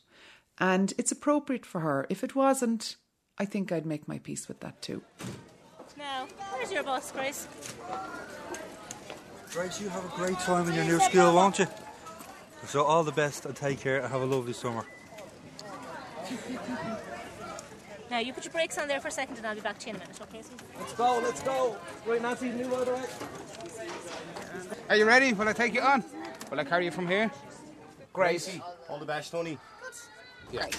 And 0.61 0.93
it's 0.99 1.11
appropriate 1.11 1.65
for 1.65 1.81
her. 1.81 2.07
If 2.11 2.23
it 2.23 2.37
wasn't, 2.37 2.97
I 3.39 3.47
think 3.47 3.73
I'd 3.73 3.87
make 3.87 4.07
my 4.07 4.19
peace 4.19 4.47
with 4.47 4.61
that 4.61 4.83
too. 4.83 5.03
Now, 5.97 6.27
where's 6.53 6.71
your 6.71 6.83
boss, 6.83 7.11
Grace? 7.11 7.49
Grace, 9.53 9.81
you 9.81 9.89
have 9.89 10.05
a 10.05 10.17
great 10.17 10.39
time 10.39 10.69
in 10.69 10.75
your 10.75 10.85
new 10.85 11.01
school, 11.01 11.35
won't 11.35 11.59
you? 11.59 11.67
So 12.67 12.85
all 12.85 13.03
the 13.03 13.13
best 13.13 13.47
and 13.47 13.57
take 13.57 13.81
care 13.81 14.01
and 14.01 14.13
have 14.13 14.21
a 14.21 14.27
lovely 14.27 14.53
summer. 14.53 14.85
Now, 18.11 18.19
you 18.19 18.33
put 18.33 18.45
your 18.45 18.53
brakes 18.53 18.77
on 18.77 18.89
there 18.89 19.01
for 19.01 19.07
a 19.07 19.13
second 19.13 19.37
and 19.37 19.47
I'll 19.47 19.55
be 19.55 19.61
back 19.61 19.79
to 19.79 19.87
you 19.87 19.91
in 19.91 19.97
a 19.97 19.99
minute, 20.01 20.21
okay? 20.21 20.43
Susan? 20.43 20.59
Let's 20.77 20.93
go, 20.95 21.21
let's 21.23 21.43
go. 21.45 21.77
Right, 22.05 22.21
Nancy, 22.21 22.49
new 22.49 22.67
motor 22.67 22.93
right? 22.93 23.09
Are 24.89 24.97
you 24.97 25.07
ready? 25.07 25.33
Will 25.33 25.49
I 25.49 25.53
take 25.53 25.75
you 25.75 25.81
on? 25.81 26.03
Will 26.51 26.59
I 26.59 26.65
carry 26.65 26.87
you 26.87 26.91
from 26.91 27.07
here? 27.07 27.31
Grace. 28.13 28.59
All 28.89 28.99
the 28.99 29.07
best, 29.07 29.31
Tony. 29.31 29.57
Yeah. 30.53 30.67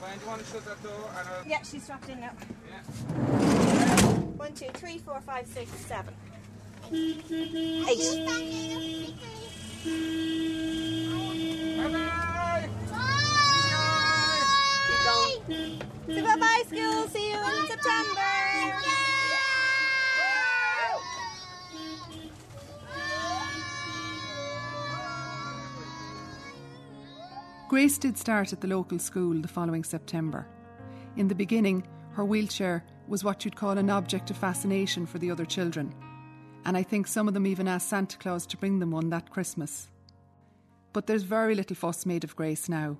Glenn, 0.00 0.18
do 0.18 0.24
you 0.24 0.28
want 0.28 0.44
to 0.44 0.52
shut 0.52 0.64
that 0.66 0.82
door? 0.82 1.10
And 1.18 1.28
I'll... 1.28 1.46
Yeah, 1.46 1.62
she's 1.62 1.82
strapped 1.84 2.08
in 2.08 2.20
now. 2.20 2.30
One, 4.36 4.52
two, 4.52 4.68
three, 4.74 4.98
four, 4.98 5.20
five, 5.22 5.46
six, 5.46 5.70
seven. 5.86 6.14
Eight. 6.92 7.24
Keep 7.26 8.26
going. 15.04 15.82
Say 16.06 16.20
bye 16.22 16.36
bye, 16.36 16.62
school. 16.66 17.08
See 17.08 17.32
you 17.32 17.38
in 17.38 17.66
September. 17.66 19.03
Grace 27.74 27.98
did 27.98 28.16
start 28.16 28.52
at 28.52 28.60
the 28.60 28.68
local 28.68 29.00
school 29.00 29.34
the 29.34 29.48
following 29.48 29.82
September. 29.82 30.46
In 31.16 31.26
the 31.26 31.34
beginning, 31.34 31.84
her 32.12 32.24
wheelchair 32.24 32.84
was 33.08 33.24
what 33.24 33.44
you'd 33.44 33.56
call 33.56 33.76
an 33.76 33.90
object 33.90 34.30
of 34.30 34.36
fascination 34.36 35.06
for 35.06 35.18
the 35.18 35.28
other 35.28 35.44
children, 35.44 35.92
and 36.64 36.76
I 36.76 36.84
think 36.84 37.08
some 37.08 37.26
of 37.26 37.34
them 37.34 37.48
even 37.48 37.66
asked 37.66 37.88
Santa 37.88 38.16
Claus 38.16 38.46
to 38.46 38.56
bring 38.56 38.78
them 38.78 38.92
one 38.92 39.10
that 39.10 39.28
Christmas. 39.28 39.90
But 40.92 41.08
there's 41.08 41.24
very 41.24 41.56
little 41.56 41.74
fuss 41.74 42.06
made 42.06 42.22
of 42.22 42.36
Grace 42.36 42.68
now. 42.68 42.96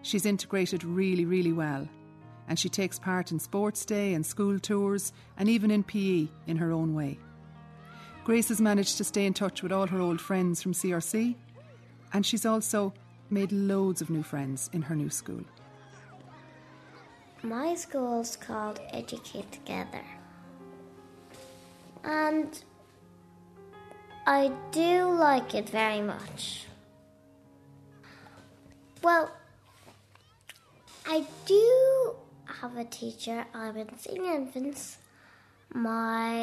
She's 0.00 0.24
integrated 0.24 0.82
really, 0.82 1.26
really 1.26 1.52
well, 1.52 1.86
and 2.48 2.58
she 2.58 2.70
takes 2.70 2.98
part 2.98 3.32
in 3.32 3.38
sports 3.38 3.84
day 3.84 4.14
and 4.14 4.24
school 4.24 4.58
tours, 4.58 5.12
and 5.36 5.46
even 5.46 5.70
in 5.70 5.84
PE 5.84 6.28
in 6.46 6.56
her 6.56 6.72
own 6.72 6.94
way. 6.94 7.18
Grace 8.24 8.48
has 8.48 8.62
managed 8.62 8.96
to 8.96 9.04
stay 9.04 9.26
in 9.26 9.34
touch 9.34 9.62
with 9.62 9.72
all 9.72 9.88
her 9.88 10.00
old 10.00 10.22
friends 10.22 10.62
from 10.62 10.72
CRC, 10.72 11.36
and 12.14 12.24
she's 12.24 12.46
also 12.46 12.94
made 13.30 13.52
loads 13.52 14.00
of 14.00 14.10
new 14.10 14.22
friends 14.22 14.70
in 14.72 14.82
her 14.82 14.94
new 14.94 15.10
school. 15.10 15.44
My 17.42 17.74
school's 17.74 18.36
called 18.36 18.80
Educate 18.90 19.50
Together. 19.52 20.04
And 22.04 22.62
I 24.26 24.52
do 24.70 25.10
like 25.10 25.54
it 25.54 25.68
very 25.68 26.00
much. 26.00 26.66
Well, 29.02 29.30
I 31.06 31.24
do 31.44 32.16
have 32.46 32.76
a 32.76 32.84
teacher. 32.84 33.46
I'm 33.54 33.76
in 33.76 33.96
senior 33.98 34.34
infants. 34.34 34.98
My 35.72 36.34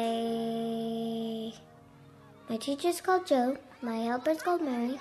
my 2.48 2.56
teacher's 2.56 3.00
called 3.00 3.26
Joe. 3.26 3.58
My 3.82 3.96
helper's 3.96 4.40
called 4.40 4.62
Mary. 4.62 4.98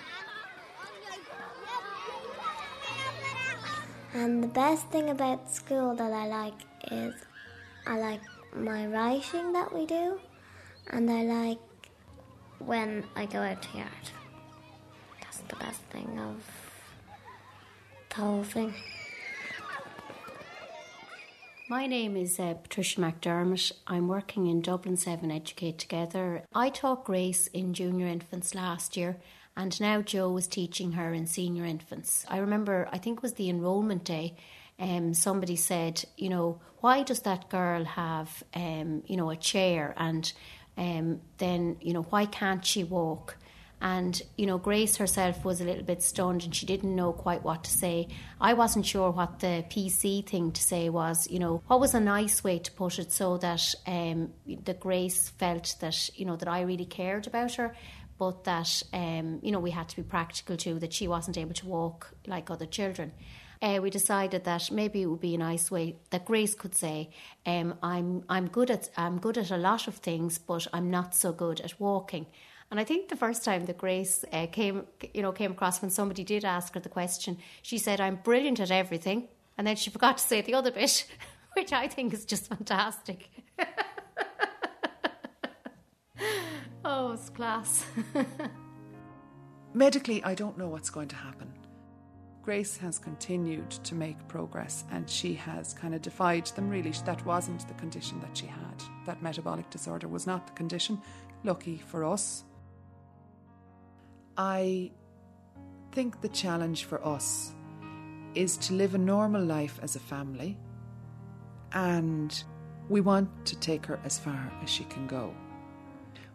And 4.14 4.44
the 4.44 4.48
best 4.48 4.88
thing 4.90 5.10
about 5.10 5.52
school 5.52 5.96
that 5.96 6.12
I 6.12 6.28
like 6.28 6.54
is 6.92 7.16
I 7.88 7.98
like 7.98 8.22
my 8.56 8.86
writing 8.86 9.54
that 9.54 9.74
we 9.74 9.88
do, 9.88 10.20
and 10.92 11.10
I 11.10 11.24
like 11.24 11.60
when 12.60 13.04
I 13.16 13.26
go 13.26 13.40
out 13.40 13.62
to 13.64 13.78
yard. 13.78 13.90
That's 15.20 15.40
the 15.40 15.56
best 15.56 15.82
thing 15.90 16.20
of 16.20 16.36
the 18.10 18.16
whole 18.16 18.44
thing. 18.44 18.76
My 21.68 21.88
name 21.88 22.16
is 22.16 22.40
uh, 22.40 22.54
Patricia 22.54 23.02
McDermott. 23.02 23.72
I'm 23.88 24.08
working 24.08 24.46
in 24.46 24.62
Dublin 24.62 24.96
7 24.96 25.32
Educate 25.32 25.80
Together. 25.80 26.44
I 26.54 26.70
taught 26.70 27.06
Grace 27.06 27.48
in 27.48 27.74
junior 27.74 28.06
infants 28.06 28.54
last 28.54 28.96
year 28.96 29.18
And 29.56 29.80
now 29.80 30.02
Joe 30.02 30.32
was 30.32 30.48
teaching 30.48 30.94
her 30.94 31.14
in 31.14 31.28
senior 31.28 31.66
infants. 31.66 32.26
I 32.28 32.38
remember, 32.38 32.90
I 32.92 32.98
think 32.98 33.18
it 33.18 33.24
was 33.24 33.34
the 33.34 33.50
enrolment 33.50 34.04
day, 34.04 34.36
um, 34.80 35.14
somebody 35.14 35.56
said, 35.56 36.04
you 36.18 36.30
know, 36.30 36.60
why 36.80 37.04
does 37.04 37.22
that 37.22 37.50
girl 37.50 37.86
have, 37.86 38.44
um, 38.54 39.04
you 39.06 39.16
know, 39.16 39.30
a 39.30 39.36
chair? 39.36 39.94
And 39.98 40.32
um, 40.78 41.22
then, 41.38 41.78
you 41.82 41.94
know, 41.94 42.02
why 42.04 42.26
can't 42.26 42.66
she 42.66 42.84
walk? 42.84 43.38
And, 43.84 44.20
you 44.38 44.46
know, 44.46 44.58
Grace 44.58 44.96
herself 44.96 45.44
was 45.44 45.60
a 45.60 45.66
little 45.66 45.84
bit 45.84 46.02
stunned 46.02 46.46
and 46.46 46.56
she 46.56 46.66
didn't 46.66 46.96
know 46.96 47.12
quite 47.12 47.44
what 47.44 47.66
to 47.66 47.70
say. 47.70 48.08
I 48.40 48.54
wasn't 48.54 48.86
sure 48.86 49.12
what 49.12 49.40
the 49.40 49.66
PC 49.70 50.26
thing 50.26 50.54
to 50.54 50.62
say 50.62 50.88
was, 50.88 51.30
you 51.30 51.38
know, 51.38 51.62
what 51.68 51.82
was 51.82 51.94
a 51.94 52.00
nice 52.00 52.46
way 52.46 52.60
to 52.60 52.72
put 52.72 52.98
it 52.98 53.12
so 53.12 53.38
that 53.40 53.76
um, 53.86 54.32
the 54.48 54.74
Grace 54.74 55.30
felt 55.32 55.76
that, 55.82 56.18
you 56.18 56.26
know, 56.26 56.38
that 56.38 56.48
I 56.48 56.62
really 56.62 56.86
cared 56.86 57.28
about 57.28 57.56
her, 57.56 57.76
but 58.24 58.46
that, 58.46 58.84
um, 58.94 59.40
you 59.42 59.52
know, 59.52 59.60
we 59.60 59.72
had 59.72 59.90
to 59.90 59.98
be 59.98 60.04
practical 60.04 60.56
too, 60.56 60.80
that 60.80 60.94
she 60.94 61.10
wasn't 61.10 61.38
able 61.38 61.54
to 61.54 61.66
walk 61.66 62.14
like 62.26 62.50
other 62.50 62.66
children. 62.66 63.12
Uh, 63.62 63.80
we 63.82 63.90
decided 63.90 64.46
that 64.46 64.72
maybe 64.72 65.02
it 65.02 65.08
would 65.08 65.20
be 65.20 65.36
a 65.36 65.38
nice 65.38 65.70
way 65.70 65.98
that 66.10 66.24
Grace 66.24 66.56
could 66.56 66.74
say, 66.74 67.10
um, 67.46 67.78
"I'm 67.82 68.24
I'm 68.30 68.48
good 68.48 68.70
at 68.72 68.90
I'm 68.96 69.20
good 69.20 69.38
at 69.38 69.52
a 69.52 69.58
lot 69.58 69.88
of 69.88 69.96
things, 69.96 70.38
but 70.38 70.68
I'm 70.74 70.90
not 70.90 71.16
so 71.16 71.34
good 71.34 71.60
at 71.62 71.80
walking." 71.80 72.26
And 72.72 72.80
I 72.80 72.86
think 72.86 73.10
the 73.10 73.18
first 73.26 73.44
time 73.44 73.66
that 73.66 73.78
Grace 73.78 74.26
uh, 74.32 74.48
came, 74.48 74.86
you 75.14 75.22
know, 75.22 75.34
came 75.34 75.52
across 75.52 75.82
when 75.82 75.92
somebody 75.92 76.24
did 76.24 76.44
ask 76.46 76.74
her 76.74 76.80
the 76.82 76.90
question, 76.90 77.38
she 77.62 77.78
said, 77.78 78.00
"I'm 78.00 78.20
brilliant 78.24 78.60
at 78.60 78.72
everything," 78.72 79.28
and 79.58 79.68
then 79.68 79.76
she 79.76 79.90
forgot 79.98 80.18
to 80.18 80.24
say 80.24 80.42
the 80.42 80.56
other 80.56 80.72
bit, 80.72 81.06
which 81.58 81.72
I 81.74 81.88
think 81.88 82.14
is 82.14 82.26
just 82.26 82.48
fantastic. 82.48 83.30
oh, 86.86 87.14
it's 87.14 87.30
class. 87.30 87.86
Medically, 89.74 90.24
I 90.24 90.36
don't 90.36 90.58
know 90.58 90.68
what's 90.68 90.90
going 90.90 91.08
to 91.10 91.16
happen. 91.16 91.52
Grace 92.44 92.76
has 92.76 93.00
continued 93.00 93.70
to 93.70 93.96
make 93.96 94.28
progress 94.28 94.84
and 94.92 95.10
she 95.10 95.34
has 95.34 95.74
kind 95.74 95.96
of 95.96 96.02
defied 96.02 96.46
them 96.48 96.70
really. 96.70 96.92
That 97.06 97.26
wasn't 97.26 97.66
the 97.68 97.74
condition 97.76 98.20
that 98.20 98.36
she 98.36 98.48
had. 98.48 98.84
That 99.06 99.24
metabolic 99.24 99.70
disorder 99.70 100.10
was 100.10 100.28
not 100.28 100.46
the 100.46 100.54
condition. 100.54 101.02
Lucky 101.46 101.82
for 101.88 102.04
us. 102.04 102.44
I 104.38 104.92
think 105.94 106.20
the 106.20 106.28
challenge 106.30 106.84
for 106.84 107.06
us 107.06 107.54
is 108.36 108.58
to 108.58 108.74
live 108.74 108.94
a 108.94 108.98
normal 108.98 109.44
life 109.44 109.80
as 109.82 109.96
a 109.96 110.00
family 110.00 110.58
and 111.72 112.44
we 112.90 113.00
want 113.00 113.30
to 113.46 113.56
take 113.60 113.86
her 113.86 114.00
as 114.04 114.20
far 114.20 114.52
as 114.62 114.70
she 114.70 114.84
can 114.86 115.08
go. 115.08 115.34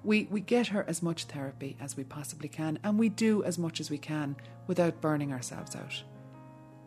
We, 0.04 0.28
we 0.30 0.40
get 0.40 0.68
her 0.68 0.84
as 0.88 1.02
much 1.02 1.24
therapy 1.24 1.76
as 1.80 1.96
we 1.96 2.04
possibly 2.04 2.48
can, 2.48 2.78
and 2.84 2.98
we 2.98 3.08
do 3.08 3.42
as 3.44 3.58
much 3.58 3.80
as 3.80 3.90
we 3.90 3.98
can 3.98 4.36
without 4.66 5.00
burning 5.00 5.32
ourselves 5.32 5.74
out. 5.74 6.02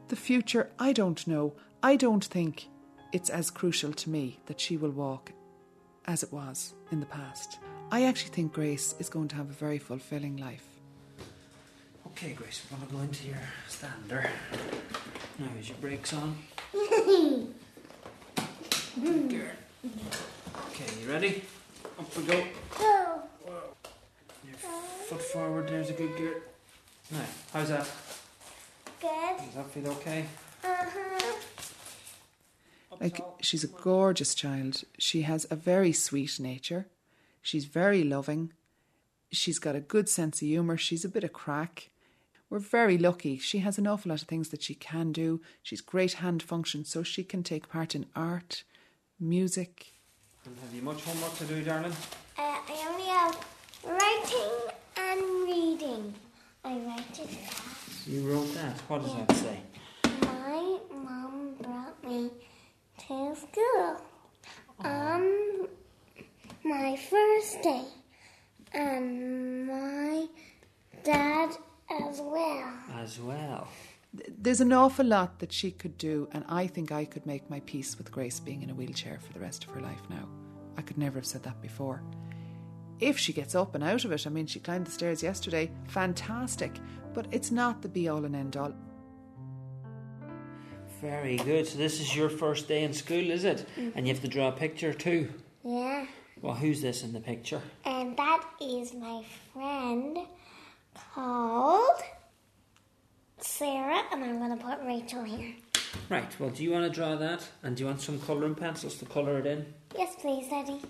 The 0.07 0.16
future, 0.16 0.70
I 0.80 0.93
don't 0.93 1.26
know. 1.28 1.53
I 1.84 1.95
don't 1.95 2.24
think 2.24 2.68
it's 3.12 3.30
as 3.30 3.51
crucial 3.51 3.91
to 3.93 4.09
me 4.09 4.39
that 4.45 4.59
she 4.59 4.78
will 4.78 4.91
walk 4.91 5.32
as 6.05 6.24
it 6.24 6.32
was 6.32 6.74
in 6.91 6.99
the 6.99 7.05
past. 7.05 7.59
I 7.91 8.05
actually 8.05 8.32
think 8.32 8.53
Grace 8.53 8.95
is 8.99 9.09
going 9.09 9.28
to 9.30 9.36
have 9.36 9.49
a 9.49 9.53
very 9.53 9.78
fulfilling 9.78 10.38
life. 10.38 10.66
Okay, 12.07 12.34
Grace, 12.34 12.66
we're 12.70 12.78
going 12.78 12.89
to 12.89 12.95
go 12.95 13.01
into 13.01 13.28
your 13.28 13.41
stander. 13.68 14.30
Now, 15.39 15.47
is 15.59 15.70
your 15.70 15.78
brakes 15.78 16.14
on? 16.14 16.38
Good 19.01 19.30
girl. 19.30 19.55
Okay, 20.68 21.01
you 21.01 21.09
ready? 21.09 21.43
Up 22.02 22.18
we 22.18 22.24
go. 22.24 22.34
Your 24.43 24.56
foot 25.08 25.22
forward, 25.22 25.68
there's 25.68 25.91
a 25.91 25.93
good 25.93 26.18
girl. 26.18 26.34
Now, 27.12 27.26
how's 27.54 27.70
that? 27.70 27.88
Good. 28.99 29.38
Does 29.38 29.54
that 29.54 29.70
feel 29.70 29.88
okay? 29.89 30.26
Uh-huh. 30.64 31.36
Like, 32.99 33.24
she's 33.41 33.64
a 33.64 33.68
gorgeous 33.68 34.34
child. 34.34 34.84
She 34.97 35.22
has 35.22 35.45
a 35.52 35.56
very 35.56 35.93
sweet 35.93 36.39
nature. 36.39 36.88
She's 37.43 37.66
very 37.66 38.04
loving. 38.04 38.52
She's 39.32 39.60
got 39.60 39.76
a 39.76 39.80
good 39.80 40.10
sense 40.10 40.41
of 40.41 40.47
humour. 40.47 40.78
She's 40.78 41.06
a 41.06 41.10
bit 41.10 41.24
of 41.24 41.34
crack. 41.34 41.91
We're 42.49 42.58
very 42.58 42.97
lucky. 42.97 43.38
She 43.38 43.60
has 43.60 43.78
an 43.78 43.86
awful 43.86 44.10
lot 44.10 44.24
of 44.24 44.28
things 44.28 44.49
that 44.49 44.64
she 44.64 44.74
can 44.74 45.12
do. 45.12 45.39
She's 45.62 45.82
great 45.82 46.14
hand 46.14 46.41
function, 46.41 46.84
so 46.84 47.04
she 47.04 47.24
can 47.24 47.43
take 47.43 47.70
part 47.70 47.93
in 47.93 48.08
art, 48.16 48.64
music. 49.20 49.93
And 50.46 50.58
have 50.58 50.74
you 50.74 50.82
much 50.82 51.04
homework 51.04 51.36
to 51.38 51.46
do, 51.46 51.62
darling? 51.64 51.94
Uh, 52.38 52.42
I 52.42 52.88
only 52.89 53.06
have 53.06 53.38
writing 53.86 54.74
and 54.98 55.22
reading. 55.44 56.14
I 56.66 56.78
write 56.80 57.20
it 57.20 57.30
fast. 57.30 58.08
You 58.08 58.28
wrote 58.28 58.52
that. 58.56 58.80
What 58.88 59.04
does 59.04 59.14
that 59.16 59.36
say? 59.36 59.60
My 60.22 60.80
mom 60.92 61.56
brought 61.62 62.04
me 62.04 62.32
to 63.08 63.36
school 63.36 64.02
on 64.80 65.68
my 66.64 66.96
first 66.98 67.62
day, 67.62 67.84
and 68.74 69.68
my 69.68 70.26
dad 71.04 71.52
as 71.92 72.20
well. 72.20 72.74
As 72.96 73.20
well. 73.20 73.68
There's 74.14 74.59
an 74.59 74.74
awful 74.74 75.05
lot 75.05 75.39
that 75.39 75.53
she 75.53 75.72
could 75.72 75.97
do, 75.97 76.28
and 76.34 76.43
I 76.49 76.68
think 76.68 76.91
I 76.91 77.05
could 77.05 77.26
make 77.26 77.49
my 77.49 77.62
peace 77.62 77.97
with 77.97 78.12
Grace 78.12 78.39
being 78.41 78.62
in 78.62 78.70
a 78.70 78.76
wheelchair 78.76 79.20
for 79.20 79.32
the 79.32 79.39
rest 79.39 79.64
of 79.64 79.70
her 79.70 79.80
life 79.80 80.01
now. 80.09 80.28
I 80.78 80.82
could 80.82 80.97
never 80.97 81.20
have 81.20 81.26
said 81.26 81.43
that 81.43 81.62
before. 81.62 82.03
If 82.99 83.18
she 83.18 83.34
gets 83.34 83.55
up 83.55 83.74
and 83.74 83.84
out 83.84 84.03
of 84.03 84.12
it, 84.12 84.28
I 84.28 84.30
mean, 84.30 84.47
she 84.47 84.59
climbed 84.59 84.86
the 84.86 84.91
stairs 84.91 85.24
yesterday, 85.24 85.72
fantastic, 85.88 86.74
but 87.14 87.28
it's 87.32 87.51
not 87.51 87.82
the 87.82 87.89
be 87.89 88.09
all 88.09 88.26
and 88.26 88.36
end 88.36 88.57
all. 88.57 88.74
Very 90.99 91.38
good. 91.38 91.66
So 91.66 91.78
this 91.78 91.99
is 91.99 92.16
your 92.16 92.30
first 92.30 92.68
day 92.68 92.84
in 92.84 92.93
school, 92.93 93.32
is 93.32 93.43
it? 93.43 93.66
Mhm. 93.76 93.93
And 93.95 94.07
you 94.07 94.14
have 94.14 94.22
to 94.22 94.28
draw 94.28 94.49
a 94.49 94.51
picture 94.51 94.93
too. 94.93 95.34
Yeah. 95.64 96.05
Well, 96.41 96.53
who's 96.53 96.82
this 96.82 97.03
in 97.03 97.14
the 97.14 97.20
picture? 97.22 97.62
And 97.86 98.16
that 98.18 98.43
is 98.59 98.93
my 98.93 99.24
friend 99.51 100.20
called 100.93 102.03
Sarah, 103.44 104.04
and 104.12 104.24
I'm 104.24 104.39
going 104.39 104.58
to 104.58 104.64
put 104.64 104.80
Rachel 104.86 105.24
here. 105.24 105.54
Right. 106.10 106.39
Well, 106.39 106.50
do 106.50 106.64
you 106.64 106.72
want 106.72 106.86
to 106.86 106.89
draw 106.89 107.16
that? 107.16 107.48
And 107.64 107.76
do 107.76 107.84
you 107.84 107.88
want 107.88 108.02
some 108.02 108.20
colouring 108.20 108.56
pencils 108.56 108.96
to 108.98 109.06
colour 109.06 109.39
it 109.39 109.46
in? 109.46 109.66
Yes, 109.98 110.16
please, 110.20 110.48
Eddie. 110.52 110.82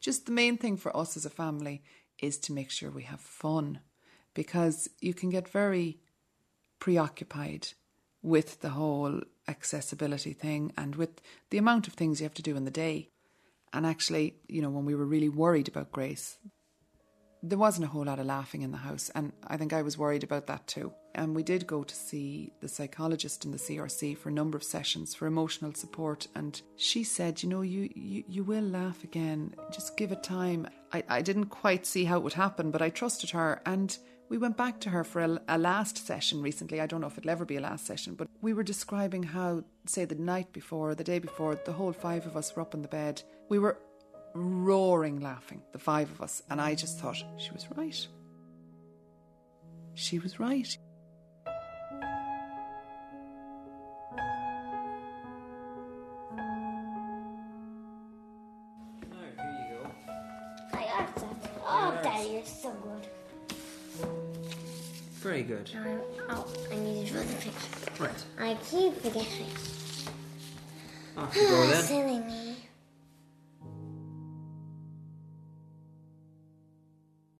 Just 0.00 0.26
the 0.26 0.32
main 0.32 0.56
thing 0.56 0.76
for 0.76 0.96
us 0.96 1.16
as 1.16 1.24
a 1.24 1.30
family 1.30 1.82
is 2.20 2.38
to 2.38 2.52
make 2.52 2.70
sure 2.70 2.90
we 2.90 3.02
have 3.02 3.20
fun 3.20 3.80
because 4.34 4.88
you 5.00 5.14
can 5.14 5.30
get 5.30 5.48
very 5.48 5.98
preoccupied 6.78 7.68
with 8.22 8.60
the 8.60 8.70
whole 8.70 9.20
accessibility 9.48 10.32
thing 10.32 10.72
and 10.76 10.96
with 10.96 11.20
the 11.50 11.58
amount 11.58 11.86
of 11.88 11.94
things 11.94 12.20
you 12.20 12.24
have 12.24 12.34
to 12.34 12.42
do 12.42 12.56
in 12.56 12.64
the 12.64 12.70
day. 12.70 13.08
And 13.72 13.86
actually, 13.86 14.34
you 14.48 14.62
know, 14.62 14.70
when 14.70 14.84
we 14.84 14.94
were 14.94 15.04
really 15.04 15.28
worried 15.28 15.68
about 15.68 15.92
Grace, 15.92 16.38
there 17.42 17.58
wasn't 17.58 17.84
a 17.84 17.88
whole 17.88 18.04
lot 18.04 18.18
of 18.18 18.26
laughing 18.26 18.62
in 18.62 18.70
the 18.70 18.78
house. 18.78 19.10
And 19.14 19.32
I 19.46 19.56
think 19.56 19.72
I 19.72 19.82
was 19.82 19.98
worried 19.98 20.24
about 20.24 20.46
that 20.46 20.66
too. 20.66 20.92
And 21.14 21.34
we 21.34 21.42
did 21.42 21.66
go 21.66 21.82
to 21.82 21.94
see 21.94 22.52
the 22.60 22.68
psychologist 22.68 23.44
in 23.44 23.50
the 23.50 23.58
CRC 23.58 24.18
for 24.18 24.28
a 24.28 24.32
number 24.32 24.56
of 24.56 24.64
sessions 24.64 25.14
for 25.14 25.26
emotional 25.26 25.72
support. 25.72 26.26
And 26.34 26.60
she 26.76 27.04
said, 27.04 27.42
you 27.42 27.48
know, 27.48 27.62
you, 27.62 27.88
you, 27.94 28.24
you 28.28 28.44
will 28.44 28.64
laugh 28.64 29.02
again. 29.02 29.54
Just 29.70 29.96
give 29.96 30.12
it 30.12 30.22
time. 30.22 30.68
I, 30.92 31.02
I 31.08 31.22
didn't 31.22 31.46
quite 31.46 31.86
see 31.86 32.04
how 32.04 32.18
it 32.18 32.22
would 32.22 32.34
happen, 32.34 32.70
but 32.70 32.82
I 32.82 32.90
trusted 32.90 33.30
her. 33.30 33.62
And 33.64 33.96
we 34.28 34.38
went 34.38 34.56
back 34.56 34.80
to 34.80 34.90
her 34.90 35.04
for 35.04 35.22
a, 35.22 35.40
a 35.48 35.58
last 35.58 36.06
session 36.06 36.42
recently. 36.42 36.80
I 36.80 36.86
don't 36.86 37.00
know 37.00 37.06
if 37.06 37.16
it'll 37.16 37.30
ever 37.30 37.44
be 37.44 37.56
a 37.56 37.60
last 37.60 37.86
session, 37.86 38.14
but 38.14 38.28
we 38.40 38.52
were 38.52 38.62
describing 38.62 39.22
how, 39.22 39.62
say, 39.86 40.04
the 40.04 40.16
night 40.16 40.52
before, 40.52 40.94
the 40.94 41.04
day 41.04 41.18
before, 41.18 41.54
the 41.64 41.72
whole 41.72 41.92
five 41.92 42.26
of 42.26 42.36
us 42.36 42.54
were 42.54 42.62
up 42.62 42.74
in 42.74 42.82
the 42.82 42.88
bed. 42.88 43.22
We 43.48 43.58
were 43.58 43.78
roaring 44.36 45.20
laughing, 45.20 45.62
the 45.72 45.78
five 45.78 46.10
of 46.10 46.20
us, 46.20 46.42
and 46.50 46.60
I 46.60 46.74
just 46.74 46.98
thought 46.98 47.16
she 47.16 47.50
was 47.52 47.66
right. 47.76 48.06
She 49.94 50.18
was 50.18 50.38
right. 50.38 50.78
Now, 59.10 59.16
here 59.36 59.56
you 59.58 59.76
go. 59.76 59.90
I 60.72 60.82
got. 60.84 61.10
Oh, 61.64 61.98
Daddy, 62.02 62.28
you're 62.30 62.44
so 62.44 62.70
good. 62.70 63.08
Very 65.22 65.42
good. 65.42 65.70
Now, 65.74 65.98
oh, 66.28 66.46
I 66.70 66.76
need 66.76 67.06
to 67.06 67.12
draw 67.12 67.22
the 67.22 67.34
picture. 67.34 68.02
Right. 68.02 68.24
I 68.38 68.54
keep 68.64 68.94
forgetting. 69.00 69.50
Off 71.16 71.34
you 71.34 71.42
go 71.48 71.66
then. 71.66 71.82
Silly 71.82 72.20
me. 72.20 72.45